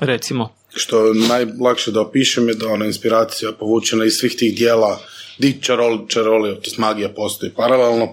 Recimo. 0.00 0.48
što 0.74 1.12
najlakše 1.28 1.90
da 1.90 2.00
opišem 2.00 2.48
je 2.48 2.54
da 2.54 2.68
ona 2.68 2.84
inspiracija 2.86 3.52
povučena 3.52 4.04
iz 4.04 4.12
svih 4.12 4.34
tih 4.38 4.56
dijela 4.56 4.98
di 5.38 5.62
čarol, 5.62 6.06
čaroli, 6.08 6.54
to 6.54 6.70
magija 6.78 7.08
postoji 7.16 7.52
paralelno 7.56 8.08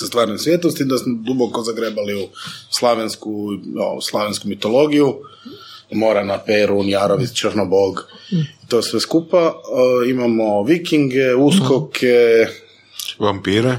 sa 0.00 0.06
stvarnim 0.06 0.38
svijetom, 0.38 0.70
s 0.70 0.74
tim 0.74 0.88
da 0.88 0.98
smo 0.98 1.12
duboko 1.26 1.62
zagrebali 1.62 2.14
u 2.22 2.28
slavensku, 2.70 3.48
o, 3.78 4.00
slavensku 4.00 4.48
mitologiju, 4.48 5.14
Morana, 5.92 6.38
Perun, 6.38 6.88
Jarović, 6.88 7.32
Črnobog, 7.32 8.06
to 8.68 8.82
sve 8.82 9.00
skupa. 9.00 9.52
E, 10.06 10.10
imamo 10.10 10.62
vikinge, 10.62 11.34
uskoke, 11.34 12.46
Vampire. 13.18 13.78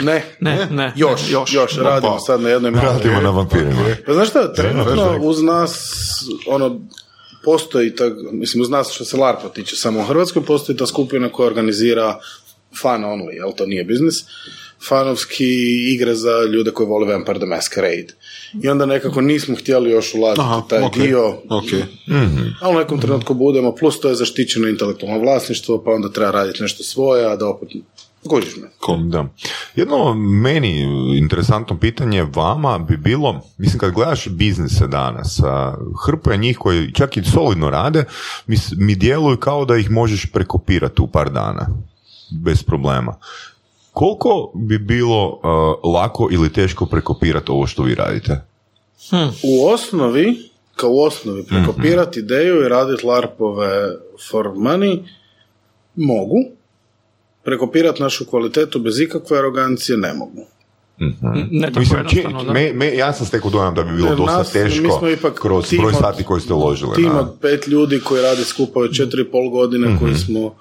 ne, 0.00 0.24
Ne, 0.40 0.66
ne, 0.70 0.92
još, 0.96 1.22
ne, 1.26 1.32
još, 1.32 1.52
još. 1.52 1.76
radimo 1.76 2.12
pa. 2.12 2.18
sad 2.20 2.40
na 2.40 2.48
jednoj 2.48 2.70
maloj 2.70 2.92
Radimo 2.92 3.20
na 3.20 3.30
vampirima. 3.30 3.96
pa 4.06 4.12
znaš 4.12 4.28
šta, 4.28 4.52
trenutno 4.52 5.18
uz 5.22 5.42
nas, 5.42 5.72
ono, 6.46 6.80
postoji, 7.44 7.94
ta, 7.94 8.04
mislim, 8.32 8.62
uz 8.62 8.70
nas 8.70 8.92
što 8.92 9.04
se 9.04 9.16
LARPA 9.16 9.48
tiče, 9.48 9.76
samo 9.76 10.00
u 10.00 10.04
Hrvatskoj 10.04 10.44
postoji 10.44 10.78
ta 10.78 10.86
skupina 10.86 11.28
koja 11.28 11.46
organizira 11.46 12.20
fan 12.82 13.02
only, 13.04 13.32
jel 13.34 13.52
to 13.56 13.66
nije 13.66 13.84
biznis, 13.84 14.24
fanovski 14.88 15.46
igre 15.94 16.14
za 16.14 16.30
ljude 16.52 16.70
koji 16.70 16.86
vole 16.86 17.12
Vampire 17.12 17.38
the 17.38 17.46
Masquerade. 17.46 18.12
I 18.62 18.68
onda 18.68 18.86
nekako 18.86 19.20
nismo 19.20 19.56
htjeli 19.56 19.90
još 19.90 20.14
ulaziti 20.14 20.40
Aha, 20.40 20.62
taj 20.68 20.82
ok, 20.82 20.94
dio, 20.94 21.28
ok. 21.28 21.72
a 22.62 22.68
u 22.68 22.74
nekom 22.74 23.00
trenutku 23.00 23.34
budemo, 23.34 23.74
plus 23.74 24.00
to 24.00 24.08
je 24.08 24.14
zaštićeno 24.14 24.68
intelektualno 24.68 25.18
vlasništvo, 25.18 25.82
pa 25.84 25.90
onda 25.90 26.08
treba 26.08 26.30
raditi 26.30 26.62
nešto 26.62 26.82
svoje, 26.82 27.32
a 27.32 27.36
da 27.36 27.48
opet, 27.48 27.68
kužiš 28.28 28.56
me. 28.56 28.68
Da. 29.10 29.28
Jedno 29.76 30.14
meni 30.14 30.80
interesantno 31.18 31.78
pitanje 31.78 32.26
vama 32.34 32.78
bi 32.78 32.96
bilo, 32.96 33.40
mislim 33.58 33.78
kad 33.78 33.92
gledaš 33.92 34.28
biznise 34.28 34.86
danas, 34.86 35.40
a, 35.44 35.74
hrpa 36.06 36.32
je 36.32 36.38
njih 36.38 36.58
koji 36.58 36.92
čak 36.92 37.16
i 37.16 37.24
solidno 37.24 37.70
rade, 37.70 38.04
mi, 38.46 38.56
mi 38.76 38.94
djeluju 38.94 39.36
kao 39.36 39.64
da 39.64 39.76
ih 39.76 39.90
možeš 39.90 40.26
prekopirati 40.32 41.02
u 41.02 41.06
par 41.06 41.30
dana, 41.30 41.68
bez 42.30 42.62
problema. 42.62 43.14
Koliko 43.98 44.52
bi 44.54 44.78
bilo 44.78 45.40
a, 45.42 45.48
lako 45.88 46.28
ili 46.32 46.52
teško 46.52 46.86
prekopirati 46.86 47.50
ovo 47.50 47.66
što 47.66 47.82
vi 47.82 47.94
radite? 47.94 48.40
U 49.42 49.66
osnovi, 49.66 50.36
kao 50.76 50.90
u 50.90 51.00
osnovi, 51.00 51.44
prekopirati 51.46 52.20
ideju 52.20 52.64
i 52.64 52.68
raditi 52.68 53.06
larpove 53.06 53.88
for 54.30 54.46
money 54.46 55.02
mogu. 55.94 56.36
Prekopirati 57.44 58.02
našu 58.02 58.24
kvalitetu 58.26 58.78
bez 58.78 59.00
ikakve 59.00 59.38
arogancije 59.38 59.98
ne 59.98 60.14
mogu. 60.14 60.44
Ne 61.50 61.66
tako 61.66 61.80
Mislim, 61.80 62.04
či- 62.08 62.26
me, 62.52 62.72
me, 62.72 62.94
ja 62.94 63.12
sam 63.12 63.26
stekao 63.26 63.50
dojam 63.50 63.74
da 63.74 63.82
bi 63.82 63.92
bilo 63.92 64.08
Jer 64.08 64.16
dosta 64.16 64.38
nas- 64.38 64.52
teško 64.52 64.82
mi 64.82 64.90
smo 64.98 65.08
ipak 65.08 65.34
kroz 65.34 65.68
tim 65.68 65.78
broj 65.78 65.92
sati 65.92 66.24
koji 66.24 66.40
ste 66.40 66.52
uložili. 66.52 66.94
Tim 66.94 67.16
od 67.16 67.34
pet 67.42 67.66
ljudi 67.66 68.00
koji 68.00 68.22
rade 68.22 68.44
skupa 68.44 68.80
od 68.80 68.94
četiri 68.94 69.22
i 69.22 69.30
pol 69.30 69.50
godine, 69.50 69.98
koji 70.00 70.14
smo 70.14 70.54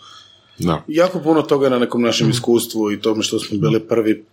Da. 0.59 0.83
jako 0.87 1.19
puno 1.19 1.41
toga 1.41 1.69
na 1.69 1.79
nekom 1.79 2.01
našem 2.01 2.29
iskustvu 2.29 2.91
i 2.91 3.01
tome 3.01 3.23
što 3.23 3.39
smo 3.39 3.57
bili 3.57 3.79
prvi. 3.79 4.25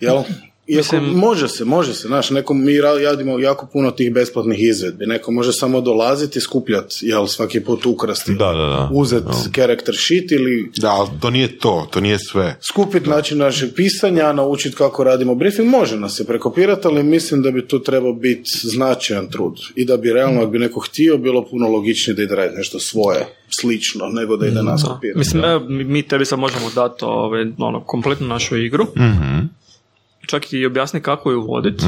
Jel? 0.00 0.22
Iako 0.68 0.96
Mislim- 0.96 1.18
može 1.18 1.48
se, 1.48 1.64
može 1.64 1.94
se, 1.94 2.06
znaš, 2.08 2.30
nekom 2.30 2.64
mi 2.64 2.72
ra- 2.72 3.02
radimo 3.02 3.38
jako 3.38 3.66
puno 3.66 3.90
tih 3.90 4.12
besplatnih 4.12 4.58
izvedbi, 4.62 5.06
neko 5.06 5.32
može 5.32 5.52
samo 5.52 5.80
dolaziti, 5.80 6.40
skupljati, 6.40 6.98
jel, 7.02 7.26
svaki 7.26 7.60
put 7.60 7.86
ukrasti, 7.86 8.32
Da, 8.32 8.44
da, 8.46 8.52
da. 8.52 8.90
uzet 8.92 9.22
character 9.54 9.94
sheet 9.96 10.32
ili 10.32 10.70
Da, 10.76 10.88
ali 10.90 11.08
to 11.20 11.30
nije 11.30 11.58
to, 11.58 11.88
to 11.90 12.00
nije 12.00 12.18
sve. 12.20 12.56
skupit 12.62 13.06
način 13.06 13.38
našeg 13.38 13.70
pisanja, 13.76 14.32
naučiti 14.32 14.76
kako 14.76 15.04
radimo 15.04 15.34
briefing, 15.34 15.68
može 15.70 15.96
nas 15.96 16.16
se 16.16 16.26
prekopirati, 16.26 16.80
ali 16.84 17.02
mislim 17.02 17.42
da 17.42 17.50
bi 17.50 17.66
tu 17.66 17.82
trebao 17.82 18.12
biti 18.12 18.50
značajan 18.54 19.28
trud 19.28 19.54
i 19.74 19.84
da 19.84 19.96
bi 19.96 20.12
realno, 20.12 20.40
ako 20.40 20.50
bi 20.50 20.58
neko 20.58 20.80
htio, 20.80 21.18
bilo 21.18 21.44
puno 21.44 21.68
logičnije 21.68 22.14
da 22.14 22.22
ide 22.22 22.34
raditi 22.34 22.56
nešto 22.56 22.78
svoje, 22.80 23.26
slično, 23.60 24.06
nego 24.06 24.36
da 24.36 24.46
ide 24.46 24.62
nas 24.62 24.82
Da. 24.82 24.88
kopirati. 24.88 25.18
Mislim, 25.18 25.44
evo, 25.44 25.60
mi, 25.68 26.02
tebi 26.02 26.24
sad 26.24 26.38
možemo 26.38 26.70
dati 26.70 27.04
ove, 27.04 27.46
ono, 27.58 27.80
kompletnu 27.80 28.26
našu 28.26 28.56
igru. 28.56 28.86
Čak 30.28 30.52
i 30.52 30.66
objasni 30.66 31.00
kako 31.00 31.30
ju 31.30 31.40
voditi, 31.42 31.84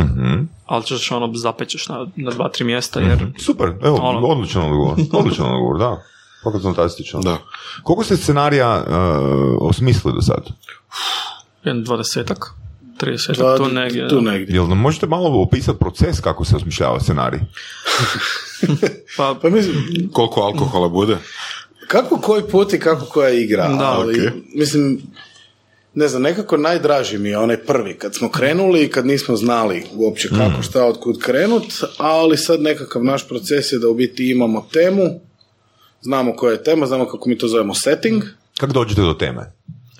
ali 0.66 0.84
ćeš 0.84 1.10
ono 1.10 1.34
zapećeš 1.34 1.88
na, 1.88 2.06
na 2.16 2.30
dva, 2.30 2.48
tri 2.48 2.64
mjesta, 2.64 3.00
jer 3.00 3.26
Super, 3.38 3.72
evo, 3.82 3.96
Ono. 3.96 4.18
odličan 4.20 4.62
odgovor. 4.62 4.94
Odličan 5.20 5.46
odgovor, 5.46 5.78
da. 5.78 6.02
Kako 6.42 6.60
fantastično. 6.60 7.20
Da. 7.20 7.36
Koliko 7.82 8.04
ste 8.04 8.16
scenarija 8.16 8.76
uh, 8.78 8.94
osmislili 9.60 10.14
do 10.14 10.22
sad? 10.22 10.46
jedan 11.64 11.84
dvadesetak, 11.84 12.46
tridesetak, 12.96 13.36
Dva- 13.38 13.56
tu 13.56 13.68
negdje. 13.68 14.08
tu 14.08 14.20
negdje. 14.20 14.54
Jel 14.54 14.66
nam 14.66 14.78
možete 14.78 15.06
malo 15.06 15.42
opisati 15.42 15.78
proces 15.78 16.20
kako 16.20 16.44
se 16.44 16.56
osmišljava 16.56 17.00
scenarij? 17.00 17.40
Pa, 19.16 19.34
Pa 19.42 19.50
mislim, 19.50 19.76
Koliko 20.12 20.40
alkohola 20.40 20.88
bude? 20.88 21.16
kako 21.88 22.16
koji 22.16 22.42
put 22.42 22.72
i 22.72 22.78
kako 22.78 23.04
koja 23.04 23.30
igra, 23.30 23.68
Da, 23.68 23.84
ali 23.88 24.20
ok. 24.20 24.34
mislim, 24.54 25.00
ne 25.94 26.08
znam, 26.08 26.22
nekako 26.22 26.56
najdraži 26.56 27.18
mi 27.18 27.28
je 27.28 27.38
onaj 27.38 27.56
prvi, 27.56 27.94
kad 27.94 28.14
smo 28.14 28.28
krenuli 28.28 28.82
i 28.82 28.88
kad 28.88 29.06
nismo 29.06 29.36
znali 29.36 29.84
uopće 29.94 30.28
kako, 30.28 30.62
šta, 30.62 30.84
otkud 30.84 31.18
krenut, 31.18 31.72
ali 31.98 32.36
sad 32.36 32.60
nekakav 32.60 33.04
naš 33.04 33.28
proces 33.28 33.72
je 33.72 33.78
da 33.78 33.88
u 33.88 33.94
biti 33.94 34.30
imamo 34.30 34.68
temu, 34.72 35.20
znamo 36.02 36.36
koja 36.36 36.52
je 36.52 36.64
tema, 36.64 36.86
znamo 36.86 37.06
kako 37.06 37.28
mi 37.28 37.38
to 37.38 37.48
zovemo 37.48 37.74
setting, 37.74 38.22
Kako 38.58 38.72
dođete 38.72 39.00
do 39.00 39.14
teme? 39.14 39.52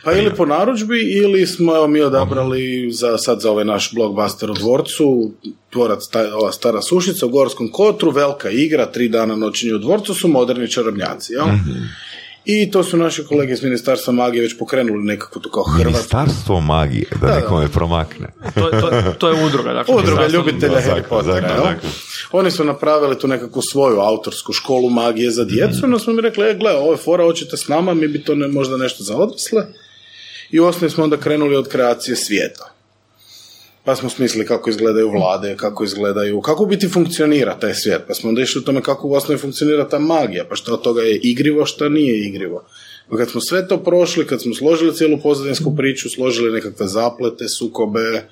pa 0.05 0.13
ili 0.13 0.35
po 0.37 0.47
narudžbi 0.47 1.01
ili 1.01 1.47
smo 1.47 1.77
evo, 1.77 1.87
mi 1.87 2.01
odabrali 2.01 2.93
za, 2.93 3.19
sad 3.19 3.41
za 3.41 3.51
ovaj 3.51 3.65
naš 3.65 3.95
blockbuster 3.95 4.51
u 4.51 4.55
dvorcu, 4.55 5.31
dvorac, 5.73 6.09
taj, 6.09 6.27
ova 6.27 6.53
stara 6.53 6.83
sušica 6.83 7.27
u 7.27 7.29
Gorskom 7.29 7.69
kotru, 7.73 8.11
velika 8.11 8.51
igra, 8.51 8.87
tri 8.87 9.09
dana 9.09 9.37
noćenje 9.37 9.75
u 9.75 9.79
dvorcu 9.79 10.15
su 10.15 10.29
moderni 10.29 10.69
čarobnjaci, 10.69 11.33
jel? 11.33 11.47
I 12.45 12.71
to 12.71 12.85
su 12.85 12.97
naši 12.97 13.25
kolege 13.25 13.53
iz 13.53 13.63
Ministarstva 13.63 14.13
magije 14.13 14.43
već 14.43 14.59
pokrenuli 14.59 15.05
nekako 15.05 15.41
to 15.41 15.51
kao 15.51 15.63
Hrvatsko. 15.65 15.89
Ministarstvo 15.89 16.61
magije, 16.61 17.07
da, 17.13 17.27
da. 17.27 17.35
nekome 17.35 17.69
promakne. 17.69 18.27
to, 18.55 18.69
je- 18.69 18.81
to, 18.81 18.89
je- 18.89 19.15
to 19.15 19.29
je 19.29 19.47
udruga. 19.47 19.73
Dakle, 19.73 19.95
Udruga 19.95 20.27
ljubitelja 20.29 20.75
Da, 20.75 20.81
Harry 20.83 21.03
Pottera, 21.09 21.49
zakon. 21.57 21.91
Oni 22.33 22.51
su 22.51 22.65
napravili 22.65 23.19
tu 23.19 23.29
nekakvu 23.29 23.63
svoju 23.63 23.99
autorsku 23.99 24.53
školu 24.53 24.91
magije 24.91 25.31
za 25.31 25.45
djecu, 25.45 25.87
no 25.87 25.99
smo 25.99 26.13
mi 26.13 26.23
rekli, 26.23 26.47
e, 26.47 26.55
gle, 26.55 26.73
ovo 26.73 26.93
je 26.93 26.97
fora, 26.99 27.25
hoćete 27.25 27.57
s 27.57 27.69
nama, 27.69 27.95
mi 27.95 28.09
bi 28.09 28.23
to 28.23 28.35
ne, 28.35 28.49
možda 28.49 28.77
nešto 28.77 29.05
za 29.05 29.17
odrasle. 29.17 29.63
I 30.51 30.61
u 30.61 30.67
osnovi 30.67 30.91
smo 30.91 31.05
onda 31.05 31.17
krenuli 31.17 31.57
od 31.57 31.69
kreacije 31.69 32.17
svijeta. 32.17 32.75
Pa 33.85 33.97
smo 33.97 34.11
smislili 34.11 34.47
kako 34.47 34.71
izgledaju 34.71 35.11
vlade, 35.11 35.57
kako 35.57 35.85
izgledaju, 35.85 36.41
kako 36.41 36.67
biti 36.67 36.89
funkcionira 36.89 37.59
taj 37.59 37.75
svijet. 37.75 38.03
Pa 38.09 38.15
smo 38.15 38.29
onda 38.29 38.43
išli 38.43 38.61
u 38.61 38.65
tome 38.65 38.83
kako 38.83 39.09
u 39.09 39.13
osnovi 39.13 39.41
funkcionira 39.41 39.89
ta 39.89 39.99
magija, 39.99 40.45
pa 40.49 40.57
što 40.57 40.75
od 40.75 40.83
toga 40.83 41.03
je 41.03 41.21
igrivo, 41.23 41.67
što 41.67 41.89
nije 41.89 42.29
igrivo. 42.29 42.65
Pa 43.11 43.17
kad 43.17 43.31
smo 43.31 43.41
sve 43.41 43.69
to 43.69 43.83
prošli, 43.85 44.27
kad 44.27 44.43
smo 44.43 44.55
složili 44.55 44.95
cijelu 44.95 45.19
pozadinsku 45.23 45.77
priču, 45.77 46.11
složili 46.11 46.53
nekakve 46.53 46.87
zaplete, 46.87 47.49
sukobe, 47.49 48.29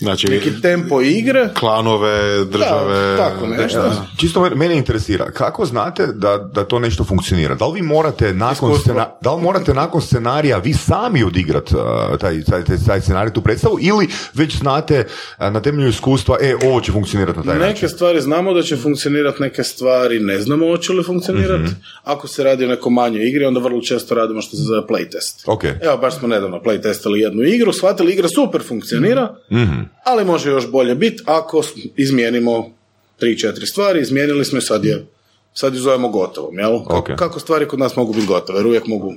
Znači, 0.00 0.28
neki 0.28 0.60
tempo 0.62 1.00
igre, 1.00 1.48
klanove, 1.54 2.44
države... 2.44 2.94
Da, 3.06 3.16
tako 3.18 3.46
nešto. 3.46 3.82
Da. 3.82 4.06
Čisto 4.16 4.40
me- 4.40 4.50
mene 4.50 4.76
interesira, 4.76 5.30
kako 5.30 5.66
znate 5.66 6.06
da, 6.06 6.50
da 6.54 6.64
to 6.64 6.78
nešto 6.78 7.04
funkcionira? 7.04 7.54
Da 7.54 7.66
li 7.66 7.74
vi 7.74 7.82
morate 7.82 8.34
nakon, 8.34 8.78
scena, 8.78 9.08
da 9.20 9.34
li 9.34 9.42
morate 9.42 9.74
nakon 9.74 10.02
scenarija 10.02 10.58
vi 10.58 10.72
sami 10.72 11.24
odigrat 11.24 11.72
uh, 11.72 11.78
taj, 12.20 12.42
taj, 12.42 12.64
taj, 12.64 12.76
taj 12.86 13.00
scenarij, 13.00 13.32
tu 13.32 13.42
predstavu, 13.42 13.78
ili 13.80 14.08
već 14.34 14.56
znate 14.56 15.04
uh, 15.38 15.44
na 15.44 15.60
temelju 15.60 15.88
iskustva, 15.88 16.36
e, 16.40 16.54
ovo 16.62 16.80
će 16.80 16.92
funkcionirati 16.92 17.38
na 17.38 17.44
taj 17.44 17.54
način? 17.54 17.68
Neke 17.68 17.88
stvari 17.88 18.20
znamo 18.20 18.54
da 18.54 18.62
će 18.62 18.76
funkcionirati, 18.76 19.42
neke 19.42 19.64
stvari 19.64 20.18
ne 20.20 20.40
znamo 20.40 20.66
hoće 20.66 20.92
li 20.92 21.04
funkcionirati. 21.04 21.62
Mhm. 21.62 21.72
Ako 22.04 22.28
se 22.28 22.44
radi 22.44 22.64
o 22.64 22.68
nekoj 22.68 22.92
manjoj 22.92 23.28
igri, 23.28 23.44
onda 23.44 23.60
vrlo 23.60 23.80
često 23.80 24.14
radimo 24.14 24.40
što 24.40 24.56
se 24.56 24.62
zove 24.62 24.80
playtest. 24.80 25.42
Ok. 25.46 25.64
Evo, 25.64 25.96
baš 25.96 26.18
smo 26.18 26.28
nedavno 26.28 26.60
playtestali 26.60 27.16
jednu 27.16 27.42
igru, 27.42 27.72
shvatili 27.72 28.12
igra 28.12 28.28
super 28.28 28.62
funkcionira, 28.62 29.34
Mhm. 29.50 29.80
Ali 30.04 30.24
može 30.24 30.50
još 30.50 30.70
bolje 30.70 30.94
biti 30.94 31.22
ako 31.26 31.62
izmijenimo 31.96 32.70
tri, 33.18 33.38
četiri 33.38 33.66
stvari, 33.66 34.00
izmijenili 34.00 34.44
smo 34.44 34.58
i 34.58 34.62
sad 34.62 34.84
je 34.84 35.06
sad 35.54 35.74
ju 35.74 35.80
zovemo 35.80 36.08
gotovom, 36.08 36.58
jel? 36.58 36.78
Kako, 36.78 36.96
Ok. 36.96 37.18
kako 37.18 37.40
stvari 37.40 37.68
kod 37.68 37.78
nas 37.78 37.96
mogu 37.96 38.12
biti 38.12 38.26
gotove, 38.26 38.58
jer 38.58 38.66
uvijek 38.66 38.86
mogu 38.86 39.14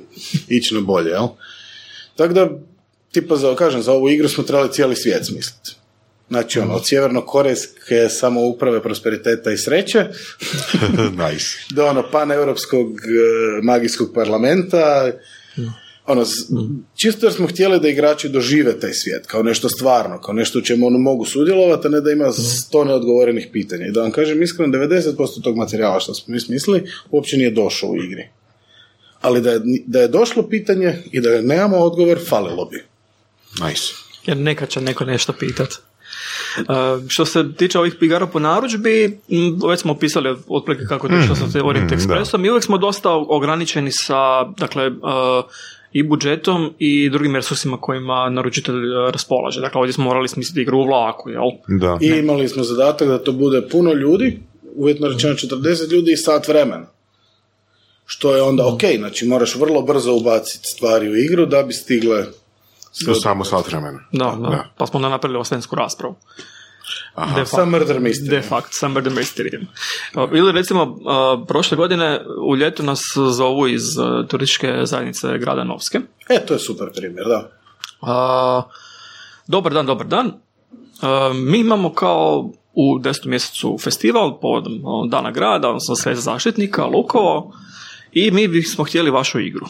ići 0.48 0.76
na 0.76 0.82
bolje, 0.82 1.10
jel? 1.10 1.28
Tako 2.16 2.34
da, 2.34 2.50
tipa, 3.12 3.36
za, 3.36 3.56
kažem, 3.56 3.82
za 3.82 3.92
ovu 3.92 4.10
igru 4.10 4.30
smo 4.30 4.44
trebali 4.44 4.72
cijeli 4.72 4.96
svijet 4.96 5.26
smisliti. 5.26 5.76
Znači, 6.30 6.60
ono, 6.60 6.74
od 6.74 6.82
sjeverno-korejske 6.86 8.10
samouprave 8.10 8.84
prosperiteta 8.84 9.52
i 9.52 9.58
sreće, 9.58 10.06
nice. 11.30 11.46
do 11.76 11.86
ono 11.86 12.04
paneuropskog 12.12 12.88
e, 12.88 13.62
magijskog 13.64 14.12
parlamenta, 14.16 15.12
ono, 16.06 16.26
s- 16.26 16.50
čisto 16.96 17.26
jer 17.26 17.34
smo 17.34 17.48
htjeli 17.48 17.80
da 17.80 17.88
igrači 17.90 18.30
dožive 18.30 18.80
taj 18.80 18.94
svijet 18.94 19.26
kao 19.28 19.44
nešto 19.44 19.70
stvarno, 19.70 20.22
kao 20.22 20.34
nešto 20.34 20.60
u 20.60 20.62
čemu 20.62 20.88
ono 20.88 21.00
mogu 21.00 21.26
sudjelovati, 21.26 21.88
a 21.88 21.92
ne 21.92 22.02
da 22.02 22.12
ima 22.12 22.32
sto 22.32 22.84
neodgovorenih 22.84 23.48
pitanja. 23.52 23.86
I 23.88 23.92
da 23.92 24.02
vam 24.02 24.12
kažem 24.12 24.42
iskreno, 24.44 24.74
90% 24.74 25.42
tog 25.44 25.58
materijala 25.58 26.00
što 26.00 26.14
smo 26.14 26.32
mi 26.34 26.40
smislili 26.40 26.84
uopće 27.12 27.38
nije 27.38 27.52
došao 27.52 27.90
u 27.90 27.98
igri. 27.98 28.28
Ali 29.22 29.42
da 29.42 29.52
je, 29.52 29.62
da 29.86 30.00
je 30.02 30.08
došlo 30.08 30.44
pitanje 30.44 31.04
i 31.12 31.22
da 31.22 31.42
nemamo 31.42 31.78
odgovor, 31.78 32.20
falilo 32.30 32.66
bi. 32.66 32.84
Nice. 33.68 33.84
Jer 34.26 34.38
nekad 34.38 34.70
će 34.70 34.82
neko 34.82 35.06
nešto 35.06 35.34
pitat. 35.34 35.70
Uh, 36.58 36.66
što 37.08 37.26
se 37.26 37.46
tiče 37.58 37.80
ovih 37.80 37.94
igara 38.02 38.28
po 38.28 38.40
narudžbi, 38.40 39.18
već 39.70 39.80
smo 39.80 39.94
opisali 39.94 40.36
otprilike 40.48 40.86
kako 40.88 41.08
je 41.08 41.28
to 41.28 41.36
što 41.36 41.50
sa 41.50 41.66
Orient 41.66 41.92
Expressom 41.92 42.46
i 42.46 42.50
uvijek 42.50 42.64
smo 42.64 42.78
dosta 42.78 43.10
ograničeni 43.12 43.92
sa, 43.92 44.44
dakle, 44.58 44.88
uh, 44.88 44.96
i 45.94 46.04
budžetom 46.04 46.74
i 46.80 47.10
drugim 47.10 47.36
resursima 47.36 47.78
kojima 47.82 48.30
naručitelj 48.30 48.76
uh, 48.76 49.12
raspolaže. 49.12 49.62
Dakle, 49.62 49.80
ovdje 49.80 49.94
smo 49.94 50.04
morali 50.04 50.28
smisliti 50.28 50.62
igru 50.62 50.80
u 50.80 50.86
vlaku, 50.86 51.30
jel? 51.30 51.50
Da. 51.68 51.98
I 52.02 52.08
imali 52.08 52.48
smo 52.48 52.64
zadatak 52.64 53.08
da 53.08 53.24
to 53.24 53.32
bude 53.32 53.62
puno 53.72 53.94
ljudi, 53.94 54.40
uvjetno 54.76 55.08
rečeno 55.08 55.34
40 55.34 55.92
ljudi 55.92 56.12
i 56.12 56.18
sat 56.18 56.48
vremena. 56.48 56.86
Što 58.06 58.36
je 58.36 58.42
onda 58.42 58.68
ok, 58.68 58.82
znači 58.98 59.26
moraš 59.26 59.56
vrlo 59.56 59.82
brzo 59.82 60.14
ubaciti 60.14 60.68
stvari 60.68 61.10
u 61.10 61.16
igru 61.16 61.46
da 61.46 61.64
bi 61.64 61.74
stigle 61.74 62.26
sve 62.92 63.14
To 63.14 63.20
samo 63.20 63.46
sat 63.46 63.68
vremena. 63.68 64.00
Da, 64.12 64.38
da. 64.42 64.50
Da. 64.50 64.70
Pa 64.78 64.86
smo 64.86 64.98
onda 64.98 65.10
napravili 65.10 65.40
ostensku 65.40 65.76
raspravu. 65.76 66.16
Aha. 67.16 67.40
De 67.40 67.46
sa 67.46 67.58
facto. 67.58 67.66
murder 67.66 68.00
mystery. 68.00 68.30
De 68.30 68.42
facto, 68.42 68.70
sa 68.72 68.88
murder 68.88 69.14
mystery. 69.14 69.66
Uh, 70.16 70.30
Ili 70.34 70.52
recimo, 70.52 70.84
uh, 70.84 71.48
prošle 71.48 71.78
godine 71.78 72.22
u 72.48 72.56
ljetu 72.56 72.84
nas 72.84 73.00
zovu 73.16 73.68
iz 73.68 73.98
uh, 73.98 74.28
turističke 74.28 74.74
zajednice 74.84 75.38
grada 75.38 75.64
Novske. 75.64 76.00
E, 76.30 76.46
to 76.46 76.54
je 76.54 76.60
super 76.60 76.88
primjer, 76.96 77.26
da. 77.28 77.52
Uh, 78.02 78.64
dobar 79.48 79.74
dan, 79.74 79.86
dobar 79.86 80.08
dan. 80.08 80.28
Uh, 80.28 81.36
mi 81.36 81.60
imamo 81.60 81.94
kao 81.94 82.52
u 82.74 83.00
desetom 83.00 83.30
mjesecu 83.30 83.78
festival 83.82 84.40
povodom 84.40 84.82
Dana 85.10 85.32
grada, 85.32 85.70
odnosno 85.70 85.96
sve 85.96 86.16
zaštitnika, 86.16 86.86
Lukovo, 86.86 87.54
i 88.12 88.32
mi 88.32 88.48
bismo 88.48 88.84
htjeli 88.84 89.12
vašu 89.12 89.40
igru. 89.40 89.66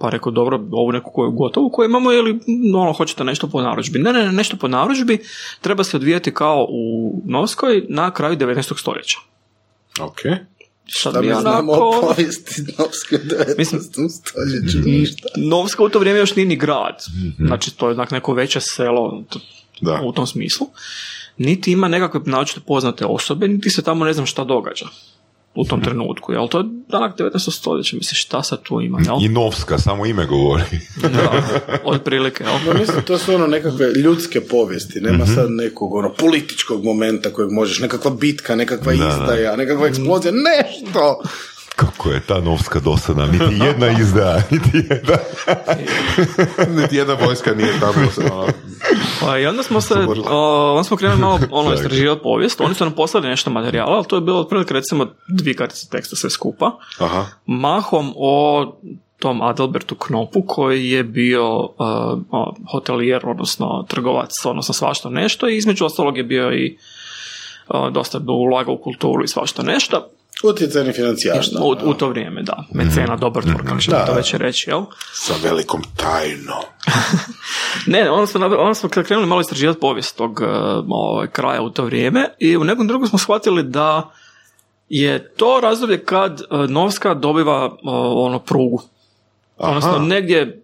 Pa 0.00 0.10
rekao, 0.10 0.32
dobro, 0.32 0.60
ovu 0.72 0.92
neku 0.92 1.10
koju 1.10 1.30
gotovu 1.30 1.70
koju 1.70 1.86
imamo 1.86 2.12
ili 2.12 2.38
ono, 2.76 2.92
hoćete 2.92 3.24
nešto 3.24 3.48
po 3.48 3.62
narudžbi? 3.62 3.98
Ne, 3.98 4.12
ne, 4.12 4.24
ne, 4.24 4.32
nešto 4.32 4.56
po 4.56 4.68
narudžbi 4.68 5.18
treba 5.60 5.84
se 5.84 5.96
odvijati 5.96 6.34
kao 6.34 6.66
u 6.68 7.12
Novskoj 7.24 7.84
na 7.88 8.10
kraju 8.10 8.36
19. 8.36 8.78
stoljeća. 8.78 9.18
Ok. 10.00 10.18
Sad 10.88 11.12
Da 11.14 11.20
mi 11.20 11.34
znamo 11.34 11.72
o 11.72 12.00
povijesti 12.00 12.62
Novske 12.78 13.16
u 13.16 13.18
19. 13.18 13.58
Mislim- 13.58 13.80
stoljeću, 14.10 14.78
ništa. 14.84 15.28
Novska 15.36 15.84
u 15.84 15.88
to 15.88 15.98
vrijeme 15.98 16.20
još 16.20 16.36
nije 16.36 16.46
ni 16.46 16.56
grad. 16.56 17.04
Znači, 17.38 17.76
to 17.76 17.88
je 17.88 17.94
znak 17.94 18.10
neko 18.10 18.32
veće 18.34 18.60
selo 18.60 19.22
t- 19.32 19.38
Da. 19.80 20.00
u 20.04 20.12
tom 20.12 20.26
smislu. 20.26 20.66
Niti 21.38 21.72
ima 21.72 21.88
nekakve 21.88 22.20
način 22.24 22.62
poznate 22.62 23.06
osobe, 23.06 23.48
niti 23.48 23.70
se 23.70 23.82
tamo 23.82 24.04
ne 24.04 24.12
znam 24.12 24.26
šta 24.26 24.44
događa. 24.44 24.86
U 25.54 25.64
tom 25.64 25.82
trenutku, 25.82 26.32
jel? 26.32 26.48
To 26.48 26.58
je 26.58 26.64
danak 26.88 27.18
19. 27.18 27.50
stoljeća, 27.50 27.96
mislim, 27.96 28.16
šta 28.16 28.42
sad 28.42 28.62
tu 28.62 28.80
ima, 28.80 28.98
jel? 29.04 29.16
I 29.22 29.28
Novska, 29.28 29.78
samo 29.78 30.06
ime 30.06 30.26
govori. 30.26 30.62
Da, 31.02 31.42
otprilike, 31.84 32.44
jel? 32.44 32.52
No, 32.66 32.80
mislim, 32.80 33.02
to 33.02 33.18
su 33.18 33.34
ono 33.34 33.46
nekakve 33.46 33.92
ljudske 33.92 34.40
povijesti, 34.40 35.00
nema 35.00 35.26
sad 35.26 35.50
nekog 35.50 35.94
ono 35.94 36.12
političkog 36.12 36.84
momenta 36.84 37.30
kojeg 37.30 37.50
možeš, 37.50 37.80
nekakva 37.80 38.10
bitka, 38.10 38.54
nekakva 38.54 38.92
izdaja, 38.92 39.56
nekakva 39.56 39.86
eksplozija, 39.86 40.32
nešto! 40.32 41.22
Kako 41.80 42.10
je 42.10 42.20
ta 42.20 42.40
Novska 42.40 42.80
dosadna, 42.80 43.26
niti 43.26 43.64
jedna 43.64 43.90
izdaja, 44.00 44.42
niti 44.50 44.70
jedna. 44.90 45.16
Niti 46.80 46.96
jedna 46.96 47.14
vojska 47.14 47.54
nije 47.54 47.80
tamo. 47.80 48.32
ono, 48.32 48.46
Pa 49.20 49.38
i 49.38 49.46
onda 49.46 49.62
smo 49.62 49.80
se, 49.80 49.94
o, 50.30 50.70
onda 50.70 50.84
smo 50.84 50.96
krenuli 50.96 51.20
malo 51.20 51.38
ono 51.50 51.74
istraživati 51.74 52.22
povijest, 52.22 52.60
oni 52.60 52.74
su 52.74 52.84
nam 52.84 52.94
poslali 52.94 53.28
nešto 53.28 53.50
materijala, 53.50 53.96
ali 53.96 54.04
to 54.04 54.16
je 54.16 54.20
bilo 54.20 54.40
otprilike 54.40 54.74
recimo 54.74 55.06
dvije 55.28 55.54
kartice 55.54 55.88
teksta 55.90 56.16
sve 56.16 56.30
skupa, 56.30 56.78
Aha. 56.98 57.26
mahom 57.46 58.12
o 58.16 58.66
tom 59.18 59.42
Adalbertu 59.42 59.94
Knopu 59.94 60.42
koji 60.46 60.90
je 60.90 61.04
bio 61.04 61.58
uh, 61.58 61.68
hotelijer, 62.72 63.28
odnosno 63.28 63.84
trgovac, 63.88 64.30
odnosno 64.44 64.74
svašta 64.74 65.10
nešto 65.10 65.48
i 65.48 65.56
između 65.56 65.84
ostalog 65.84 66.16
je 66.16 66.24
bio 66.24 66.52
i 66.52 66.78
uh, 67.68 67.92
dosta 67.92 68.20
ulagao 68.28 68.74
u 68.74 68.82
kulturu 68.82 69.24
i 69.24 69.28
svašta 69.28 69.62
nešto. 69.62 70.08
Utjecajni 70.42 70.92
financijaš. 70.92 71.48
U, 71.48 71.76
u 71.90 71.94
to 71.94 72.08
vrijeme, 72.08 72.42
da. 72.42 72.64
Mecena, 72.70 73.16
dobar 73.16 73.42
tvor, 73.42 73.64
kako 73.66 73.80
ćemo 73.80 73.96
to 74.06 74.12
već 74.12 74.34
reći, 74.34 74.70
jel? 74.70 74.82
Sa 75.12 75.34
velikom 75.42 75.82
tajnom. 75.96 76.64
Ne, 77.86 78.10
onda 78.10 78.26
smo, 78.26 78.46
onda 78.46 78.74
smo 78.74 78.88
krenuli 78.88 79.26
malo 79.26 79.40
istraživati 79.40 79.80
povijest 79.80 80.16
tog 80.16 80.40
uh, 80.40 80.48
ovaj, 80.88 81.26
kraja 81.26 81.62
u 81.62 81.70
to 81.70 81.84
vrijeme 81.84 82.28
i 82.38 82.56
u 82.56 82.64
nekom 82.64 82.86
drugom 82.86 83.08
smo 83.08 83.18
shvatili 83.18 83.62
da 83.62 84.10
je 84.88 85.34
to 85.34 85.60
razdoblje 85.62 86.04
kad 86.04 86.42
uh, 86.50 86.70
Novska 86.70 87.14
dobiva 87.14 87.66
uh, 87.66 87.78
ono 88.14 88.38
prugu. 88.38 88.82
Odnosno 89.58 89.98
negdje 89.98 90.62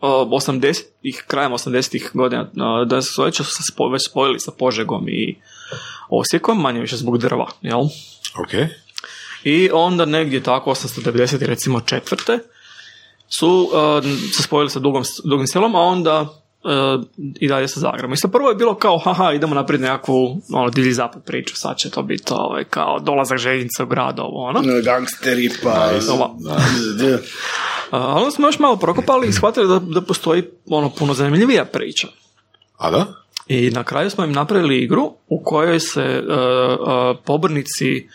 uh, 0.00 0.08
80-ih, 0.08 1.24
krajem 1.26 1.52
80-ih 1.52 2.10
godina, 2.14 2.42
uh, 2.42 2.88
da 2.88 3.02
su 3.02 3.22
već 3.22 3.40
već 3.92 4.10
spojili 4.10 4.40
sa 4.40 4.50
Požegom 4.58 5.08
i 5.08 5.36
Osijekom, 6.08 6.60
manje 6.60 6.80
više 6.80 6.96
zbog 6.96 7.18
drva, 7.18 7.46
jel? 7.62 7.80
Ok. 8.42 8.54
I 9.44 9.70
onda 9.72 10.04
negdje 10.04 10.42
tako 10.42 10.70
890 10.70 11.46
recimo 11.46 11.80
četvrte 11.80 12.38
su 13.28 13.70
uh, 13.72 14.04
se 14.32 14.42
spojili 14.42 14.70
sa 14.70 14.78
dugom, 14.78 15.02
dugim 15.24 15.46
selom, 15.46 15.74
a 15.74 15.80
onda 15.80 16.20
uh, 16.20 17.04
i 17.40 17.48
dalje 17.48 17.68
sa 17.68 17.80
Zagrebom. 17.80 18.10
Mislim, 18.10 18.32
prvo 18.32 18.48
je 18.48 18.54
bilo 18.54 18.74
kao, 18.74 18.98
haha, 18.98 19.32
idemo 19.32 19.54
naprijed 19.54 19.80
nekakvu 19.80 20.40
ono, 20.52 20.70
divlji 20.70 20.92
zapad 20.92 21.24
priču, 21.24 21.56
sad 21.56 21.76
će 21.76 21.90
to 21.90 22.02
biti 22.02 22.24
ovaj, 22.30 22.64
kao 22.64 23.00
dolazak 23.00 23.38
željeznice 23.38 23.82
u 23.82 23.86
grad, 23.86 24.18
ovo, 24.18 24.44
ono. 24.44 24.60
No, 24.60 24.82
Gangsteri, 24.84 25.50
pa... 25.62 25.90
Da. 26.98 27.18
A 27.90 28.14
onda 28.14 28.30
smo 28.30 28.46
još 28.48 28.58
malo 28.58 28.76
prokopali 28.76 29.28
i 29.28 29.32
shvatili 29.32 29.68
da, 29.68 29.78
da 29.78 30.00
postoji 30.00 30.44
ono 30.66 30.90
puno 30.90 31.14
zanimljivija 31.14 31.64
priča. 31.64 32.08
A 32.76 32.90
da? 32.90 33.06
I 33.48 33.70
na 33.70 33.84
kraju 33.84 34.10
smo 34.10 34.24
im 34.24 34.32
napravili 34.32 34.78
igru 34.78 35.12
u 35.28 35.42
kojoj 35.44 35.80
se 35.80 36.22
uh, 36.28 36.34
uh, 36.34 37.16
pobornici 37.24 38.08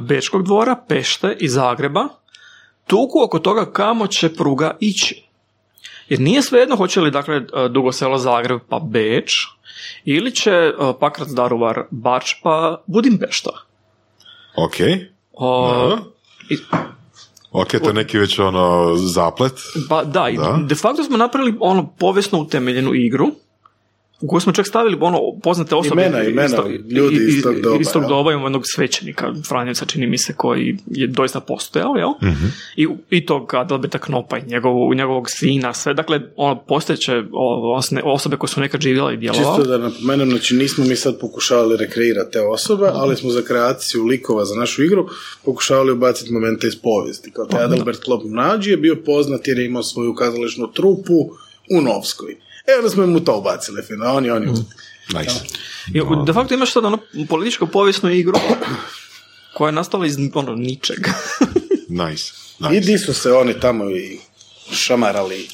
Bečkog 0.00 0.42
dvora, 0.42 0.76
Pešte 0.78 1.36
i 1.40 1.48
Zagreba 1.48 2.08
tuku 2.86 3.22
oko 3.22 3.38
toga 3.38 3.66
kamo 3.66 4.06
će 4.06 4.34
pruga 4.34 4.76
ići. 4.80 5.22
Jer 6.08 6.20
nije 6.20 6.42
svejedno 6.42 6.76
hoće 6.76 7.00
li 7.00 7.10
dakle 7.10 7.40
Dugo 7.70 7.92
selo 7.92 8.18
Zagreb 8.18 8.60
pa 8.68 8.78
Beč 8.80 9.32
ili 10.04 10.30
će 10.32 10.52
Pakrac 11.00 11.28
Daruvar 11.28 11.82
Bač 11.90 12.34
pa 12.42 12.82
Budimpešta. 12.86 13.50
Ok. 14.56 14.74
O, 15.32 15.96
i- 16.50 16.58
Ok, 17.52 17.68
to 17.70 17.88
je 17.88 17.94
neki 17.94 18.18
već 18.18 18.38
ono 18.38 18.94
zaplet. 18.96 19.52
Pa 19.88 20.04
da, 20.04 20.26
Da. 20.36 20.58
de 20.62 20.74
facto 20.74 21.04
smo 21.04 21.16
napravili 21.16 21.56
ono 21.60 21.86
povijesno 21.88 22.38
utemeljenu 22.38 22.94
igru 22.94 23.26
u 24.20 24.28
kojoj 24.28 24.40
smo 24.40 24.52
čak 24.52 24.66
stavili 24.66 24.96
ono 25.00 25.18
poznate 25.42 25.74
osobe 25.74 26.02
Imena, 26.02 26.24
imena, 26.24 26.56
ljudi 26.90 27.16
i- 27.16 27.28
iz 27.28 27.42
tog 27.42 27.58
i- 27.58 27.62
doba, 27.62 27.80
iz 27.80 27.92
tog 27.92 28.02
jel? 28.02 28.08
doba 28.08 28.30
imamo 28.32 28.46
jednog 28.46 28.62
svećenika 28.66 29.34
Franjevca 29.48 29.84
čini 29.84 30.06
mi 30.06 30.18
se 30.18 30.32
koji 30.36 30.78
je 30.86 31.06
doista 31.06 31.40
postojao 31.40 31.94
jel? 31.96 32.32
I, 32.76 32.88
i 33.10 33.26
tog 33.26 33.54
Adalberta 33.54 33.98
Knopa 33.98 34.38
i 34.38 34.42
njegovu, 34.46 34.94
njegovog 34.94 35.26
sina 35.30 35.74
sve 35.74 35.94
dakle 35.94 36.20
ono 36.36 36.56
postojeće 36.58 37.22
osobe 38.04 38.36
koje 38.36 38.48
su 38.48 38.60
nekad 38.60 38.80
živjela 38.80 39.12
i 39.12 39.16
djelovale 39.16 39.56
Čisto 39.56 39.70
da 39.70 39.78
napomenem, 39.78 40.30
znači 40.30 40.54
nismo 40.54 40.84
mi 40.84 40.96
sad 40.96 41.20
pokušavali 41.20 41.76
rekreirati 41.76 42.32
te 42.32 42.40
osobe, 42.40 42.88
ali 42.92 43.16
smo 43.16 43.30
za 43.30 43.42
kreaciju 43.42 44.04
likova 44.04 44.44
za 44.44 44.54
našu 44.54 44.82
igru 44.84 45.08
pokušavali 45.44 45.92
ubaciti 45.92 46.32
momente 46.32 46.66
iz 46.66 46.76
povijesti. 46.76 47.30
Kao 47.30 47.46
taj 47.46 47.64
Adalbert 47.64 48.04
Klop 48.04 48.22
mlađi 48.24 48.70
je 48.70 48.76
bio 48.76 48.96
poznat 49.06 49.48
jer 49.48 49.58
je 49.58 49.66
imao 49.66 49.82
svoju 49.82 50.14
kazališnu 50.14 50.72
trupu 50.72 51.14
u 51.70 51.80
Novskoj. 51.82 52.36
E, 52.68 52.78
onda 52.78 52.90
smo 52.90 53.06
mu 53.06 53.20
to 53.20 53.38
ubacili, 53.38 53.82
fino, 53.82 54.04
a 54.04 54.12
on 54.12 54.24
je, 54.24 54.32
on 54.32 54.42
je 54.42 54.48
Nice. 55.14 55.34
I 55.94 56.24
de 56.26 56.32
facto 56.32 56.54
imaš 56.54 56.72
sad 56.72 56.84
ono 56.84 56.98
političko 57.28 57.66
povijesnu 57.66 58.10
igru 58.10 58.38
koja 59.54 59.68
je 59.68 59.72
nastala 59.72 60.06
iz 60.06 60.16
ono, 60.34 60.54
ničeg. 60.54 60.98
Nice. 61.88 62.32
I 62.60 62.74
nice. 62.74 62.86
di 62.86 62.98
su 62.98 63.14
se 63.14 63.32
oni 63.32 63.60
tamo 63.60 63.90
i 63.90 64.18
šamarali 64.72 65.48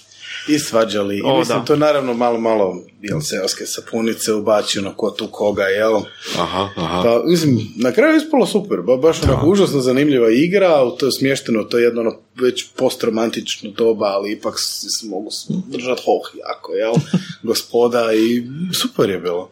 i 0.49 0.59
svađali. 0.61 1.19
I 1.19 1.23
O, 1.23 1.39
mislim, 1.39 1.59
da. 1.59 1.65
to 1.65 1.77
naravno 1.77 2.15
malo, 2.15 2.39
malo 2.39 2.77
jel, 3.01 3.21
seoske 3.21 3.67
sapunice 3.67 4.33
ubačeno 4.33 4.95
ko 4.95 5.11
tu 5.11 5.29
koga, 5.29 5.63
jel? 5.65 5.95
Aha, 6.35 6.69
aha. 6.77 7.03
Pa, 7.03 7.23
mislim, 7.25 7.59
na 7.77 7.93
kraju 7.93 8.13
je 8.13 8.19
ispalo 8.19 8.47
super, 8.47 8.79
ba, 8.81 8.97
baš 8.99 9.23
onako 9.23 9.47
užasno 9.47 9.81
zanimljiva 9.81 10.31
igra, 10.31 10.69
ali 10.69 10.93
to 10.99 11.07
je 11.07 11.13
smješteno, 11.13 11.65
to 11.65 11.79
je 11.79 11.85
jedno 11.85 12.01
ono 12.01 12.13
već 12.37 12.67
postromantično 12.69 13.71
doba, 13.71 14.07
ali 14.07 14.33
ipak 14.33 14.55
se 14.59 15.07
mogu 15.07 15.31
s- 15.31 15.47
držat 15.67 15.99
hoh 15.99 16.31
jako, 16.41 16.73
jel? 16.75 16.93
Gospoda 17.43 18.13
i 18.15 18.43
super 18.75 19.11
je 19.11 19.19
bilo. 19.19 19.51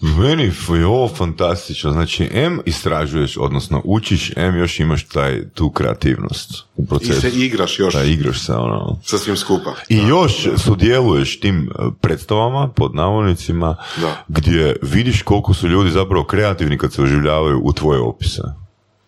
Meni 0.00 0.52
je 0.78 0.86
ovo 0.86 1.08
fantastično. 1.08 1.92
Znači, 1.92 2.28
M 2.32 2.60
istražuješ, 2.66 3.36
odnosno 3.36 3.82
učiš, 3.84 4.32
M 4.36 4.56
još 4.56 4.80
imaš 4.80 5.04
taj, 5.04 5.48
tu 5.50 5.70
kreativnost 5.70 6.50
u 6.76 6.82
I 6.82 6.86
procesu. 6.86 7.20
se 7.20 7.30
igraš 7.30 7.78
još 7.78 7.94
Da, 7.94 8.04
igraš 8.04 8.40
se, 8.46 8.52
ono... 8.52 9.00
sa 9.04 9.18
svim 9.18 9.36
skupa. 9.36 9.74
I 9.88 9.96
još 9.96 10.32
sudjeluješ 10.56 11.40
tim 11.40 11.70
e, 11.70 11.72
predstavama, 12.00 12.68
pod 12.68 12.94
navodnicima, 12.94 13.76
Da. 14.00 14.24
gdje 14.28 14.76
vidiš 14.82 15.22
koliko 15.22 15.54
su 15.54 15.68
ljudi 15.68 15.90
zapravo 15.90 16.24
kreativni 16.24 16.78
kad 16.78 16.92
se 16.92 17.02
oživljavaju 17.02 17.60
u 17.64 17.72
tvoje 17.72 18.00
opise. 18.00 18.42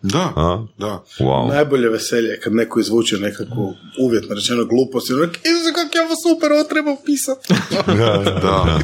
Da, 0.01 0.33
A? 0.35 0.65
da. 0.77 1.03
Wow. 1.19 1.47
Najbolje 1.49 1.89
veselje 1.89 2.27
je 2.27 2.39
kad 2.39 2.53
neko 2.53 2.79
izvuče 2.79 3.17
nekakvu 3.17 3.73
uvjetno 3.99 4.35
rečeno 4.35 4.65
glupost 4.65 5.09
i 5.09 5.13
onak, 5.13 5.29
"Izu, 5.29 5.73
kak 5.75 5.95
je 5.95 6.01
ovo 6.01 6.15
super, 6.27 6.51
ovo 6.53 6.63
treba 6.63 6.95
pisati. 7.05 7.53
Da, 7.99 8.39
da. 8.41 8.79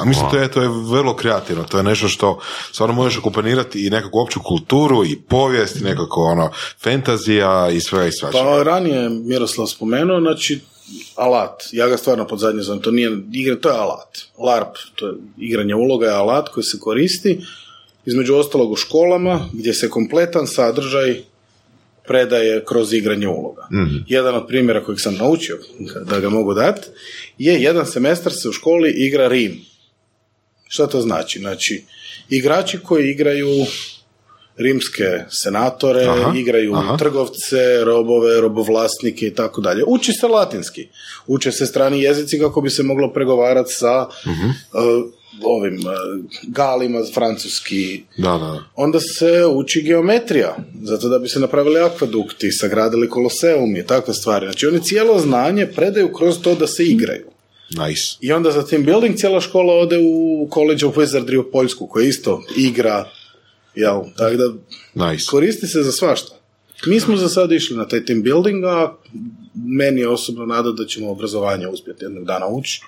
A 0.00 0.04
mislim, 0.04 0.30
to 0.30 0.36
je, 0.36 0.50
to 0.50 0.62
je 0.62 0.68
vrlo 0.68 1.16
kreativno. 1.16 1.64
To 1.64 1.76
je 1.76 1.82
nešto 1.82 2.08
što 2.08 2.40
stvarno 2.72 2.94
možeš 2.94 3.18
akompanirati 3.18 3.86
i 3.86 3.90
nekakvu 3.90 4.18
opću 4.18 4.40
kulturu 4.42 5.04
i 5.04 5.20
povijest 5.28 5.76
i 5.80 5.84
nekako 5.84 6.20
ono, 6.20 6.50
fantazija 6.82 7.70
i 7.70 7.80
sve 7.80 8.08
i 8.08 8.12
svačega. 8.12 8.44
Pa 8.44 8.62
ranije 8.62 8.96
je 8.96 9.08
Miroslav 9.08 9.66
spomenuo, 9.66 10.20
znači 10.20 10.60
alat, 11.16 11.62
ja 11.72 11.88
ga 11.88 11.96
stvarno 11.96 12.26
pod 12.26 12.38
zadnje 12.38 12.62
zovem, 12.62 12.82
to 12.82 12.90
nije 12.90 13.18
igra, 13.32 13.56
to 13.56 13.68
je 13.68 13.76
alat. 13.76 14.18
LARP, 14.38 14.76
to 14.94 15.06
je 15.06 15.14
igranje 15.38 15.74
uloga 15.74 16.06
je 16.06 16.12
alat 16.12 16.48
koji 16.48 16.64
se 16.64 16.78
koristi, 16.80 17.40
između 18.06 18.34
ostalog 18.34 18.72
u 18.72 18.76
školama, 18.76 19.48
gdje 19.52 19.74
se 19.74 19.90
kompletan 19.90 20.46
sadržaj 20.46 21.16
predaje 22.06 22.64
kroz 22.64 22.92
igranje 22.92 23.28
uloga. 23.28 23.68
Jedan 24.06 24.34
od 24.34 24.46
primjera 24.46 24.84
kojeg 24.84 25.00
sam 25.00 25.14
naučio, 25.14 25.58
da 26.04 26.20
ga 26.20 26.28
mogu 26.28 26.54
dati, 26.54 26.88
je 27.38 27.62
jedan 27.62 27.86
semestar 27.86 28.32
se 28.32 28.48
u 28.48 28.52
školi 28.52 28.90
igra 28.90 29.28
Rim. 29.28 29.60
Šta 30.68 30.86
to 30.86 31.00
znači? 31.00 31.38
Znači, 31.38 31.84
igrači 32.30 32.78
koji 32.78 33.10
igraju 33.10 33.48
rimske 34.56 35.24
senatore, 35.28 36.04
Aha, 36.04 36.32
igraju 36.36 36.74
aha. 36.74 36.96
trgovce, 36.96 37.84
robove, 37.84 38.40
robovlasnike 38.40 39.26
i 39.26 39.34
tako 39.34 39.60
dalje. 39.60 39.84
Uči 39.86 40.12
se 40.12 40.26
latinski. 40.26 40.88
Uče 41.26 41.52
se 41.52 41.66
strani 41.66 42.02
jezici 42.02 42.38
kako 42.38 42.60
bi 42.60 42.70
se 42.70 42.82
moglo 42.82 43.12
pregovarati 43.12 43.72
sa 43.72 44.08
Mhm. 44.26 44.46
uh, 44.46 45.10
ovim 45.42 45.78
uh, 45.78 46.24
galima, 46.42 47.00
francuski. 47.14 48.02
Da, 48.16 48.30
da. 48.30 48.64
Onda 48.74 49.00
se 49.00 49.44
uči 49.54 49.82
geometrija, 49.82 50.56
zato 50.82 51.08
da 51.08 51.18
bi 51.18 51.28
se 51.28 51.40
napravili 51.40 51.80
akvadukti, 51.80 52.52
sagradili 52.52 53.08
koloseumi 53.08 53.78
i 53.78 53.86
takve 53.86 54.14
stvari. 54.14 54.46
Znači 54.46 54.66
oni 54.66 54.82
cijelo 54.82 55.18
znanje 55.18 55.66
predaju 55.66 56.12
kroz 56.12 56.40
to 56.42 56.54
da 56.54 56.66
se 56.66 56.84
igraju. 56.84 57.26
Nice. 57.70 58.02
I 58.20 58.32
onda 58.32 58.50
za 58.50 58.66
team 58.66 58.84
building 58.84 59.16
cijela 59.16 59.40
škola 59.40 59.74
ode 59.74 59.98
u 59.98 60.48
College 60.54 60.86
of 60.86 60.96
Wizardry 60.96 61.38
u 61.38 61.50
Poljsku, 61.52 61.86
koja 61.86 62.08
isto 62.08 62.42
igra, 62.56 63.08
jel, 63.74 64.02
tako 64.16 64.36
da 64.36 64.52
Nice. 65.10 65.26
koristi 65.30 65.66
se 65.66 65.82
za 65.82 65.92
svašta. 65.92 66.34
Mi 66.86 67.00
smo 67.00 67.16
za 67.16 67.28
sad 67.28 67.52
išli 67.52 67.76
na 67.76 67.88
taj 67.88 68.04
team 68.04 68.22
building, 68.22 68.64
a 68.64 68.94
meni 69.54 70.00
je 70.00 70.08
osobno 70.08 70.46
nada 70.46 70.72
da 70.72 70.86
ćemo 70.86 71.10
obrazovanje 71.10 71.68
uspjeti 71.68 72.04
jednog 72.04 72.24
dana 72.24 72.46
ući, 72.46 72.80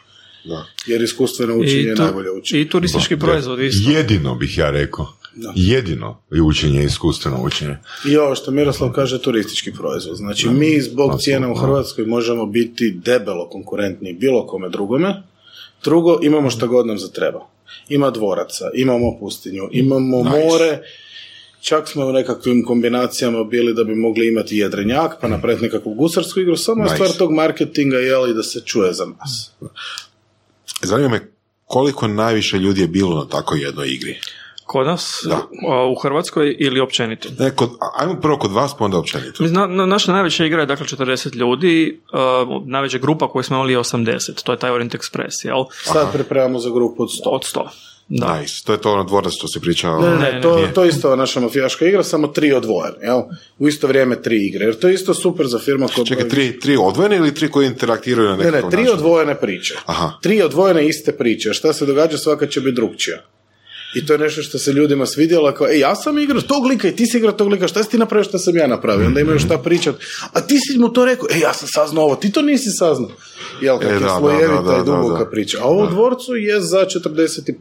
Da. 0.48 0.66
jer 0.86 1.02
iskustveno 1.02 1.54
učenje 1.56 1.88
je 1.88 1.94
najbolje 1.94 2.30
učenje. 2.30 2.62
I 2.62 2.68
turistički 2.68 3.16
proizvod 3.16 3.60
isto. 3.60 3.90
Jedino 3.90 4.34
bih 4.34 4.58
ja 4.58 4.70
rekao. 4.70 5.06
Jedino 5.54 6.22
je 6.30 6.42
učenje, 6.42 6.84
iskustveno 6.84 7.42
učenje. 7.42 7.76
I 8.08 8.16
ovo 8.16 8.34
što 8.34 8.50
Miroslav 8.50 8.92
kaže, 8.92 9.22
turistički 9.22 9.72
proizvod. 9.72 10.16
Znači, 10.16 10.48
mi 10.48 10.80
zbog 10.80 11.20
cijena 11.20 11.50
u 11.52 11.54
Hrvatskoj 11.54 12.06
možemo 12.06 12.46
biti 12.46 13.00
debelo 13.04 13.48
konkurentni 13.48 14.12
bilo 14.12 14.46
kome 14.46 14.68
drugome. 14.68 15.22
Drugo, 15.84 16.18
imamo 16.22 16.50
šta 16.50 16.66
god 16.66 16.86
nam 16.86 16.98
zatreba. 16.98 17.48
Ima 17.88 18.10
dvoraca, 18.10 18.70
imamo 18.74 19.18
pustinju, 19.20 19.68
imamo 19.72 20.22
more, 20.22 20.80
čak 21.60 21.88
smo 21.88 22.06
u 22.06 22.12
nekakvim 22.12 22.64
kombinacijama 22.64 23.44
bili 23.44 23.74
da 23.74 23.84
bi 23.84 23.94
mogli 23.94 24.28
imati 24.28 24.56
jedrenjak, 24.56 25.12
pa 25.20 25.28
napraviti 25.28 25.64
nekakvu 25.64 25.94
gusarsku 25.94 26.40
igru, 26.40 26.56
samo 26.56 26.80
je 26.80 26.84
Nice. 26.84 26.94
stvar 26.94 27.10
tog 27.18 27.32
marketinga, 27.32 27.96
jel, 27.96 28.30
i 28.30 28.34
da 28.34 28.42
se 28.42 28.60
čuje 28.64 28.92
za 28.92 29.06
nas. 29.06 29.52
Zanima 30.82 31.08
me 31.08 31.32
koliko 31.64 32.08
najviše 32.08 32.58
ljudi 32.58 32.80
je 32.80 32.88
bilo 32.88 33.16
na 33.16 33.28
takoj 33.28 33.60
jednoj 33.60 33.88
igri. 33.88 34.20
Kod 34.66 34.86
nas, 34.86 35.24
Da. 35.28 35.36
a, 35.68 35.86
u 35.86 35.94
Hrvatskoj 35.94 36.56
ili 36.58 36.80
općenito? 36.80 37.28
Ne, 37.38 37.50
kod, 37.50 37.70
ajmo 37.98 38.20
prvo 38.20 38.38
kod 38.38 38.52
vas, 38.52 38.74
pa 38.78 38.84
onda 38.84 38.98
općenito. 38.98 39.44
Na, 39.44 39.66
na, 39.66 39.86
naša 39.86 40.12
najveća 40.12 40.44
igra 40.44 40.60
je 40.60 40.66
dakle 40.66 40.86
40 40.86 41.34
ljudi, 41.36 42.00
uh, 42.12 42.62
najveća 42.66 42.98
grupa 42.98 43.28
koju 43.28 43.42
smo 43.42 43.56
imali 43.56 43.72
je 43.72 43.78
80, 43.78 44.42
to 44.44 44.52
je 44.52 44.58
taj 44.58 44.70
Orient 44.70 44.94
Express, 44.94 45.46
jel? 45.46 45.64
Sad 45.84 46.12
pripremamo 46.12 46.58
za 46.58 46.70
grupu 46.70 47.02
od 47.02 47.08
100. 47.08 47.28
Od 47.28 47.42
100. 47.54 47.68
Da. 48.08 48.38
Nice. 48.38 48.64
To 48.64 48.72
je 48.72 48.80
to 48.80 48.92
ono 48.92 49.04
dvorac 49.04 49.32
što 49.32 49.48
si 49.48 49.60
pričao. 49.60 50.00
Ne, 50.00 50.08
ne, 50.08 50.16
Ne, 50.16 50.20
ne, 50.20 50.32
ne, 50.32 50.42
to, 50.42 50.68
to 50.74 50.82
je 50.82 50.88
isto 50.88 51.16
naša 51.16 51.40
mafijaška 51.40 51.86
igra, 51.86 52.02
samo 52.02 52.26
tri 52.26 52.52
odvojene, 52.52 52.96
jel? 53.02 53.20
U 53.58 53.68
isto 53.68 53.86
vrijeme 53.86 54.22
tri 54.22 54.46
igre, 54.46 54.64
jer 54.64 54.78
to 54.78 54.88
je 54.88 54.94
isto 54.94 55.14
super 55.14 55.46
za 55.46 55.58
firma 55.58 55.86
koja... 55.86 56.04
Čekaj, 56.04 56.28
tri, 56.28 56.60
tri 56.60 56.76
odvojene 56.76 57.16
ili 57.16 57.34
tri 57.34 57.48
koji 57.48 57.66
interaktiraju 57.66 58.28
na 58.28 58.36
Ne, 58.36 58.44
nekakav 58.44 58.64
ne, 58.64 58.70
tri 58.70 58.82
način? 58.82 58.94
odvojene 58.94 59.34
priče. 59.34 59.74
Aha. 59.86 60.10
Tri 60.22 60.42
odvojene 60.42 60.86
iste 60.88 61.12
priče. 61.12 61.52
Šta 61.52 61.72
se 61.72 61.86
događa, 61.86 62.18
svaka 62.18 62.46
će 62.46 62.60
biti 62.60 62.74
drugčija. 62.74 63.16
I 63.96 64.06
to 64.06 64.12
je 64.12 64.18
nešto 64.18 64.42
što 64.42 64.58
se 64.58 64.72
ljudima 64.72 65.06
svidjelo, 65.06 65.52
kao, 65.52 65.68
e, 65.68 65.78
ja 65.78 65.94
sam 65.94 66.18
igrao 66.18 66.40
tog 66.42 66.66
lika 66.66 66.88
i 66.88 66.96
ti 66.96 67.06
si 67.06 67.16
igrao 67.16 67.32
tog 67.32 67.48
lika, 67.48 67.68
šta 67.68 67.82
si 67.82 67.90
ti 67.90 67.98
napravio 67.98 68.24
šta 68.24 68.38
sam 68.38 68.56
ja 68.56 68.66
napravio? 68.66 69.06
Onda 69.06 69.20
imaju 69.20 69.38
šta 69.38 69.58
pričat, 69.58 69.94
a 70.32 70.40
ti 70.40 70.56
si 70.60 70.78
mu 70.78 70.88
to 70.88 71.04
rekao, 71.04 71.28
e, 71.30 71.38
ja 71.38 71.52
sam 71.52 71.68
saznao 71.68 72.04
ovo, 72.04 72.16
ti 72.16 72.32
to 72.32 72.42
nisi 72.42 72.70
saznao. 72.70 73.10
Jel, 73.60 73.78
kako 73.78 73.90
E, 73.90 73.94
je 73.94 74.00
da, 74.00 74.16
slojevita 74.18 74.62
da, 74.62 74.72
da, 74.72 74.76
i 74.76 74.84
duboka 74.86 75.24
da. 75.24 75.30
priča. 75.30 75.58
A 75.60 75.64
ovo 75.64 75.82
u 75.82 75.88
dvorcu 75.88 76.34
je 76.34 76.60
za 76.60 76.84
45. 76.96 77.52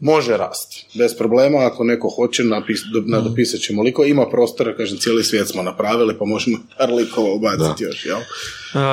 Može 0.00 0.36
rasti, 0.36 0.86
bez 0.94 1.14
problema, 1.14 1.58
ako 1.58 1.84
neko 1.84 2.08
hoće, 2.08 2.44
napis, 2.44 2.80
do- 2.92 3.02
nadopisat 3.06 3.60
ćemo 3.60 3.82
liko, 3.82 4.04
ima 4.04 4.26
prostora, 4.28 4.76
kažem, 4.76 4.98
cijeli 4.98 5.24
svijet 5.24 5.48
smo 5.48 5.62
napravili, 5.62 6.18
pa 6.18 6.24
možemo 6.24 6.58
par 6.78 6.90
likova 6.90 7.30
ubaciti 7.30 7.84
još, 7.84 8.06
jel? 8.06 8.18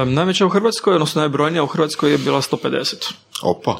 Um, 0.01 0.13
najveća 0.13 0.45
u 0.45 0.49
Hrvatskoj, 0.49 0.93
odnosno 0.93 1.21
najbrojnija 1.21 1.63
u 1.63 1.67
Hrvatskoj 1.67 2.11
je 2.11 2.17
bila 2.17 2.41
150. 2.41 2.95
Opa. 3.41 3.77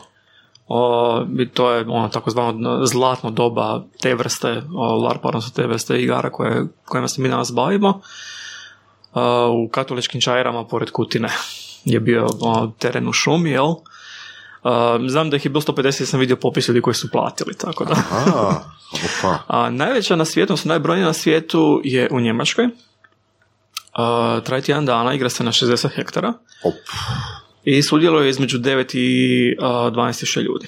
O, 0.67 1.25
i 1.39 1.49
to 1.49 1.71
je 1.71 1.85
ono 1.87 2.09
takozvano 2.09 2.85
zlatno 2.85 3.31
doba 3.31 3.83
te 4.01 4.15
vrste 4.15 4.61
o, 4.75 4.95
LARPA, 4.95 5.27
odnosno 5.27 5.51
te 5.55 5.67
vrste 5.67 6.01
igara 6.01 6.29
koje, 6.29 6.65
kojima 6.85 7.07
se 7.07 7.21
mi 7.21 7.29
danas 7.29 7.53
bavimo. 7.53 8.01
O, 9.13 9.51
u 9.51 9.69
katoličkim 9.69 10.21
čajrama 10.21 10.65
pored 10.65 10.91
Kutine 10.91 11.29
je 11.85 11.99
bio 11.99 12.27
o, 12.41 12.67
teren 12.79 13.07
u 13.07 13.13
šumi, 13.13 13.49
jel? 13.49 13.65
O, 14.63 14.99
znam 15.07 15.29
da 15.29 15.35
ih 15.35 15.45
je 15.45 15.49
bilo 15.49 15.61
150 15.61 16.01
jer 16.01 16.07
sam 16.07 16.19
vidio 16.19 16.35
popis 16.35 16.67
ljudi 16.67 16.81
koji 16.81 16.93
su 16.93 17.11
platili, 17.11 17.57
tako 17.57 17.85
da. 17.85 17.95
A, 18.11 18.53
opa. 18.93 19.37
A 19.57 19.69
najveća 19.69 20.15
na 20.15 20.25
svijetu, 20.25 20.53
odnosno 20.53 20.69
najbrojnija 20.69 21.07
na 21.07 21.13
svijetu 21.13 21.81
je 21.83 22.09
u 22.11 22.19
Njemačkoj. 22.19 22.67
A, 23.93 24.39
traje 24.43 24.61
tjedan 24.61 24.85
dana, 24.85 25.13
igra 25.13 25.29
se 25.29 25.43
na 25.43 25.51
60 25.51 25.89
hektara 25.95 26.33
Op. 26.63 26.75
i 27.69 27.83
sudjeluje 27.83 28.29
između 28.29 28.57
9 28.59 28.97
i 28.97 29.55
a, 29.59 29.65
12 29.87 30.19
tisuća 30.19 30.41
ljudi. 30.41 30.67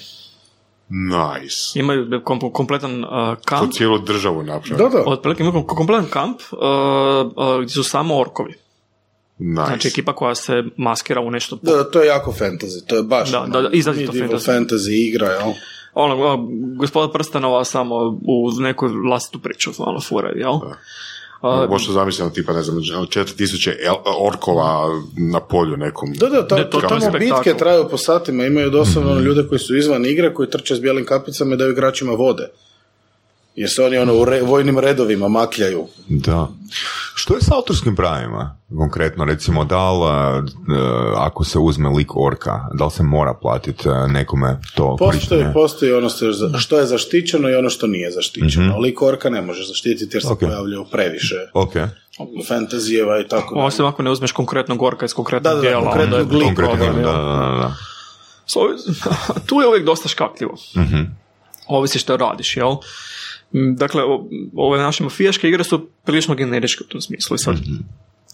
Nice. 0.88 1.78
Imaju 1.78 2.20
kom- 2.24 2.52
kompletan 2.52 3.02
Po 3.02 3.36
kamp, 3.44 3.72
cijelu 3.72 3.98
državu 3.98 4.42
napravio. 4.42 4.88
Da, 4.88 4.96
da. 4.96 5.04
otprilike 5.06 5.42
imaju 5.42 5.52
kom- 5.54 5.76
kompletan 5.76 6.06
kamp 6.06 6.40
a, 6.52 6.66
a, 7.36 7.58
gdje 7.58 7.68
su 7.68 7.82
samo 7.82 8.18
orkovi. 8.18 8.54
Nice. 9.38 9.64
Znači 9.66 9.88
ekipa 9.88 10.12
koja 10.12 10.34
se 10.34 10.64
maskira 10.76 11.20
u 11.20 11.30
nešto 11.30 11.58
Da, 11.62 11.72
da, 11.72 11.90
to 11.90 12.00
je 12.00 12.06
jako 12.06 12.32
fantasy, 12.32 12.86
to 12.86 12.96
je 12.96 13.02
baš 13.02 13.30
Da, 13.30 13.46
da, 13.48 13.60
da, 13.60 13.68
izrazito 13.72 14.12
medieval 14.12 14.38
fantasy. 14.38 14.50
fantasy 14.50 15.08
igra, 15.08 15.26
jel? 15.26 15.52
ono, 15.94 16.38
gospoda 16.76 17.12
Prstanova 17.12 17.64
samo 17.64 17.96
u 18.22 18.50
neku 18.58 18.86
vlastitu 19.04 19.38
priču, 19.38 19.70
ono, 19.78 20.00
fure, 20.00 20.32
jel? 20.36 20.52
A, 21.42 21.66
Možda 21.66 21.92
zamislimo 21.92 22.30
tipa, 22.30 22.52
ne 22.52 22.62
znam, 22.62 22.78
4000 22.78 23.72
el- 23.80 23.94
orkova 24.20 24.88
na 25.30 25.40
polju 25.40 25.76
nekom. 25.76 26.12
Da, 26.12 26.26
da, 26.28 26.48
ta, 26.48 26.56
Ne, 26.56 26.70
to- 26.70 26.80
tamo 26.80 27.00
spektakl. 27.00 27.18
bitke 27.18 27.54
traju 27.54 27.88
po 27.90 27.96
satima, 27.96 28.46
imaju 28.46 28.70
doslovno 28.70 29.20
ljude 29.20 29.48
koji 29.48 29.58
su 29.58 29.76
izvan 29.76 30.06
igre, 30.06 30.34
koji 30.34 30.50
trče 30.50 30.74
s 30.74 30.80
bijelim 30.80 31.04
kapicama 31.04 31.54
i 31.54 31.58
daju 31.58 31.72
igračima 31.72 32.12
vode. 32.12 32.48
Jer 33.60 33.70
se 33.70 33.82
oni 33.82 33.98
ono 33.98 34.14
u 34.14 34.24
re- 34.24 34.42
vojnim 34.42 34.78
redovima 34.78 35.28
makljaju. 35.28 35.86
Da. 36.08 36.48
Što 37.14 37.34
je 37.34 37.40
s 37.40 37.50
autorskim 37.50 37.96
pravima? 37.96 38.56
Konkretno, 38.70 39.24
recimo, 39.24 39.64
da 39.64 39.90
li, 39.90 40.06
e, 40.06 40.42
ako 41.16 41.44
se 41.44 41.58
uzme 41.58 41.88
lik 41.88 42.16
orka, 42.16 42.60
da 42.74 42.84
li 42.84 42.90
se 42.90 43.02
mora 43.02 43.34
platiti 43.34 43.88
e, 43.88 44.08
nekome 44.08 44.60
to 44.74 44.84
Postoji, 44.88 45.10
korištenje? 45.10 45.52
postoji 45.54 45.92
ono 45.92 46.08
što 46.08 46.26
je, 46.26 46.32
za- 46.32 46.58
što 46.58 46.78
je 46.78 46.86
zaštićeno 46.86 47.48
i 47.48 47.54
ono 47.54 47.70
što 47.70 47.86
nije 47.86 48.10
zaštićeno. 48.10 48.78
Lik 48.78 49.02
orka 49.02 49.30
ne 49.30 49.42
može 49.42 49.64
zaštititi 49.64 50.16
jer 50.16 50.22
se 50.22 50.28
Ok. 50.28 50.38
pojavljaju 50.40 50.84
previše 50.84 51.36
Ok, 51.54 51.72
fantazijeva 52.48 53.20
i 53.20 53.28
tako. 53.28 53.54
Osim 53.56 53.84
ako 53.84 54.02
ne 54.02 54.10
uzmeš 54.10 54.32
konkretno 54.32 54.76
gorka 54.76 55.04
iz 55.04 55.12
konkretnog 55.12 55.42
Da, 55.44 55.50
da, 55.50 55.56
da, 55.56 55.60
dijela. 55.62 55.82
konkretnog 55.82 56.20
onda 56.20 56.36
je 56.36 56.44
lika, 56.44 56.62
da, 56.62 56.92
da, 56.92 57.12
da, 57.12 57.58
da. 57.58 57.74
So, 58.46 58.60
tu 59.46 59.60
je 59.60 59.68
uvijek 59.68 59.84
dosta 59.84 60.08
škakljivo. 60.08 60.54
Mhm. 60.76 61.00
Ovisi 61.68 61.98
što 61.98 62.16
radiš, 62.16 62.56
jel? 62.56 62.74
M, 63.52 63.76
Dakle, 63.76 64.02
ove 64.56 64.78
naše 64.78 65.04
mafijaške 65.04 65.48
igre 65.48 65.64
su 65.64 65.86
prilično 66.04 66.34
generičke 66.34 66.84
u 66.84 66.88
tom 66.88 67.00
smislu. 67.00 67.34
I 67.34 67.38
sad, 67.38 67.54
Mhm. 67.54 67.74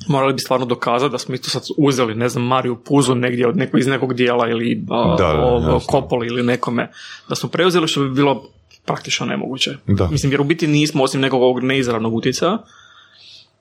morali 0.08 0.32
bi 0.32 0.40
stvarno 0.40 0.66
dokazati 0.66 1.12
da 1.12 1.18
smo 1.18 1.34
isto 1.34 1.50
sad 1.50 1.62
uzeli, 1.78 2.14
ne 2.14 2.28
znam, 2.28 2.44
Mariju 2.44 2.76
Puzu 2.76 3.14
negdje 3.14 3.48
od 3.48 3.56
neko, 3.56 3.78
iz 3.78 3.86
nekog 3.86 4.14
dijela 4.14 4.48
ili 4.48 4.84
a, 4.90 5.16
Da, 5.18 5.24
da, 5.26 5.74
o-. 5.74 5.80
Kopoli 5.80 6.26
ili 6.26 6.42
nekome. 6.42 6.90
Da 7.28 7.34
smo 7.34 7.48
preuzeli 7.48 7.88
što 7.88 8.00
bi 8.00 8.10
bilo 8.10 8.42
praktično 8.84 9.26
nemoguće. 9.26 9.70
Da. 9.86 10.08
Mislim, 10.08 10.32
jer 10.32 10.40
u 10.40 10.44
biti 10.44 10.66
nismo, 10.66 11.02
osim 11.02 11.20
nekog 11.20 11.42
ovog 11.42 11.60
neizravnog 11.60 12.14
utjecaja, 12.14 12.58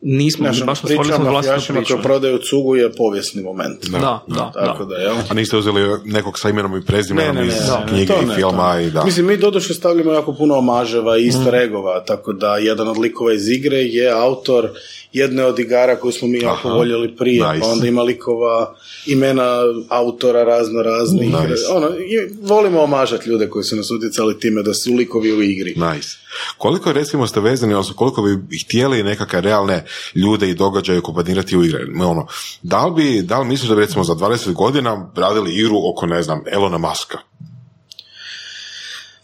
nismo, 0.02 0.48
Naša 0.48 0.66
baš 0.66 0.80
smo 0.80 0.90
stvorili 0.90 1.14
priča 1.14 1.60
smo 1.60 1.76
o 1.76 1.78
priču. 1.78 1.94
koji 1.94 2.04
prodaju 2.04 2.38
cugu 2.38 2.76
je 2.76 2.92
povijesni 2.92 3.44
moment. 3.44 3.86
Da, 3.86 4.00
da, 4.00 4.24
da. 4.28 4.52
Tako 4.54 4.86
da, 4.86 4.96
jel? 4.96 5.16
A 5.30 5.34
niste 5.34 5.58
uzeli 5.58 6.00
nekog 6.06 6.40
sa 6.40 6.50
imenom 6.50 6.78
i 6.78 6.86
prezimenom 6.86 7.36
Ne, 7.36 7.42
ne, 7.42 7.48
ne, 7.48 7.56
iz 7.56 7.70
ne, 7.70 7.88
knjige 7.88 8.14
i 8.14 8.36
filma 8.36 8.82
i 8.82 8.92
da. 8.92 9.04
Mislim, 9.04 9.26
mi 9.26 9.38
doduše 9.38 9.74
stavljamo 9.74 10.12
jako 10.12 10.34
puno 10.34 10.58
omaževa 10.58 11.18
i 11.18 11.26
easter 11.26 11.56
eggova, 11.56 12.04
tako 12.04 12.34
da 12.34 12.58
jedan 12.58 12.88
od 12.88 12.98
likova 12.98 13.34
iz 13.34 13.50
igre 13.50 13.78
je 13.78 14.12
autor 14.12 14.70
jedne 15.16 15.46
od 15.46 15.60
igara 15.60 15.96
koju 15.96 16.12
smo 16.12 16.28
mi 16.28 16.40
jako 16.40 16.68
Aha. 16.68 16.78
voljeli 16.78 17.16
prije, 17.16 17.48
Nice. 17.48 17.62
pa 17.62 17.68
onda 17.68 17.88
ima 17.88 18.02
likova, 18.02 18.76
imena 19.06 19.62
autora 19.90 20.44
razno 20.44 20.82
raznih. 20.82 21.30
Nice. 21.30 21.64
Ono, 21.72 21.88
i 21.90 22.34
volimo 22.42 22.82
omažati 22.82 23.30
ljude 23.30 23.50
koji 23.50 23.64
su 23.64 23.76
nas 23.76 23.92
utjecali 23.92 24.40
time 24.40 24.64
da 24.64 24.74
su 24.74 24.94
likovi 24.94 25.34
u 25.34 25.42
igri. 25.42 25.76
Nice. 25.76 26.10
Koliko 26.58 26.92
recimo 26.94 27.28
ste 27.28 27.40
vezani, 27.40 27.74
odnosno 27.74 27.96
koliko 27.96 28.22
bi 28.22 28.58
htjeli 28.58 29.04
nekakve 29.04 29.42
realne 29.42 29.86
ljude 30.16 30.50
i 30.50 30.54
događaje 30.54 31.02
kompanirati 31.02 31.58
u 31.58 31.64
igre? 31.64 31.86
Ono, 32.06 32.28
da 32.62 32.86
li, 32.86 32.94
bi, 32.96 33.22
da 33.22 33.40
li 33.40 33.48
misliš 33.48 33.70
da 33.70 33.76
bi 33.76 33.82
recimo 33.82 34.04
za 34.04 34.14
20 34.14 34.54
godina 34.54 35.12
radili 35.16 35.56
igru 35.60 35.76
oko, 35.92 36.06
ne 36.06 36.24
znam, 36.24 36.44
Elona 36.52 36.78
Muska? 36.78 37.18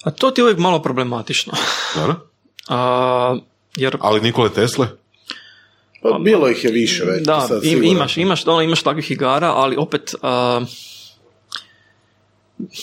A 0.04 0.12
to 0.12 0.32
ti 0.32 0.42
je 0.42 0.44
uvijek 0.44 0.58
malo 0.60 0.82
problematično. 0.82 1.54
Dobro? 1.96 2.16
A, 2.68 3.38
jer 3.76 3.98
Ali 4.00 4.22
Nikole 4.22 4.50
Tesle? 4.50 4.88
Pa, 6.02 6.20
bilo 6.24 6.50
ih 6.50 6.64
je 6.64 6.72
više 6.72 7.04
već. 7.06 7.26
Da, 7.26 7.46
sad 7.48 7.64
im, 7.64 7.84
imaš, 7.84 8.18
imaš, 8.18 8.48
ono, 8.48 8.62
imaš 8.62 8.84
takvih 8.84 9.12
igara, 9.12 9.48
ali 9.48 9.76
opet 9.76 10.16
a, 10.22 10.62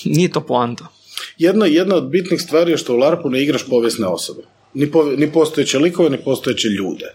nije 0.05 0.31
to 0.33 0.41
poanta. 0.41 0.87
Jedna, 1.39 1.67
jedna 1.67 1.97
od 1.97 2.09
bitnih 2.09 2.41
stvari 2.43 2.71
je 2.71 2.77
što 2.79 2.95
u 2.95 2.97
LARP-u 2.97 3.31
ne 3.31 3.43
igraš 3.43 3.67
povijesne 3.67 4.07
osobe. 4.07 4.43
Ni, 4.75 4.91
pove- 4.93 5.17
ni 5.17 5.33
postojeće 5.33 5.79
likove, 5.79 6.11
ni 6.11 6.19
postojeće 6.19 6.69
ljude. 6.69 7.07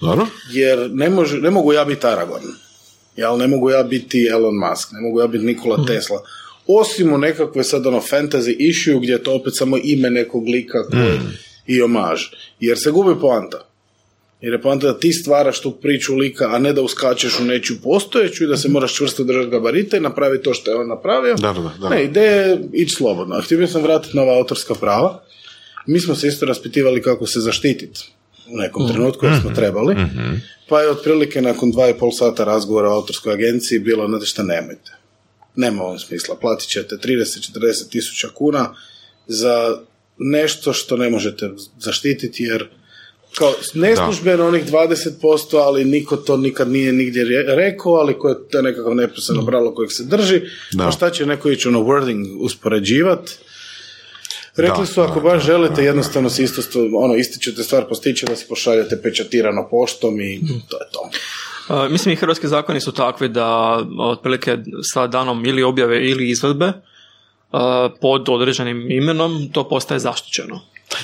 Dobro? 0.00 0.26
jer 0.52 0.90
ne, 0.92 1.10
može, 1.10 1.38
ne 1.38 1.50
mogu 1.50 1.72
ja 1.72 1.84
biti 1.84 2.06
Aragon. 2.06 2.40
Jel, 3.16 3.38
ne 3.38 3.46
mogu 3.46 3.70
ja 3.70 3.82
biti 3.82 4.28
Elon 4.30 4.54
Musk, 4.54 4.88
ne 4.92 5.00
mogu 5.00 5.20
ja 5.20 5.26
biti 5.26 5.44
Nikola 5.44 5.86
Tesla. 5.86 6.22
Osim 6.66 7.12
u 7.12 7.18
nekakve 7.18 7.64
sad 7.64 7.86
ono 7.86 8.00
fantasy 8.00 8.56
issue 8.58 9.00
gdje 9.00 9.12
je 9.12 9.22
to 9.22 9.34
opet 9.34 9.52
samo 9.56 9.78
ime 9.84 10.10
nekog 10.10 10.48
lika 10.48 10.78
koji 10.90 11.18
i 11.66 11.82
omaž. 11.82 12.22
Jer 12.60 12.78
se 12.78 12.90
gubi 12.90 13.20
poanta. 13.20 13.69
Jer 14.40 14.52
je 14.52 14.62
poanta 14.62 14.86
da 14.86 14.98
ti 14.98 15.12
stvaraš 15.12 15.60
tu 15.60 15.70
priču 15.70 16.16
lika, 16.16 16.48
a 16.54 16.58
ne 16.58 16.72
da 16.72 16.82
uskačeš 16.82 17.40
u 17.40 17.44
nečiju 17.44 17.76
postojeću 17.82 18.44
i 18.44 18.46
da 18.46 18.56
se 18.56 18.68
moraš 18.68 18.94
čvrsto 18.94 19.24
držati 19.24 19.50
gabarita 19.50 19.96
i 19.96 20.00
napraviti 20.00 20.44
to 20.44 20.54
što 20.54 20.70
je 20.70 20.76
on 20.76 20.88
napravio. 20.88 21.34
Da, 21.34 21.52
da, 21.52 21.72
da. 21.80 21.88
Ne, 21.88 22.04
ideja 22.04 22.36
je 22.36 22.58
ići 22.72 22.94
slobodno. 22.94 23.36
A 23.36 23.42
Htio 23.42 23.66
sam 23.66 23.82
vratiti 23.82 24.16
na 24.16 24.22
ova 24.22 24.36
autorska 24.36 24.74
prava. 24.74 25.22
Mi 25.86 26.00
smo 26.00 26.14
se 26.14 26.28
isto 26.28 26.46
raspitivali 26.46 27.02
kako 27.02 27.26
se 27.26 27.40
zaštititi 27.40 28.12
u 28.52 28.56
nekom 28.56 28.88
trenutku 28.88 29.26
jer 29.26 29.40
smo 29.40 29.50
trebali. 29.50 29.96
Pa 30.68 30.80
je 30.80 30.90
otprilike 30.90 31.42
nakon 31.42 31.70
dva 31.70 31.88
i 31.88 31.94
pol 31.94 32.10
sata 32.12 32.44
razgovora 32.44 32.88
o 32.88 32.94
autorskoj 32.94 33.32
agenciji 33.32 33.78
bilo, 33.78 34.08
znate 34.08 34.26
šta, 34.26 34.42
nemojte. 34.42 34.92
Nema 35.56 35.82
ovom 35.82 35.98
smisla. 35.98 36.36
Platit 36.40 36.68
ćete 36.68 36.96
30-40 36.96 37.90
tisuća 37.90 38.28
kuna 38.34 38.74
za 39.26 39.78
nešto 40.18 40.72
što 40.72 40.96
ne 40.96 41.10
možete 41.10 41.50
zaštititi 41.78 42.42
jer 42.42 42.68
kao 43.34 43.52
neslužbeno 43.74 44.46
onih 44.46 44.64
20%, 44.66 45.20
ali 45.56 45.84
niko 45.84 46.16
to 46.16 46.36
nikad 46.36 46.70
nije 46.70 46.92
nigdje 46.92 47.24
re- 47.24 47.54
rekao, 47.56 47.92
ali 47.92 48.18
koje 48.18 48.48
to 48.48 48.58
je 48.58 48.62
nekakav 48.62 48.94
nepisano 48.94 49.46
pravilo 49.46 49.74
kojeg 49.74 49.92
se 49.92 50.04
drži, 50.04 50.40
Da. 50.72 50.88
a 50.88 50.92
šta 50.92 51.10
će 51.10 51.26
neko 51.26 51.50
ići 51.50 51.68
ono 51.68 51.80
wording 51.80 52.36
uspoređivat? 52.40 53.30
Rekli 54.56 54.78
Da, 54.78 54.86
su, 54.86 55.00
ako 55.00 55.14
da, 55.14 55.20
baš 55.20 55.32
da, 55.36 55.46
želite, 55.46 55.74
da, 55.74 55.82
jednostavno 55.82 56.30
si 56.30 56.44
isto, 56.44 56.62
sto- 56.62 56.90
ono, 56.94 57.14
isti 57.14 57.40
ćete 57.40 57.62
stvar 57.62 57.88
postići 57.88 58.26
da 58.26 58.36
se 58.36 58.46
pošaljete 58.48 59.02
pečatirano 59.02 59.68
poštom 59.70 60.20
i 60.20 60.40
to 60.68 60.76
je 60.76 60.86
to. 60.92 61.10
Uh, 61.76 61.90
mislim 61.90 62.12
i 62.12 62.16
hrvatski 62.16 62.48
zakoni 62.48 62.80
su 62.80 62.92
takvi 62.92 63.28
da 63.28 63.78
otprilike 64.00 64.56
sa 64.84 65.06
danom 65.06 65.46
ili 65.46 65.62
objave 65.62 66.08
ili 66.08 66.30
izvedbe 66.30 66.72
pod 68.00 68.28
određenim 68.28 68.90
imenom 68.90 69.48
to 69.52 69.68
postaje 69.68 69.98
zaštićeno. 69.98 70.60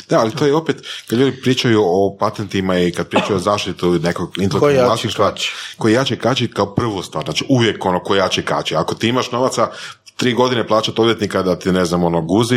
Da, 0.09 0.21
ali 0.21 0.31
to 0.31 0.47
je 0.47 0.55
opet, 0.55 0.77
kad 1.07 1.19
ljudi 1.19 1.41
pričaju 1.43 1.83
o 1.85 2.17
patentima 2.21 2.79
i 2.79 2.93
kad 2.93 3.09
pričaju 3.09 3.37
o 3.37 3.41
zaštitu 3.41 3.93
nekog 3.93 4.35
Ko 4.35 4.43
intelektualnog 4.43 4.87
vlasništva, 4.87 5.35
koji 5.79 5.93
jače 5.93 6.17
kači 6.17 6.51
kao 6.51 6.75
prvu 6.75 7.03
stvar, 7.03 7.25
znači 7.25 7.45
uvijek 7.49 7.85
ono 7.85 8.01
ko 8.01 8.15
jače 8.15 8.43
kači. 8.43 8.77
Ako 8.77 8.95
ti 8.95 9.09
imaš 9.09 9.31
novaca 9.31 9.71
tri 10.17 10.33
godine 10.33 10.67
plaćati 10.67 11.01
odvjetnika 11.01 11.43
da 11.43 11.59
ti 11.59 11.73
ne 11.73 11.85
znam 11.85 12.05
ono 12.05 12.21
guzi, 12.21 12.57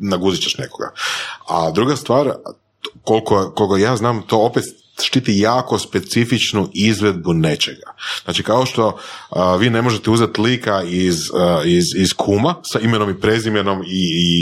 naguzit 0.00 0.42
ćeš 0.42 0.58
nekoga. 0.58 0.92
A 1.48 1.70
druga 1.70 1.96
stvar, 1.96 2.32
koliko, 3.04 3.52
koliko 3.56 3.76
ja 3.76 3.96
znam, 3.96 4.22
to 4.22 4.38
opet 4.38 4.64
štiti 5.04 5.38
jako 5.38 5.78
specifičnu 5.78 6.68
izvedbu 6.74 7.32
nečega. 7.32 7.94
Znači 8.24 8.42
kao 8.42 8.66
što 8.66 8.98
a, 9.30 9.56
vi 9.56 9.70
ne 9.70 9.82
možete 9.82 10.10
uzeti 10.10 10.40
lika 10.40 10.82
iz, 10.82 11.30
a, 11.34 11.62
iz, 11.64 11.84
iz 11.96 12.08
kuma 12.16 12.54
sa 12.72 12.80
imenom 12.80 13.10
i 13.10 13.20
prezimenom 13.20 13.82
i, 13.82 13.86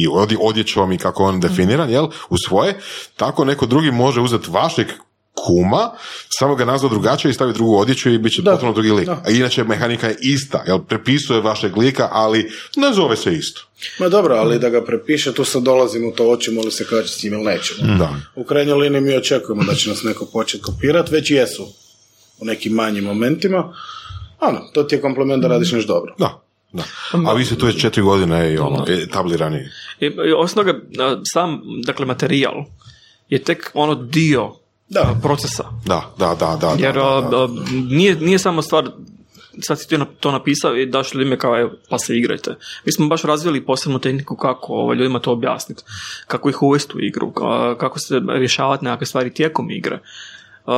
i 0.05 0.09
odje- 0.09 0.39
odjećom 0.41 0.93
i 0.93 0.99
kako 0.99 1.25
on 1.25 1.41
definiran, 1.41 1.91
jel, 1.91 2.07
u 2.29 2.37
svoje, 2.49 2.81
tako 3.17 3.45
neko 3.45 3.67
drugi 3.67 3.91
može 3.91 4.21
uzeti 4.21 4.51
vašeg 4.51 4.87
kuma, 5.35 5.91
samo 6.29 6.55
ga 6.55 6.65
nazva 6.65 6.89
drugačije 6.89 7.31
i 7.31 7.35
stavi 7.35 7.53
drugu 7.53 7.77
odjeću 7.77 8.11
i 8.11 8.19
bit 8.19 8.33
će 8.35 8.43
Da, 8.43 8.51
potpuno 8.51 8.73
drugi 8.73 8.91
lik. 8.91 9.07
da. 9.07 9.23
A 9.27 9.31
inače 9.31 9.65
mehanika 9.65 10.07
je 10.07 10.17
ista, 10.21 10.65
jel, 10.67 10.79
prepisuje 10.79 11.41
vašeg 11.41 11.77
lika, 11.77 12.09
ali 12.13 12.53
ne 12.77 12.93
zove 12.93 13.17
se 13.17 13.35
isto. 13.35 13.63
Ma 13.99 14.09
dobro, 14.09 14.35
ali 14.35 14.59
da 14.59 14.69
ga 14.69 14.85
prepiše, 14.85 15.33
tu 15.33 15.45
sad 15.45 15.63
dolazimo 15.63 16.09
u 16.09 16.13
to 16.13 16.25
hoćemo 16.25 16.61
li 16.61 16.71
se 16.71 16.87
kaći 16.87 17.09
s 17.09 17.23
njim 17.23 17.33
ili 17.33 17.45
nećemo. 17.45 17.97
Da. 17.97 18.15
U 18.35 18.45
krajnjoj 18.45 18.79
liniji 18.79 19.01
mi 19.01 19.17
očekujemo 19.17 19.65
da 19.65 19.75
će 19.75 19.91
nas 19.91 20.03
neko 20.03 20.27
početi 20.33 20.63
kopirati, 20.63 21.13
već 21.13 21.31
jesu 21.31 21.67
u 22.41 22.45
nekim 22.45 22.73
manjim 22.73 23.05
momentima. 23.05 23.75
Ano, 24.39 24.61
to 24.75 24.83
ti 24.83 24.95
je 24.95 25.01
komplement 25.01 25.43
da 25.43 25.49
radiš 25.49 25.73
nešto 25.73 25.93
dobro. 25.93 26.15
Da, 26.19 26.43
da. 26.73 26.83
A 27.27 27.33
vi 27.35 27.45
ste 27.45 27.59
tu 27.59 27.67
već 27.67 27.81
četiri 27.81 28.03
godine 28.03 28.53
i 28.53 28.59
ono, 28.59 28.85
etablirani. 28.89 29.59
I, 30.01 30.07
i 30.07 30.33
uh, 30.33 30.49
sam 31.33 31.61
dakle, 31.87 32.07
materijal 32.07 32.55
je 33.29 33.43
tek 33.43 33.71
ono 33.75 33.95
dio 33.95 34.60
Da. 34.91 35.15
procesa. 35.23 35.65
Da, 35.87 36.15
da, 36.19 36.35
da, 36.35 36.59
da. 36.61 36.75
Jer 36.79 36.95
da, 36.95 37.29
da, 37.31 37.47
da. 37.47 37.49
nije, 37.91 38.15
nije 38.15 38.39
samo 38.39 38.63
stvar 38.63 38.91
sad 39.63 39.81
si 39.81 39.89
ti 39.89 39.99
to 40.21 40.31
napisao 40.31 40.77
i 40.77 40.87
daš 40.87 41.15
ljudima 41.15 41.37
kao 41.37 41.61
evo, 41.61 41.71
pa 41.89 41.99
se 41.99 42.17
igrajte. 42.17 42.55
Mi 42.85 42.93
smo 42.93 43.09
baš 43.09 43.23
razvili 43.23 43.65
posebnu 43.67 43.99
tehniku 43.99 44.37
kako 44.37 44.73
ovaj, 44.73 44.97
ljudima 44.97 45.21
to 45.21 45.33
objasniti. 45.33 45.83
Kako 46.27 46.49
ih 46.49 46.63
uvesti 46.63 46.97
u 46.97 47.01
igru, 47.01 47.31
ka- 47.31 47.77
kako 47.79 47.99
se 47.99 48.21
rješavati 48.39 48.85
nekakve 48.85 49.07
stvari 49.07 49.35
tijekom 49.35 49.71
igre. 49.71 49.99
Uh, 50.67 50.75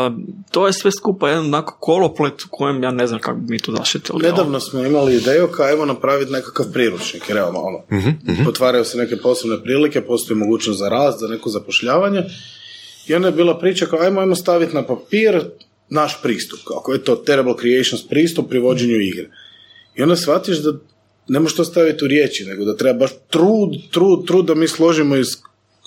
to 0.51 0.67
je 0.67 0.73
sve 0.73 0.91
skupa 0.93 1.29
jedan 1.29 1.45
onako 1.45 1.77
koloplet 1.81 2.43
u 2.43 2.47
kojem 2.51 2.83
ja 2.83 2.91
ne 2.91 3.07
znam 3.07 3.21
kako 3.21 3.39
bi 3.39 3.47
mi 3.53 3.59
to 3.59 3.73
zaštitili. 3.77 4.23
Nedavno 4.23 4.61
smo 4.61 4.81
imali 4.81 5.17
ideju 5.17 5.49
kao 5.49 5.67
ajmo 5.67 5.85
napraviti 5.85 6.33
nekakav 6.33 6.67
priručnik, 6.73 7.29
jer 7.29 7.39
evo 7.39 7.49
ono, 7.49 7.79
otvaraju 8.49 8.85
se 8.85 8.99
neke 8.99 9.17
posebne 9.17 9.63
prilike, 9.63 10.01
postoji 10.01 10.39
mogućnost 10.39 10.79
za 10.79 10.89
rast, 10.89 11.21
za 11.21 11.29
neko 11.29 11.51
zapošljavanje 11.51 12.25
i 13.07 13.15
onda 13.15 13.29
je 13.29 13.33
bila 13.33 13.59
priča 13.59 13.87
kao 13.87 14.01
ajmo, 14.01 14.21
ajmo 14.21 14.35
staviti 14.35 14.75
na 14.75 14.87
papir 14.87 15.41
naš 15.89 16.23
pristup, 16.23 16.61
kako 16.69 16.93
je 16.93 17.05
to 17.05 17.17
Terrible 17.17 17.55
Creations 17.61 18.09
pristup 18.09 18.49
pri 18.49 18.59
vođenju 18.59 18.97
igre. 18.97 19.29
I 19.95 20.03
onda 20.03 20.17
shvatiš 20.17 20.59
da 20.59 20.73
ne 21.29 21.41
možeš 21.41 21.57
to 21.57 21.65
staviti 21.65 22.05
u 22.05 22.09
riječi, 22.09 22.45
nego 22.45 22.65
da 22.65 22.77
treba 22.77 22.99
baš 22.99 23.11
trud, 23.31 23.71
trud, 23.91 24.27
trud 24.27 24.47
da 24.47 24.55
mi 24.55 24.69
složimo 24.69 25.17
iz, 25.17 25.37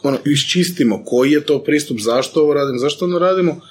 ono, 0.04 0.18
iščistimo 0.26 1.04
koji 1.06 1.32
je 1.32 1.46
to 1.46 1.64
pristup, 1.64 1.98
zašto 2.00 2.42
ovo 2.42 2.54
radimo, 2.54 2.80
zašto 2.80 3.06
ono 3.06 3.20
radimo 3.20 3.62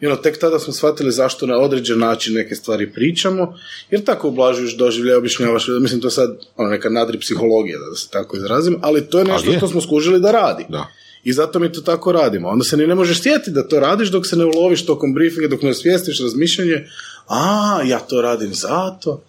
i 0.00 0.06
ono, 0.06 0.16
tek 0.16 0.38
tada 0.38 0.58
smo 0.58 0.72
shvatili 0.72 1.12
zašto 1.12 1.46
na 1.46 1.58
određen 1.58 1.98
način 1.98 2.34
neke 2.34 2.54
stvari 2.54 2.92
pričamo, 2.92 3.58
jer 3.90 4.04
tako 4.04 4.28
ublažuješ 4.28 4.76
doživlje, 4.76 5.16
objašnjavaš, 5.16 5.66
mislim 5.80 6.00
to 6.00 6.06
je 6.06 6.10
sad 6.10 6.38
ono, 6.56 6.70
neka 6.70 6.88
nadri 6.88 7.18
psihologija, 7.18 7.78
da 7.78 7.96
se 7.96 8.10
tako 8.10 8.36
izrazim, 8.36 8.78
ali 8.82 9.06
to 9.10 9.18
je 9.18 9.24
nešto 9.24 9.50
je. 9.50 9.56
što 9.56 9.68
smo 9.68 9.80
skužili 9.80 10.20
da 10.20 10.30
radi. 10.30 10.66
Da. 10.68 10.86
I 11.24 11.32
zato 11.32 11.58
mi 11.58 11.72
to 11.72 11.80
tako 11.80 12.12
radimo. 12.12 12.48
Onda 12.48 12.64
se 12.64 12.76
ni 12.76 12.86
ne 12.86 12.94
možeš 12.94 13.22
sjetiti 13.22 13.50
da 13.50 13.68
to 13.68 13.80
radiš 13.80 14.08
dok 14.08 14.26
se 14.26 14.36
ne 14.36 14.44
uloviš 14.44 14.86
tokom 14.86 15.14
briefinga, 15.14 15.48
dok 15.48 15.62
ne 15.62 15.70
osvijestiš 15.70 16.20
razmišljanje, 16.20 16.86
a, 17.28 17.42
ja 17.84 17.98
to 17.98 18.22
radim 18.22 18.54
zato. 18.54 19.22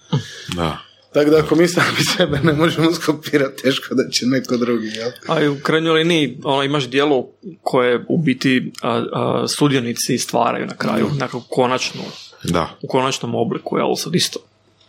da. 0.55 0.77
Tako 1.13 1.29
da 1.29 1.37
ako 1.37 1.55
mi 1.55 1.67
sami 1.67 1.97
sebe 2.17 2.39
ne 2.39 2.53
možemo 2.53 2.93
skopirati, 2.93 3.63
teško 3.63 3.95
da 3.95 4.09
će 4.09 4.25
neko 4.25 4.57
drugi. 4.57 4.87
Jel? 4.87 5.11
A 5.27 5.41
i 5.41 5.47
u 5.47 5.59
krajnjoj 5.63 5.93
liniji 5.93 6.37
ono, 6.43 6.63
imaš 6.63 6.87
dijelo 6.87 7.27
koje 7.61 8.05
u 8.09 8.17
biti 8.17 8.71
a, 8.81 9.03
a, 9.13 9.45
sudionici 9.47 10.17
stvaraju 10.17 10.65
na 10.65 10.77
kraju, 10.77 11.07
nekako 11.13 11.43
konačno, 11.49 12.01
Da, 12.43 12.69
u 12.81 12.87
konačnom 12.87 13.35
obliku, 13.35 13.77
jel 13.77 13.95
sad 13.95 14.15
isto 14.15 14.39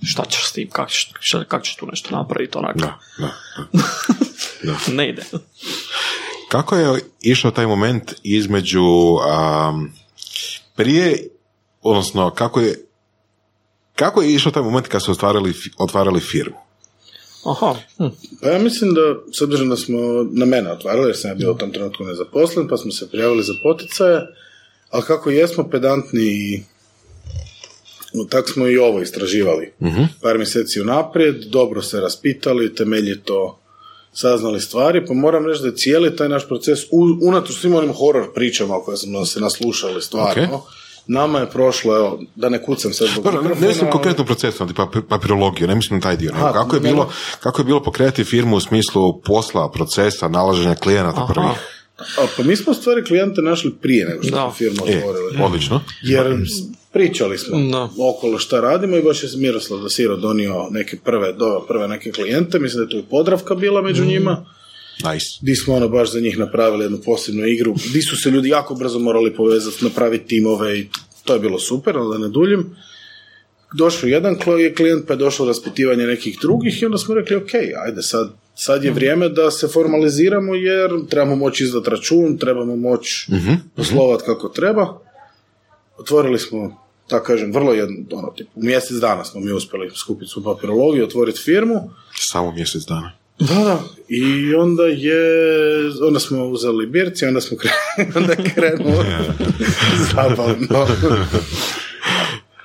šta 0.02 0.24
ćeš 0.24 0.48
s 0.48 0.52
tim, 0.52 0.70
kako 0.70 0.90
ćeš, 0.90 1.12
šta- 1.20 1.44
kako 1.44 1.64
ćeš 1.64 1.76
tu 1.76 1.86
nešto 1.86 2.16
napraviti 2.16 2.58
onako. 2.58 2.78
da, 2.78 2.98
da. 3.18 3.30
da. 4.62 4.76
Ne 4.96 5.08
ide. 5.08 5.22
Kako 6.54 6.76
je 6.76 7.00
išao 7.20 7.50
taj 7.50 7.66
moment 7.66 8.14
između 8.22 8.82
um, 8.84 9.90
prije, 10.76 11.28
odnosno 11.82 12.30
kako 12.30 12.60
je 12.60 12.84
kako 13.96 14.22
je 14.22 14.34
išao 14.34 14.52
taj 14.52 14.62
moment 14.62 14.88
kad 14.88 15.02
su 15.04 15.12
otvarali, 15.12 15.52
otvarali 15.78 16.20
firmu? 16.20 16.56
Aha, 17.46 17.74
hm. 17.96 18.06
Pa 18.42 18.48
ja 18.48 18.58
mislim 18.58 18.94
da, 18.94 19.00
s 19.32 19.42
obzirom 19.42 19.68
da 19.68 19.76
smo 19.76 19.98
na 20.32 20.46
mene 20.46 20.72
otvarali, 20.72 21.08
jer 21.08 21.16
sam 21.16 21.30
ja 21.30 21.34
bio 21.34 21.52
u 21.52 21.58
tom 21.58 21.72
trenutku 21.72 22.04
nezaposlen, 22.04 22.68
pa 22.68 22.76
smo 22.76 22.92
se 22.92 23.10
prijavili 23.10 23.42
za 23.42 23.54
poticaje, 23.62 24.20
ali 24.90 25.02
kako 25.02 25.30
jesmo 25.30 25.68
pedantni 25.70 26.22
i 26.22 26.62
no, 28.12 28.24
tak 28.24 28.50
smo 28.52 28.66
i 28.66 28.78
ovo 28.78 29.00
istraživali. 29.00 29.72
Par 30.22 30.38
mjeseci 30.38 30.80
unaprijed, 30.80 31.36
dobro 31.50 31.82
se 31.82 32.00
raspitali, 32.00 32.74
temeljito 32.74 33.63
saznali 34.14 34.60
stvari, 34.60 35.06
pa 35.06 35.14
moram 35.14 35.46
reći 35.46 35.62
da 35.62 35.68
je 35.68 35.76
cijeli 35.76 36.16
taj 36.16 36.28
naš 36.28 36.48
proces, 36.48 36.78
unatoč 37.22 37.56
svim 37.56 37.74
onim 37.74 37.92
horror 37.92 38.32
pričama 38.34 38.74
koje 38.76 38.96
smo 38.96 39.24
se 39.24 39.40
naslušali 39.40 40.02
stvarno, 40.02 40.54
Ok. 40.54 40.62
nama 41.06 41.38
je 41.38 41.50
prošlo, 41.50 41.96
evo, 41.96 42.20
da 42.34 42.48
ne 42.48 42.62
kucam 42.62 42.92
sad 42.92 43.08
zbog 43.08 43.24
Dobro, 43.24 43.42
ne 43.42 43.48
mislim 43.48 43.70
ali- 43.82 43.90
konkretno 43.92 44.24
procesu, 44.24 44.66
pa- 44.76 44.88
papirologiju, 45.08 45.68
ne 45.68 45.74
mislim 45.74 45.98
na 45.98 46.02
taj 46.02 46.16
dio. 46.16 46.32
nego 46.32 46.52
kako, 46.52 46.76
je 46.76 46.80
bilo, 46.82 47.08
kako 47.40 47.60
je 47.60 47.64
bilo 47.64 47.82
pokreati 47.82 48.24
firmu 48.24 48.56
u 48.56 48.60
smislu 48.60 49.20
posla, 49.20 49.70
procesa, 49.70 50.28
nalaženja 50.28 50.74
klijenata 50.74 51.22
Aha. 51.22 51.32
prvih? 51.34 51.50
A, 51.98 52.26
pa 52.36 52.42
mi 52.42 52.56
smo 52.56 52.74
stvari 52.74 53.04
klijente 53.04 53.42
našli 53.42 53.72
prije 53.72 54.06
nego 54.06 54.22
što 54.22 54.32
smo 54.32 54.52
firmu 54.52 54.76
E, 54.86 54.96
otvorili. 54.98 55.42
odlično. 55.42 55.80
Jer 56.02 56.36
pričali 56.94 57.38
smo 57.38 57.58
Da. 57.58 57.88
okolo 57.98 58.38
šta 58.38 58.60
radimo 58.60 58.96
i 58.96 59.02
baš 59.02 59.22
je 59.22 59.28
Miroslav 59.36 59.80
Dasiro 59.80 60.16
donio 60.16 60.68
neke 60.70 60.96
prve, 61.04 61.32
do, 61.32 61.64
prve 61.68 61.88
neke 61.88 62.12
klijente, 62.12 62.58
mislim 62.58 62.78
da 62.78 62.84
je 62.84 62.90
tu 62.90 63.06
i 63.06 63.10
Podravka 63.10 63.54
bila 63.54 63.82
među 63.82 64.04
njima, 64.04 64.46
Nice. 65.12 65.26
di 65.42 65.56
smo 65.56 65.74
ono 65.74 65.88
baš 65.88 66.12
za 66.12 66.20
njih 66.20 66.38
napravili 66.38 66.84
jednu 66.84 66.98
posebnu 67.04 67.46
igru, 67.46 67.74
di 67.92 68.02
su 68.02 68.16
se 68.16 68.30
ljudi 68.30 68.48
jako 68.48 68.74
brzo 68.74 68.98
morali 68.98 69.34
povezati, 69.34 69.84
napraviti 69.84 70.26
timove 70.26 70.78
i 70.78 70.88
to 71.24 71.34
je 71.34 71.40
bilo 71.40 71.58
super, 71.58 71.96
ali 71.96 72.18
da 72.18 72.26
ne 72.26 72.28
duljim. 72.28 72.76
Došao 73.78 74.08
jedan 74.08 74.36
klijent, 74.76 75.06
pa 75.06 75.12
je 75.12 75.16
došlo 75.18 75.46
raspitivanje 75.46 76.06
nekih 76.06 76.38
drugih 76.40 76.82
i 76.82 76.86
onda 76.86 76.98
smo 76.98 77.14
rekli, 77.14 77.36
ok, 77.36 77.50
ajde 77.86 78.02
sad, 78.02 78.30
sad 78.54 78.84
je 78.84 78.90
vrijeme 78.90 79.28
da 79.28 79.50
se 79.50 79.68
formaliziramo 79.68 80.54
jer 80.54 80.90
trebamo 81.10 81.36
moći 81.36 81.64
izdati 81.64 81.90
račun, 81.90 82.38
trebamo 82.38 82.76
moći 82.76 83.32
poslovati 83.76 84.22
kako 84.26 84.48
treba. 84.48 85.00
Otvorili 85.98 86.38
smo, 86.38 86.83
tako 87.08 87.26
kažem, 87.26 87.52
vrlo 87.52 87.72
jedno, 87.72 87.96
ono, 88.12 88.32
tipu, 88.36 88.50
u 88.54 88.64
mjesec 88.64 88.96
dana 88.96 89.24
smo 89.24 89.40
mi 89.40 89.52
uspjeli 89.52 89.90
skupiti 89.94 90.30
svu 90.30 90.42
papirologiju, 90.42 91.04
otvoriti 91.04 91.40
firmu. 91.40 91.90
Samo 92.14 92.52
mjesec 92.52 92.82
dana. 92.82 93.12
Da, 93.38 93.54
da. 93.54 93.82
I 94.08 94.54
onda 94.54 94.82
je, 94.82 95.20
onda 96.08 96.20
smo 96.20 96.44
uzeli 96.44 96.86
birci, 96.86 97.26
onda 97.26 97.40
smo 97.40 97.56
krenuli, 97.56 98.12
onda 98.20 98.32
je 98.32 98.50
krenulo 98.54 99.04
zabavno. 100.14 100.86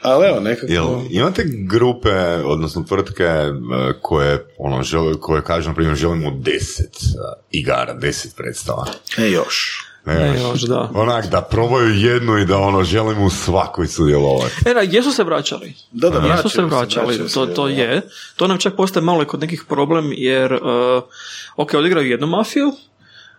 Ali 0.02 0.28
evo, 0.28 0.40
nekako... 0.40 0.74
Jel, 0.74 0.88
imate 1.10 1.44
grupe, 1.46 2.10
odnosno 2.46 2.84
tvrtke 2.84 3.24
e, 3.24 3.50
koje, 4.02 4.46
ono, 4.58 4.84
žele, 4.84 5.20
koje 5.20 5.44
kažu, 5.44 5.70
na 5.70 5.76
primjer, 5.76 5.96
želimo 5.96 6.32
deset 6.32 6.96
e, 6.96 7.42
igara, 7.52 7.94
deset 7.94 8.36
predstava. 8.36 8.86
E, 9.18 9.30
još. 9.30 9.89
Ne, 10.06 10.40
još, 10.42 10.62
da. 10.62 10.90
Onak, 10.94 11.28
da 11.28 11.42
probaju 11.42 11.96
jednu 11.96 12.38
i 12.38 12.46
da 12.46 12.58
ono, 12.58 12.84
želimo 12.84 13.26
u 13.26 13.30
svakoj 13.30 13.88
sudjelovati. 13.88 14.56
E, 14.66 14.74
da, 14.74 14.80
jesu 14.80 15.12
se 15.12 15.24
vraćali. 15.24 15.74
Da, 15.92 16.10
da, 16.10 16.18
Jesu 16.18 16.28
vraćaju 16.28 16.50
se 16.50 16.62
vraćali, 16.62 17.06
vraćaju 17.08 17.30
se, 17.30 17.34
to, 17.34 17.46
to 17.46 17.68
je. 17.68 18.02
To 18.36 18.48
nam 18.48 18.58
čak 18.58 18.76
postaje 18.76 19.04
malo 19.04 19.26
kod 19.26 19.40
nekih 19.40 19.64
problem, 19.68 20.12
jer, 20.12 20.54
uh, 20.54 21.04
ok, 21.56 21.74
odigraju 21.74 22.10
jednu 22.10 22.28
mafiju, 22.28 22.72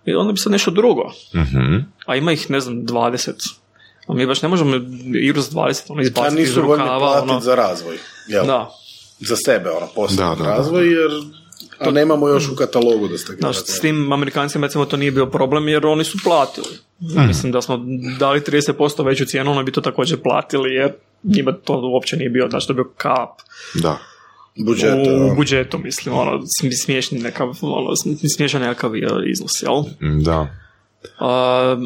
I 0.06 0.14
onda 0.14 0.32
bi 0.32 0.38
sad 0.38 0.52
nešto 0.52 0.70
drugo. 0.70 1.12
Mhm. 1.34 1.76
A 2.06 2.16
ima 2.16 2.32
ih, 2.32 2.50
ne 2.50 2.60
znam, 2.60 2.74
20. 2.76 3.52
A 4.06 4.14
mi 4.14 4.26
baš 4.26 4.42
ne 4.42 4.48
možemo 4.48 4.76
igru 5.20 5.40
za 5.42 5.50
20, 5.50 5.82
ono 5.88 6.00
A 6.00 6.02
izbaciti 6.02 6.42
iz 6.42 6.48
nisu 6.48 6.62
voljni 6.62 6.82
rukava. 6.84 6.98
platiti 6.98 7.30
Ono. 7.30 7.40
za 7.40 7.54
razvoj. 7.54 7.98
Jel? 8.28 8.46
Da. 8.46 8.70
Za 9.20 9.36
sebe, 9.36 9.70
ono, 9.70 9.86
posebno 9.94 10.28
Da, 10.28 10.34
da, 10.34 10.44
da. 10.44 10.56
razvoj, 10.56 10.92
jer 10.92 11.10
a 11.80 11.90
nemamo 11.90 12.28
još 12.28 12.48
u 12.48 12.56
katalogu 12.56 13.08
da 13.08 13.18
ste 13.18 13.32
Znaš, 13.32 13.56
s 13.58 13.80
tim 13.80 14.12
Amerikancima 14.12 14.66
recimo 14.66 14.84
to 14.84 14.96
nije 14.96 15.10
bio 15.10 15.26
problem 15.26 15.68
jer 15.68 15.86
oni 15.86 16.04
su 16.04 16.18
platili. 16.24 16.66
Mhm. 17.02 17.26
Mislim 17.26 17.52
da 17.52 17.62
smo 17.62 17.80
dali 18.18 18.40
30% 18.40 19.04
veću 19.04 19.24
cijenu, 19.24 19.50
oni 19.50 19.64
bi 19.64 19.72
to 19.72 19.80
također 19.80 20.18
platili 20.18 20.74
jer 20.74 20.92
njima 21.24 21.52
to 21.54 21.80
uopće 21.84 22.16
nije 22.16 22.30
bio, 22.30 22.48
znači 22.50 22.66
to 22.66 22.72
je 22.72 22.74
bio 22.74 22.90
kap 22.96 23.30
Da. 23.74 23.98
budžeta. 24.56 24.94
u 25.24 25.36
budžetu, 25.36 25.78
mislim, 25.78 26.14
ono, 26.14 26.40
smi- 26.60 26.82
smiješni 26.84 27.18
nekav, 27.18 27.48
ono, 27.60 27.90
smi- 27.96 28.34
smiješan 28.36 28.60
nekakav 28.60 28.92
iznos, 29.26 29.62
jel? 29.62 29.80
Mm, 30.02 30.22
Da. 30.22 30.48
A, 31.18 31.76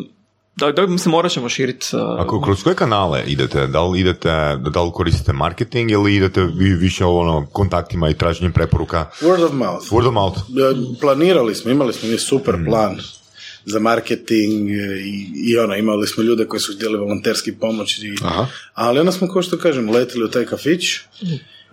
da, 0.57 0.73
da, 0.73 0.87
mislim, 0.87 1.11
morat 1.11 1.33
ćemo 1.33 1.49
širiti 1.49 1.87
Ako 2.19 2.41
kroz 2.41 2.63
koje 2.63 2.77
kanale 2.77 3.25
idete? 3.27 3.67
Da 3.67 3.83
li 3.83 4.01
idete, 4.01 4.59
da 4.71 4.83
li 4.83 4.91
koristite 4.95 5.33
marketing 5.33 5.91
ili 5.91 6.17
idete 6.17 6.43
vi 6.43 6.75
više 6.75 7.05
ono 7.05 7.47
kontaktima 7.47 8.11
i 8.11 8.15
traženjem 8.15 8.53
preporuka? 8.53 9.07
Word 9.21 9.45
of 9.45 9.53
mouth. 9.53 9.87
Word 9.91 10.07
of 10.09 10.15
mouth. 10.15 10.39
E, 10.39 11.01
Planirali 11.01 11.55
smo, 11.55 11.71
imali 11.71 11.93
smo 11.93 12.09
mi 12.09 12.19
super 12.19 12.55
plan 12.69 12.97
za 13.65 13.79
marketing 13.79 14.71
e, 14.71 14.75
i, 15.05 15.33
i 15.35 15.59
ono, 15.59 15.77
imali 15.77 16.07
smo 16.07 16.23
ljude 16.23 16.47
koji 16.47 16.61
su 16.61 16.73
htjeli 16.77 16.99
volonterski 16.99 17.53
pomoći, 17.53 18.15
Aha. 18.25 18.47
ali 18.75 19.01
onda 19.01 19.13
smo, 19.13 19.29
kao 19.29 19.43
što 19.43 19.59
kažem, 19.59 19.91
letili 19.91 20.25
u 20.25 20.31
taj 20.31 20.45
kafić 20.45 20.85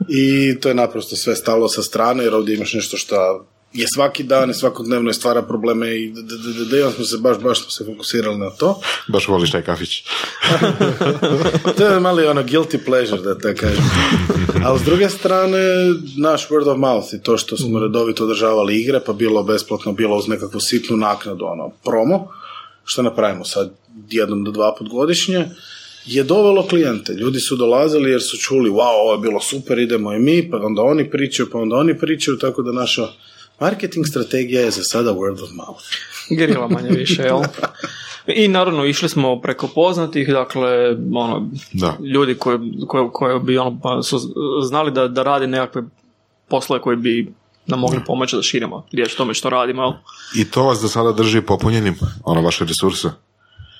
i 0.09 0.55
to 0.61 0.69
je 0.69 0.75
naprosto 0.75 1.15
sve 1.15 1.35
stalo 1.35 1.67
sa 1.67 1.83
strane, 1.83 2.23
jer 2.23 2.33
ovdje 2.33 2.55
imaš 2.55 2.73
nešto 2.73 2.97
što 2.97 3.45
je 3.73 3.85
svaki 3.95 4.23
dan 4.23 4.49
i 4.49 4.53
svakodnevno 4.53 5.09
i 5.09 5.13
stvara 5.13 5.41
probleme 5.41 5.95
i 5.95 6.11
d- 6.11 6.21
d- 6.21 6.53
d- 6.53 6.65
d- 6.65 6.79
i 6.79 6.81
onda 6.81 6.95
smo 6.95 7.05
se 7.05 7.17
baš, 7.17 7.37
baš 7.39 7.61
smo 7.61 7.71
se 7.71 7.85
fokusirali 7.85 8.37
na 8.37 8.49
to. 8.49 8.81
Baš 9.07 9.27
voliš 9.27 9.51
taj 9.51 9.61
kafić. 9.61 10.03
To 11.77 11.85
je 11.87 11.99
mali 11.99 12.25
ono 12.25 12.43
guilty 12.43 12.85
pleasure, 12.85 13.21
da 13.21 13.37
tako 13.37 13.59
kažem. 13.59 13.83
Ali 14.65 14.79
s 14.79 14.81
druge 14.81 15.09
strane, 15.09 15.57
naš 16.17 16.49
word 16.49 16.71
of 16.71 16.77
mouth 16.77 17.13
i 17.13 17.23
to 17.23 17.37
što 17.37 17.57
smo 17.57 17.79
redovito 17.79 18.23
održavali 18.23 18.81
igre, 18.81 18.99
pa 19.05 19.13
bilo 19.13 19.43
besplatno, 19.43 19.91
bilo 19.91 20.17
uz 20.17 20.27
nekakvu 20.27 20.59
sitnu 20.59 20.97
naknadu, 20.97 21.45
ono, 21.45 21.71
promo, 21.83 22.27
što 22.83 23.01
napravimo 23.01 23.45
sad 23.45 23.71
jednom 24.09 24.43
do 24.43 24.51
dva 24.51 24.75
put 24.75 24.89
godišnje, 24.89 25.45
je 26.05 26.23
dovelo 26.23 26.67
klijente. 26.67 27.13
Ljudi 27.13 27.39
su 27.39 27.55
dolazili 27.55 28.11
jer 28.11 28.21
su 28.21 28.37
čuli, 28.37 28.69
wow, 28.69 29.01
ovo 29.01 29.11
je 29.13 29.19
bilo 29.19 29.39
super, 29.41 29.79
idemo 29.79 30.13
i 30.13 30.19
mi, 30.19 30.49
pa 30.51 30.57
onda 30.57 30.81
oni 30.81 31.09
pričaju, 31.09 31.49
pa 31.51 31.59
onda 31.59 31.75
oni 31.75 31.97
pričaju, 31.99 32.37
tako 32.37 32.61
da 32.61 32.71
naša 32.71 33.07
marketing 33.61 34.05
strategija 34.07 34.61
je 34.61 34.71
za 34.71 34.83
sada 34.83 35.11
word 35.11 35.43
of 35.43 35.49
mouth. 35.53 35.83
gerila 36.39 36.67
manje 36.67 36.89
više, 36.89 37.21
jel? 37.21 37.41
I 38.27 38.47
naravno 38.47 38.85
išli 38.85 39.09
smo 39.09 39.41
preko 39.41 39.67
poznatih, 39.67 40.27
dakle, 40.27 40.95
ono, 41.15 41.49
Da. 41.73 41.97
ljudi 42.13 42.35
koji, 42.35 42.59
koji, 42.87 43.07
koji 43.13 43.39
bi 43.39 43.57
ono, 43.57 43.79
pa 43.83 44.01
su 44.03 44.19
znali 44.63 44.91
da, 44.91 45.07
da 45.07 45.23
radi 45.23 45.47
nekakve 45.47 45.81
poslove 46.47 46.81
koji 46.81 46.97
bi 46.97 47.33
nam 47.67 47.79
mogli 47.79 47.99
pomoći 48.05 48.35
da 48.35 48.41
širimo 48.41 48.85
riječ 48.91 49.13
o 49.13 49.17
tome 49.17 49.33
što 49.33 49.49
radimo. 49.49 49.83
jel? 49.83 49.91
I 50.35 50.51
to 50.51 50.63
vas 50.63 50.77
za 50.79 50.87
sada 50.87 51.11
drži 51.11 51.41
popunjenim, 51.41 51.95
ono, 52.23 52.41
vaše 52.41 52.65
resurse. 52.65 53.07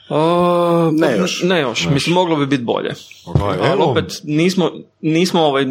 A, 0.09 0.89
Ne 0.93 1.07
pa, 1.07 1.13
još. 1.13 1.43
Ne 1.43 1.61
još, 1.61 1.87
mislim 1.93 2.13
moglo 2.13 2.35
bi 2.35 2.45
biti 2.45 2.63
bolje. 2.63 2.93
Pa, 3.25 3.55
Ali 3.61 3.81
opet 3.81 4.21
nismo, 4.23 4.71
nismo 5.01 5.41
ovaj, 5.41 5.65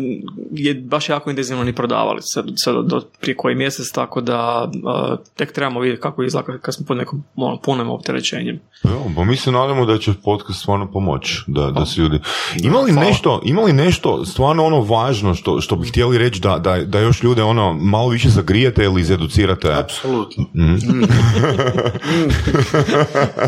je 0.50 0.74
baš 0.74 1.08
jako 1.08 1.30
intenzivno 1.30 1.64
ni 1.64 1.74
prodavali 1.74 2.18
sad, 2.22 2.44
sad 2.56 2.86
do 2.86 3.02
prije 3.20 3.36
koji 3.36 3.54
mjesec, 3.54 3.90
tako 3.92 4.20
da 4.20 4.70
a, 4.86 5.16
tek 5.36 5.52
trebamo 5.52 5.80
vidjeti 5.80 6.02
kako 6.02 6.22
izgleda 6.22 6.58
kad 6.58 6.74
smo 6.74 6.86
pod 6.86 6.96
nekom 6.96 7.24
ono, 7.36 7.56
punim 7.60 7.90
opterećenjem. 7.90 8.60
evo, 8.84 9.10
pa 9.16 9.24
mi 9.24 9.36
se 9.36 9.52
nadamo 9.52 9.86
da 9.86 9.98
će 9.98 10.12
podcast 10.24 10.60
stvarno 10.60 10.90
pomoći 10.92 11.42
da, 11.46 11.70
da 11.70 11.86
se 11.86 12.00
ljudi... 12.00 12.18
Ima 12.56 12.78
li 12.80 12.92
nešto, 12.92 13.42
ima 13.44 13.62
li 13.62 13.72
nešto 13.72 14.24
stvarno 14.24 14.64
ono 14.64 14.80
važno 14.80 15.34
što, 15.34 15.60
što 15.60 15.76
bi 15.76 15.88
htjeli 15.88 16.18
reći 16.18 16.40
da, 16.40 16.58
da, 16.58 16.84
da 16.84 17.00
još 17.00 17.22
ljude 17.22 17.42
ono 17.42 17.72
malo 17.72 18.08
više 18.08 18.28
zagrijete 18.28 18.84
ili 18.84 19.00
izeducirate? 19.00 19.72
Apsolutno. 19.74 20.44
Mm. 20.54 20.74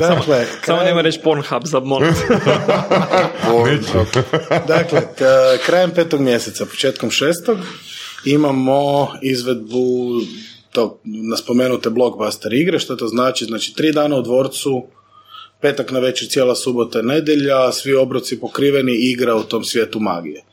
Dakle, 0.09 0.45
Samo 0.65 0.81
kraj- 0.81 0.85
nema 0.85 1.01
reći 1.01 1.21
Pornhub 1.25 1.63
za 1.65 1.81
molim. 1.81 2.15
Dakle, 4.69 5.01
krajem 5.73 5.91
petog 5.91 6.21
mjeseca, 6.21 6.67
početkom 6.67 7.11
šestog, 7.11 7.59
imamo 8.25 9.09
izvedbu 9.23 10.21
tog 10.71 10.99
na 11.05 11.37
spomenute 11.37 11.91
blockbuster 11.91 12.53
igre, 12.53 12.79
što 12.79 12.97
to 12.97 13.09
znači? 13.09 13.45
Znači, 13.45 13.75
tri 13.75 13.93
dana 13.93 14.17
u 14.17 14.23
dvorcu, 14.23 14.85
petak 15.61 15.91
na 15.91 15.99
večer, 15.99 16.29
cijela 16.29 16.55
subota 16.55 17.03
nedjelja, 17.03 17.73
svi 17.73 17.95
obroci 17.95 18.41
pokriveni, 18.41 18.93
igra 18.93 19.37
u 19.37 19.43
tom 19.43 19.65
svijetu 19.65 20.01
magije. 20.01 20.45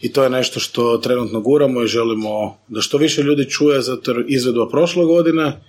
I 0.00 0.12
to 0.12 0.24
je 0.24 0.30
nešto 0.30 0.60
što 0.60 0.98
trenutno 0.98 1.40
guramo 1.40 1.82
i 1.82 1.86
želimo 1.86 2.58
da 2.68 2.80
što 2.80 2.98
više 2.98 3.22
ljudi 3.22 3.50
čuje, 3.50 3.82
zato 3.82 4.14
izvedba 4.28 4.68
prošle 4.68 5.04
godine 5.04 5.60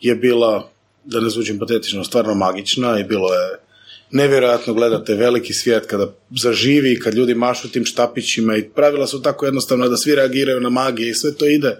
je 0.00 0.14
bila, 0.14 0.70
da 1.04 1.20
ne 1.20 1.30
zvučim 1.30 1.58
patetično, 1.58 2.04
stvarno 2.04 2.34
magična 2.34 3.00
i 3.00 3.04
bilo 3.04 3.34
je 3.34 3.65
nevjerojatno 4.10 4.74
gledate 4.74 5.14
veliki 5.14 5.52
svijet 5.52 5.86
kada 5.86 6.12
zaživi 6.40 6.92
i 6.92 7.00
kad 7.00 7.14
ljudi 7.14 7.34
mašu 7.34 7.68
tim 7.68 7.84
štapićima 7.84 8.56
i 8.56 8.68
pravila 8.68 9.06
su 9.06 9.22
tako 9.22 9.44
jednostavna 9.44 9.88
da 9.88 9.96
svi 9.96 10.14
reagiraju 10.14 10.60
na 10.60 10.70
magije 10.70 11.10
i 11.10 11.14
sve 11.14 11.34
to 11.34 11.46
ide. 11.46 11.76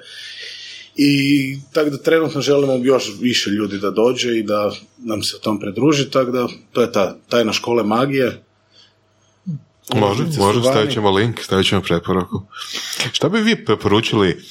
I 0.97 1.59
tako 1.73 1.91
da 1.91 1.99
trenutno 1.99 2.41
želimo 2.41 2.81
još 2.85 3.13
više 3.21 3.51
ljudi 3.51 3.79
da 3.79 3.91
dođe 3.91 4.39
i 4.39 4.43
da 4.43 4.73
nam 4.99 5.23
se 5.23 5.37
o 5.37 5.39
tom 5.39 5.61
pridruži, 5.61 6.11
tako 6.11 6.31
da 6.31 6.49
to 6.73 6.81
je 6.81 6.93
ta 6.93 7.17
tajna 7.29 7.53
škole 7.53 7.85
magije. 7.85 8.43
Može, 9.95 10.25
može, 10.39 10.61
stavit 10.61 10.93
ćemo 10.93 11.11
link, 11.11 11.41
stavit 11.41 11.67
ćemo 11.67 11.83
preporuku. 11.83 12.43
Šta 13.13 13.29
bi 13.29 13.41
vi 13.41 13.65
preporučili, 13.65 14.43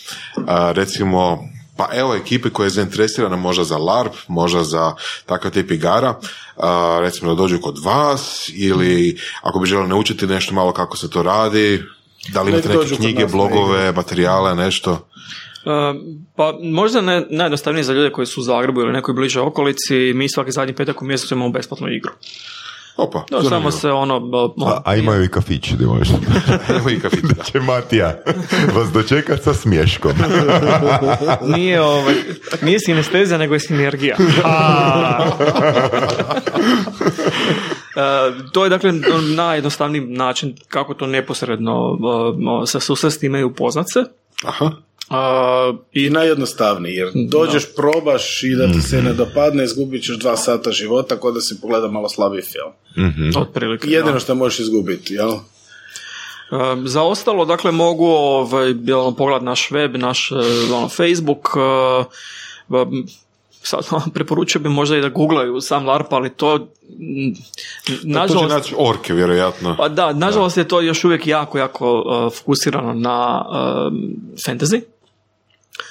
a, 0.48 0.72
recimo, 0.72 1.50
pa 1.78 1.90
evo 1.94 2.16
ekipe 2.16 2.50
koja 2.50 2.66
je 2.66 2.70
zainteresirana 2.70 3.36
možda 3.36 3.64
za 3.64 3.78
LARP, 3.78 4.14
možda 4.28 4.64
za 4.64 4.94
takav 5.26 5.52
tip 5.52 5.72
igara, 5.72 6.20
a, 6.58 6.98
recimo 7.02 7.36
da 7.36 7.42
dođu 7.42 7.60
kod 7.62 7.80
vas 7.84 8.50
ili 8.54 9.20
ako 9.42 9.60
bi 9.60 9.68
želeli 9.68 9.90
naučiti 9.90 10.28
nešto 10.28 10.54
malo 10.54 10.74
kako 10.74 10.98
se 10.98 11.10
to 11.10 11.24
radi, 11.24 11.84
da 12.34 12.42
li 12.42 12.52
imate 12.52 12.70
neke 12.70 12.96
knjige, 12.96 13.26
blogove, 13.26 13.92
materijale, 13.92 14.56
nešto. 14.56 14.92
Uh, 15.66 16.02
pa 16.36 16.54
možda 16.62 17.02
ne, 17.02 17.26
najjednostavnije 17.30 17.84
za 17.84 17.94
ljude 17.94 18.12
koji 18.12 18.28
su 18.28 18.42
u 18.42 18.44
Zagrebu 18.44 18.82
ili 18.82 18.94
nekoj 18.94 19.14
bližoj 19.14 19.44
okolici, 19.44 20.14
mi 20.16 20.30
svaki 20.30 20.52
zadnji 20.52 20.76
petak 20.76 21.02
u 21.02 21.06
mjesecu 21.06 21.34
imamo 21.34 21.52
besplatnu 21.52 21.88
igru. 21.88 22.12
Opa, 22.98 23.24
zanimljivo. 23.30 23.50
samo 23.50 23.72
se 23.72 23.92
ono... 23.92 24.20
ba- 24.20 24.66
A, 24.66 24.82
a 24.86 24.96
imaju 24.96 25.24
i 25.24 25.28
kafić, 25.30 25.74
gdje 25.74 25.88
možeš. 25.88 26.10
Evo 26.70 26.90
i 26.90 27.00
kafić, 27.00 27.20
da. 27.22 27.44
će 27.44 27.60
Matija 27.60 28.16
vas 28.76 28.92
dočekat 28.92 29.44
sa 29.44 29.54
smješkom. 29.54 30.12
Nije, 31.56 31.82
ovaj, 31.82 32.16
nije 32.62 32.80
sinestezija, 32.80 33.38
nego 33.38 33.54
je 33.54 33.60
sinergija. 33.60 34.18
A. 34.44 35.26
E, 37.96 38.00
to 38.52 38.64
je 38.64 38.70
dakle 38.70 38.92
najjednostavniji 39.36 40.02
način 40.02 40.56
kako 40.68 40.94
to 40.94 41.08
neposredno 41.08 41.92
uh, 41.92 42.00
se 42.70 42.80
susresti 42.80 43.26
imaju 43.26 43.48
upoznat 43.48 43.86
se. 43.94 44.04
Aha, 44.46 44.72
Uh, 45.10 45.76
I 45.94 46.10
najjednostavniji, 46.10 46.94
jer 46.94 47.12
dođeš, 47.30 47.76
probaš 47.76 48.44
i 48.44 48.56
da 48.56 48.68
ti 48.68 48.82
se 48.82 49.02
ne 49.02 49.14
dopadne, 49.14 49.64
izgubit 49.64 50.04
ćeš 50.04 50.18
dva 50.18 50.38
sata 50.38 50.72
života 50.72 51.20
kod 51.20 51.34
da 51.34 51.42
si 51.42 51.62
pogleda 51.62 51.88
malo 51.88 52.10
slabiji 52.10 52.42
film. 52.42 52.72
otprilike. 53.38 53.88
Jedino 53.90 54.14
da. 54.14 54.20
što 54.20 54.36
možeš 54.36 54.60
izgubiti, 54.60 55.14
jel? 55.14 55.32
E, 55.32 55.38
Za 56.86 57.02
ostalo, 57.02 57.46
dakle, 57.46 57.72
mogu 57.72 58.06
ovaj, 58.06 58.72
ono, 58.72 59.16
pogledat 59.16 59.44
naš 59.44 59.72
web, 59.72 59.96
naš 59.96 60.32
e, 60.32 60.36
ono, 60.74 60.90
Facebook, 60.90 61.50
m, 62.70 63.06
sad 63.62 63.86
preporučio 64.14 64.62
bi 64.62 64.70
možda 64.70 64.98
i 64.98 65.02
da 65.02 65.10
googlaju 65.10 65.62
sam 65.62 65.86
LARP, 65.86 66.14
ali 66.14 66.30
to, 66.30 66.56
m, 66.56 67.34
to 67.86 67.94
će 68.02 68.08
nažalost, 68.08 68.50
naći 68.50 68.76
orke, 68.78 69.14
vjerojatno. 69.14 69.76
pa 69.78 69.90
da, 69.90 70.14
nažalost 70.14 70.58
je 70.58 70.68
to 70.68 70.82
još 70.82 71.04
uvijek 71.04 71.28
jako, 71.28 71.58
jako 71.58 72.04
e, 72.32 72.38
fokusirano 72.38 72.94
na 72.94 73.46
e, 73.46 73.56
fantasy, 74.48 74.82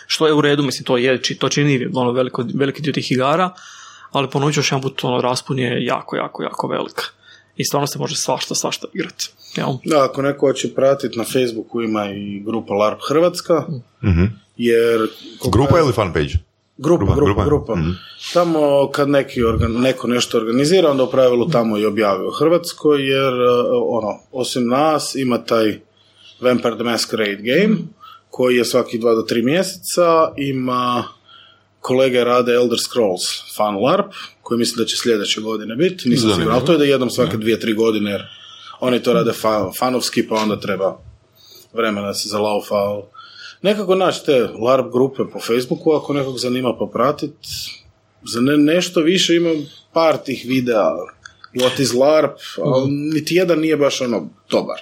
što 0.06 0.26
je 0.26 0.32
u 0.32 0.40
redu, 0.40 0.62
mislim, 0.62 0.84
to 0.84 0.96
je, 0.96 1.22
to 1.38 1.48
čini 1.48 1.88
ono, 1.94 2.12
veliko, 2.12 2.44
veliki 2.54 2.82
dio 2.82 2.92
tih 2.92 3.12
igara, 3.12 3.50
ali 4.12 4.30
ponovit 4.30 4.54
ću 4.54 4.58
još 4.58 4.72
jedan 4.72 4.82
put, 4.82 5.04
ono, 5.04 5.20
raspon 5.20 5.58
je 5.58 5.84
jako, 5.84 6.16
jako, 6.16 6.42
jako 6.42 6.68
velik. 6.68 7.02
I 7.56 7.64
stvarno 7.64 7.86
se 7.86 7.98
može 7.98 8.16
svašta, 8.16 8.54
svašta 8.54 8.86
igrati. 8.92 9.30
Jel? 9.56 9.68
Da, 9.84 10.04
ako 10.04 10.22
neko 10.22 10.46
hoće 10.46 10.74
pratiti, 10.74 11.18
na 11.18 11.24
Facebooku 11.24 11.82
ima 11.82 12.10
i 12.10 12.40
grupa 12.40 12.74
LARP 12.74 12.98
Hrvatska, 13.08 13.62
jer... 14.56 15.08
Grupa 15.52 15.78
ili 15.78 15.92
fanpage? 15.92 16.34
Grupa, 16.76 17.04
Grupa, 17.04 17.14
grupa, 17.14 17.44
grupa. 17.44 17.74
grupa. 17.74 17.98
Tamo 18.32 18.90
kad 18.92 19.08
neki 19.08 19.42
organ, 19.42 19.72
neko 19.72 20.06
nešto 20.06 20.38
organizira, 20.38 20.90
onda 20.90 21.02
u 21.02 21.10
pravilu 21.10 21.48
tamo 21.48 21.78
i 21.78 21.86
objavi 21.86 22.26
u 22.26 22.30
Hrvatskoj, 22.30 23.08
jer 23.08 23.32
uh, 23.32 23.66
ono, 23.88 24.18
osim 24.32 24.68
nas 24.68 25.14
ima 25.14 25.38
taj 25.44 25.78
Vampire 26.40 26.74
the 26.74 26.84
Masquerade 26.84 27.42
game, 27.42 27.76
koji 28.34 28.56
je 28.56 28.64
svaki 28.64 28.98
dva 28.98 29.14
do 29.14 29.22
tri 29.22 29.42
mjeseca, 29.42 30.32
ima 30.36 31.04
kolege 31.80 32.24
rade 32.24 32.52
Elder 32.54 32.78
Scrolls 32.80 33.22
Fan 33.56 33.76
LARP, 33.76 34.12
koji 34.42 34.58
mislim 34.58 34.78
da 34.78 34.84
će 34.84 34.96
sljedeće 34.96 35.40
godine 35.40 35.76
biti, 35.76 36.08
nisam 36.08 36.30
siguran, 36.30 36.56
ali 36.56 36.66
to 36.66 36.72
je 36.72 36.78
da. 36.78 36.84
jednom 36.84 37.10
svake 37.10 37.36
dvije, 37.36 37.60
tri 37.60 37.74
godine, 37.74 38.10
jer 38.10 38.22
oni 38.80 39.02
to 39.02 39.12
rade 39.12 39.30
fa- 39.42 39.78
fanovski, 39.78 40.28
pa 40.28 40.34
onda 40.34 40.60
treba 40.60 40.98
vremena 41.72 42.06
da 42.06 42.14
se 42.14 42.28
zalaufa, 42.28 42.74
ali 42.74 43.02
nekako 43.62 43.94
naći 43.94 44.24
te 44.26 44.48
LARP 44.58 44.92
grupe 44.92 45.22
po 45.32 45.40
Facebooku, 45.40 45.92
ako 45.92 46.12
nekog 46.12 46.38
zanima 46.38 46.76
popratit, 46.78 47.34
za 48.32 48.40
ne, 48.40 48.56
nešto 48.56 49.00
više 49.00 49.36
imam 49.36 49.66
par 49.92 50.16
tih 50.24 50.44
videa, 50.48 50.90
what 51.54 51.80
is 51.80 51.90
LARP, 51.90 52.30
ali 52.64 52.84
niti 52.90 53.34
jedan 53.34 53.58
nije 53.58 53.76
baš 53.76 54.00
ono 54.00 54.28
dobar. 54.50 54.80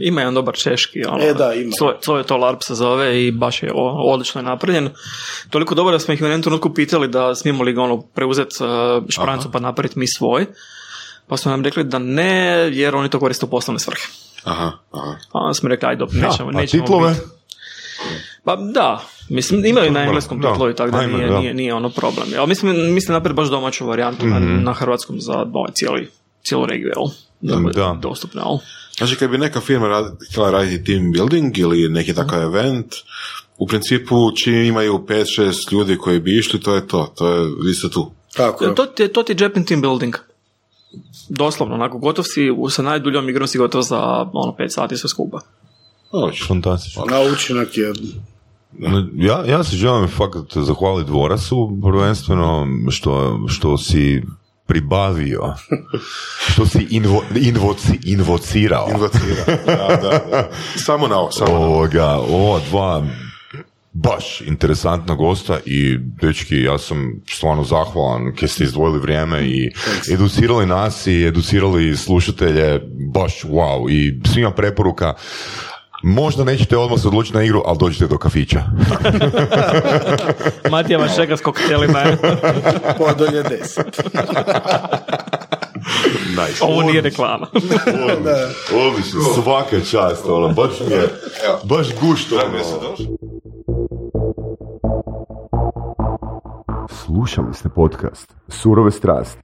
Ima 0.00 0.20
jedan 0.20 0.34
dobar 0.34 0.54
češki, 0.56 1.04
ono, 1.04 1.24
E, 1.24 1.34
da, 1.34 1.54
ima. 1.54 1.72
Svoje, 1.72 1.96
svoje 2.00 2.24
to 2.24 2.36
LARP 2.36 2.62
se 2.62 2.74
zove 2.74 3.26
i 3.26 3.32
baš 3.32 3.62
je 3.62 3.72
o- 3.74 4.02
odlično 4.04 4.38
je 4.38 4.44
napravljen. 4.44 4.90
Toliko 5.50 5.74
dobro 5.74 5.92
da 5.92 5.98
smo 5.98 6.14
ih 6.14 6.22
u 6.22 6.24
jednom 6.24 6.42
trenutku 6.42 6.74
pitali 6.74 7.08
da 7.08 7.34
smijemo 7.34 7.64
li 7.64 7.72
ga 7.72 7.82
ono 7.82 8.00
preuzeti 8.00 8.56
uh, 8.60 8.68
šprancu 9.08 9.52
pa 9.52 9.60
napraviti 9.60 9.98
mi 9.98 10.06
svoj. 10.08 10.46
Pa 11.26 11.36
su 11.36 11.48
nam 11.48 11.64
rekli 11.64 11.84
da 11.84 11.98
ne, 11.98 12.36
jer 12.72 12.96
oni 12.96 13.10
to 13.10 13.20
koriste 13.20 13.46
u 13.46 13.50
poslovne 13.50 13.78
svrhe. 13.80 14.02
Aha, 14.44 14.72
aha. 14.92 15.10
A 15.32 15.38
onda 15.38 15.54
smo 15.54 15.68
rekli, 15.68 15.88
ajde, 15.88 16.04
nećemo, 16.04 16.48
a 16.48 16.52
nećemo 16.52 16.82
titlove? 16.82 17.10
biti. 17.10 17.26
Pa 18.44 18.56
da, 18.56 19.04
mislim, 19.28 19.64
imaju 19.64 19.92
na 19.92 20.00
engleskom 20.00 20.40
Da, 20.40 20.48
titlovi, 20.48 20.74
tako 20.74 20.90
da 20.90 20.98
ajme, 20.98 21.12
nije, 21.12 21.28
da. 21.28 21.38
nije, 21.38 21.54
nije 21.54 21.74
ono 21.74 21.90
problem. 21.90 22.26
Ali 22.38 22.48
mislim, 22.48 22.94
mislim 22.94 23.12
napraviti 23.12 23.36
baš 23.36 23.48
domaću 23.48 23.86
varijantu 23.86 24.26
na, 24.26 24.38
na 24.40 24.72
hrvatskom 24.72 25.20
za 25.20 25.32
ovaj 25.44 25.72
cijeli, 25.74 26.10
cijelu 26.44 26.66
regiju, 26.66 26.88
jel? 26.88 27.04
Da, 27.42 27.56
bude 27.56 27.74
Da. 27.74 27.98
dostupno, 28.02 28.40
jel? 28.40 28.58
Znači, 28.98 29.16
kad 29.16 29.30
bi 29.30 29.38
neka 29.38 29.60
firma 29.60 29.88
rad, 29.88 30.04
htjela 30.30 30.50
raditi 30.50 30.84
team 30.84 31.12
building 31.12 31.58
ili 31.58 31.88
neki 31.88 32.14
takav 32.14 32.42
event, 32.42 32.86
u 33.58 33.66
principu 33.66 34.14
čim 34.34 34.54
imaju 34.54 34.98
5-6 34.98 35.72
ljudi 35.72 35.96
koji 35.96 36.20
bi 36.20 36.38
išli, 36.38 36.60
to 36.60 36.74
je 36.74 36.86
to. 36.86 37.12
To 37.16 37.28
je, 37.28 37.50
vi 37.62 37.74
ste 37.74 37.90
tu. 37.90 38.10
Tako 38.36 38.64
je. 38.64 38.74
To 38.74 38.86
ti, 38.86 39.02
je- 39.02 39.12
to 39.12 39.22
ti 39.22 39.32
je 39.32 39.36
Japan 39.40 39.64
team 39.64 39.80
building. 39.80 40.14
Doslovno, 41.28 41.74
onako, 41.74 41.98
gotov 41.98 42.24
si, 42.24 42.40
sa 42.70 42.82
najduljom 42.82 43.28
igrom 43.28 43.48
si 43.48 43.58
gotov 43.58 43.82
za 43.82 43.98
ono, 44.32 44.54
5 44.58 44.68
sati 44.68 44.96
sve 44.96 45.08
skupa. 45.08 45.40
Fantastično. 46.48 47.04
Na 47.04 47.20
učinak 47.22 47.76
je 47.76 47.92
Ja, 49.14 49.44
ja 49.46 49.64
se 49.64 49.76
želim 49.76 50.08
fakat 50.08 50.56
zahvaliti 50.56 51.10
Dvorasu, 51.10 51.78
prvenstveno 51.82 52.66
što, 52.90 53.40
što 53.48 53.78
si 53.78 54.22
pribavio, 54.66 55.54
što 56.52 56.66
si 56.66 56.86
invo, 56.90 57.22
invoci, 57.40 57.98
invocirao 58.04 58.88
Invocira. 58.90 59.44
Da, 59.66 59.96
da, 60.02 60.20
da. 60.30 60.50
Samo 60.76 61.06
na 61.06 61.18
ovo, 61.18 61.30
samo 61.30 61.52
na 61.52 61.58
ovo. 61.58 61.74
ovoga, 61.74 62.06
ova 62.16 62.60
dva 62.70 63.06
baš 63.92 64.40
interesantna 64.40 65.14
gosta 65.14 65.58
i 65.64 65.98
dečki, 65.98 66.62
ja 66.62 66.78
sam 66.78 67.22
stvarno 67.28 67.64
zahvalan 67.64 68.34
kad 68.40 68.50
ste 68.50 68.64
izdvojili 68.64 68.98
vrijeme 68.98 69.48
i 69.48 69.70
educirali 70.12 70.66
nas 70.66 71.06
i 71.06 71.24
educirali 71.24 71.96
slušatelje, 71.96 72.80
baš 73.14 73.42
wow 73.42 73.90
i 73.90 74.20
svima 74.32 74.50
preporuka 74.50 75.14
Možda 76.02 76.44
nećete 76.44 76.76
odmah 76.76 77.00
se 77.00 77.08
odlučiti 77.08 77.36
na 77.36 77.42
igru, 77.44 77.62
ali 77.66 77.78
dođite 77.78 78.06
do 78.06 78.18
kafića. 78.18 78.62
Matija 80.70 80.98
vas 80.98 81.16
čeka 81.16 81.36
s 81.36 81.40
koktelima. 81.40 82.04
podolje 82.98 83.42
10. 83.42 83.82
Nice. 86.28 86.64
Ovo 86.64 86.82
nije 86.82 87.00
reklama. 87.00 87.46
Odlično, 88.86 89.20
svaka 89.42 89.80
čast, 89.80 90.26
ono, 90.26 90.48
baš 90.48 90.70
mi 90.88 90.94
je, 90.94 91.08
baš 91.64 91.86
gušt, 92.00 92.32
ono. 92.32 92.94
Slušali 96.88 97.54
ste 97.54 97.68
podcast 97.68 98.34
Surove 98.48 98.90
strasti. 98.90 99.42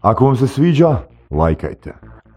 Ako 0.00 0.24
vam 0.24 0.36
se 0.36 0.48
sviđa, 0.48 0.96
lajkajte. 1.30 1.94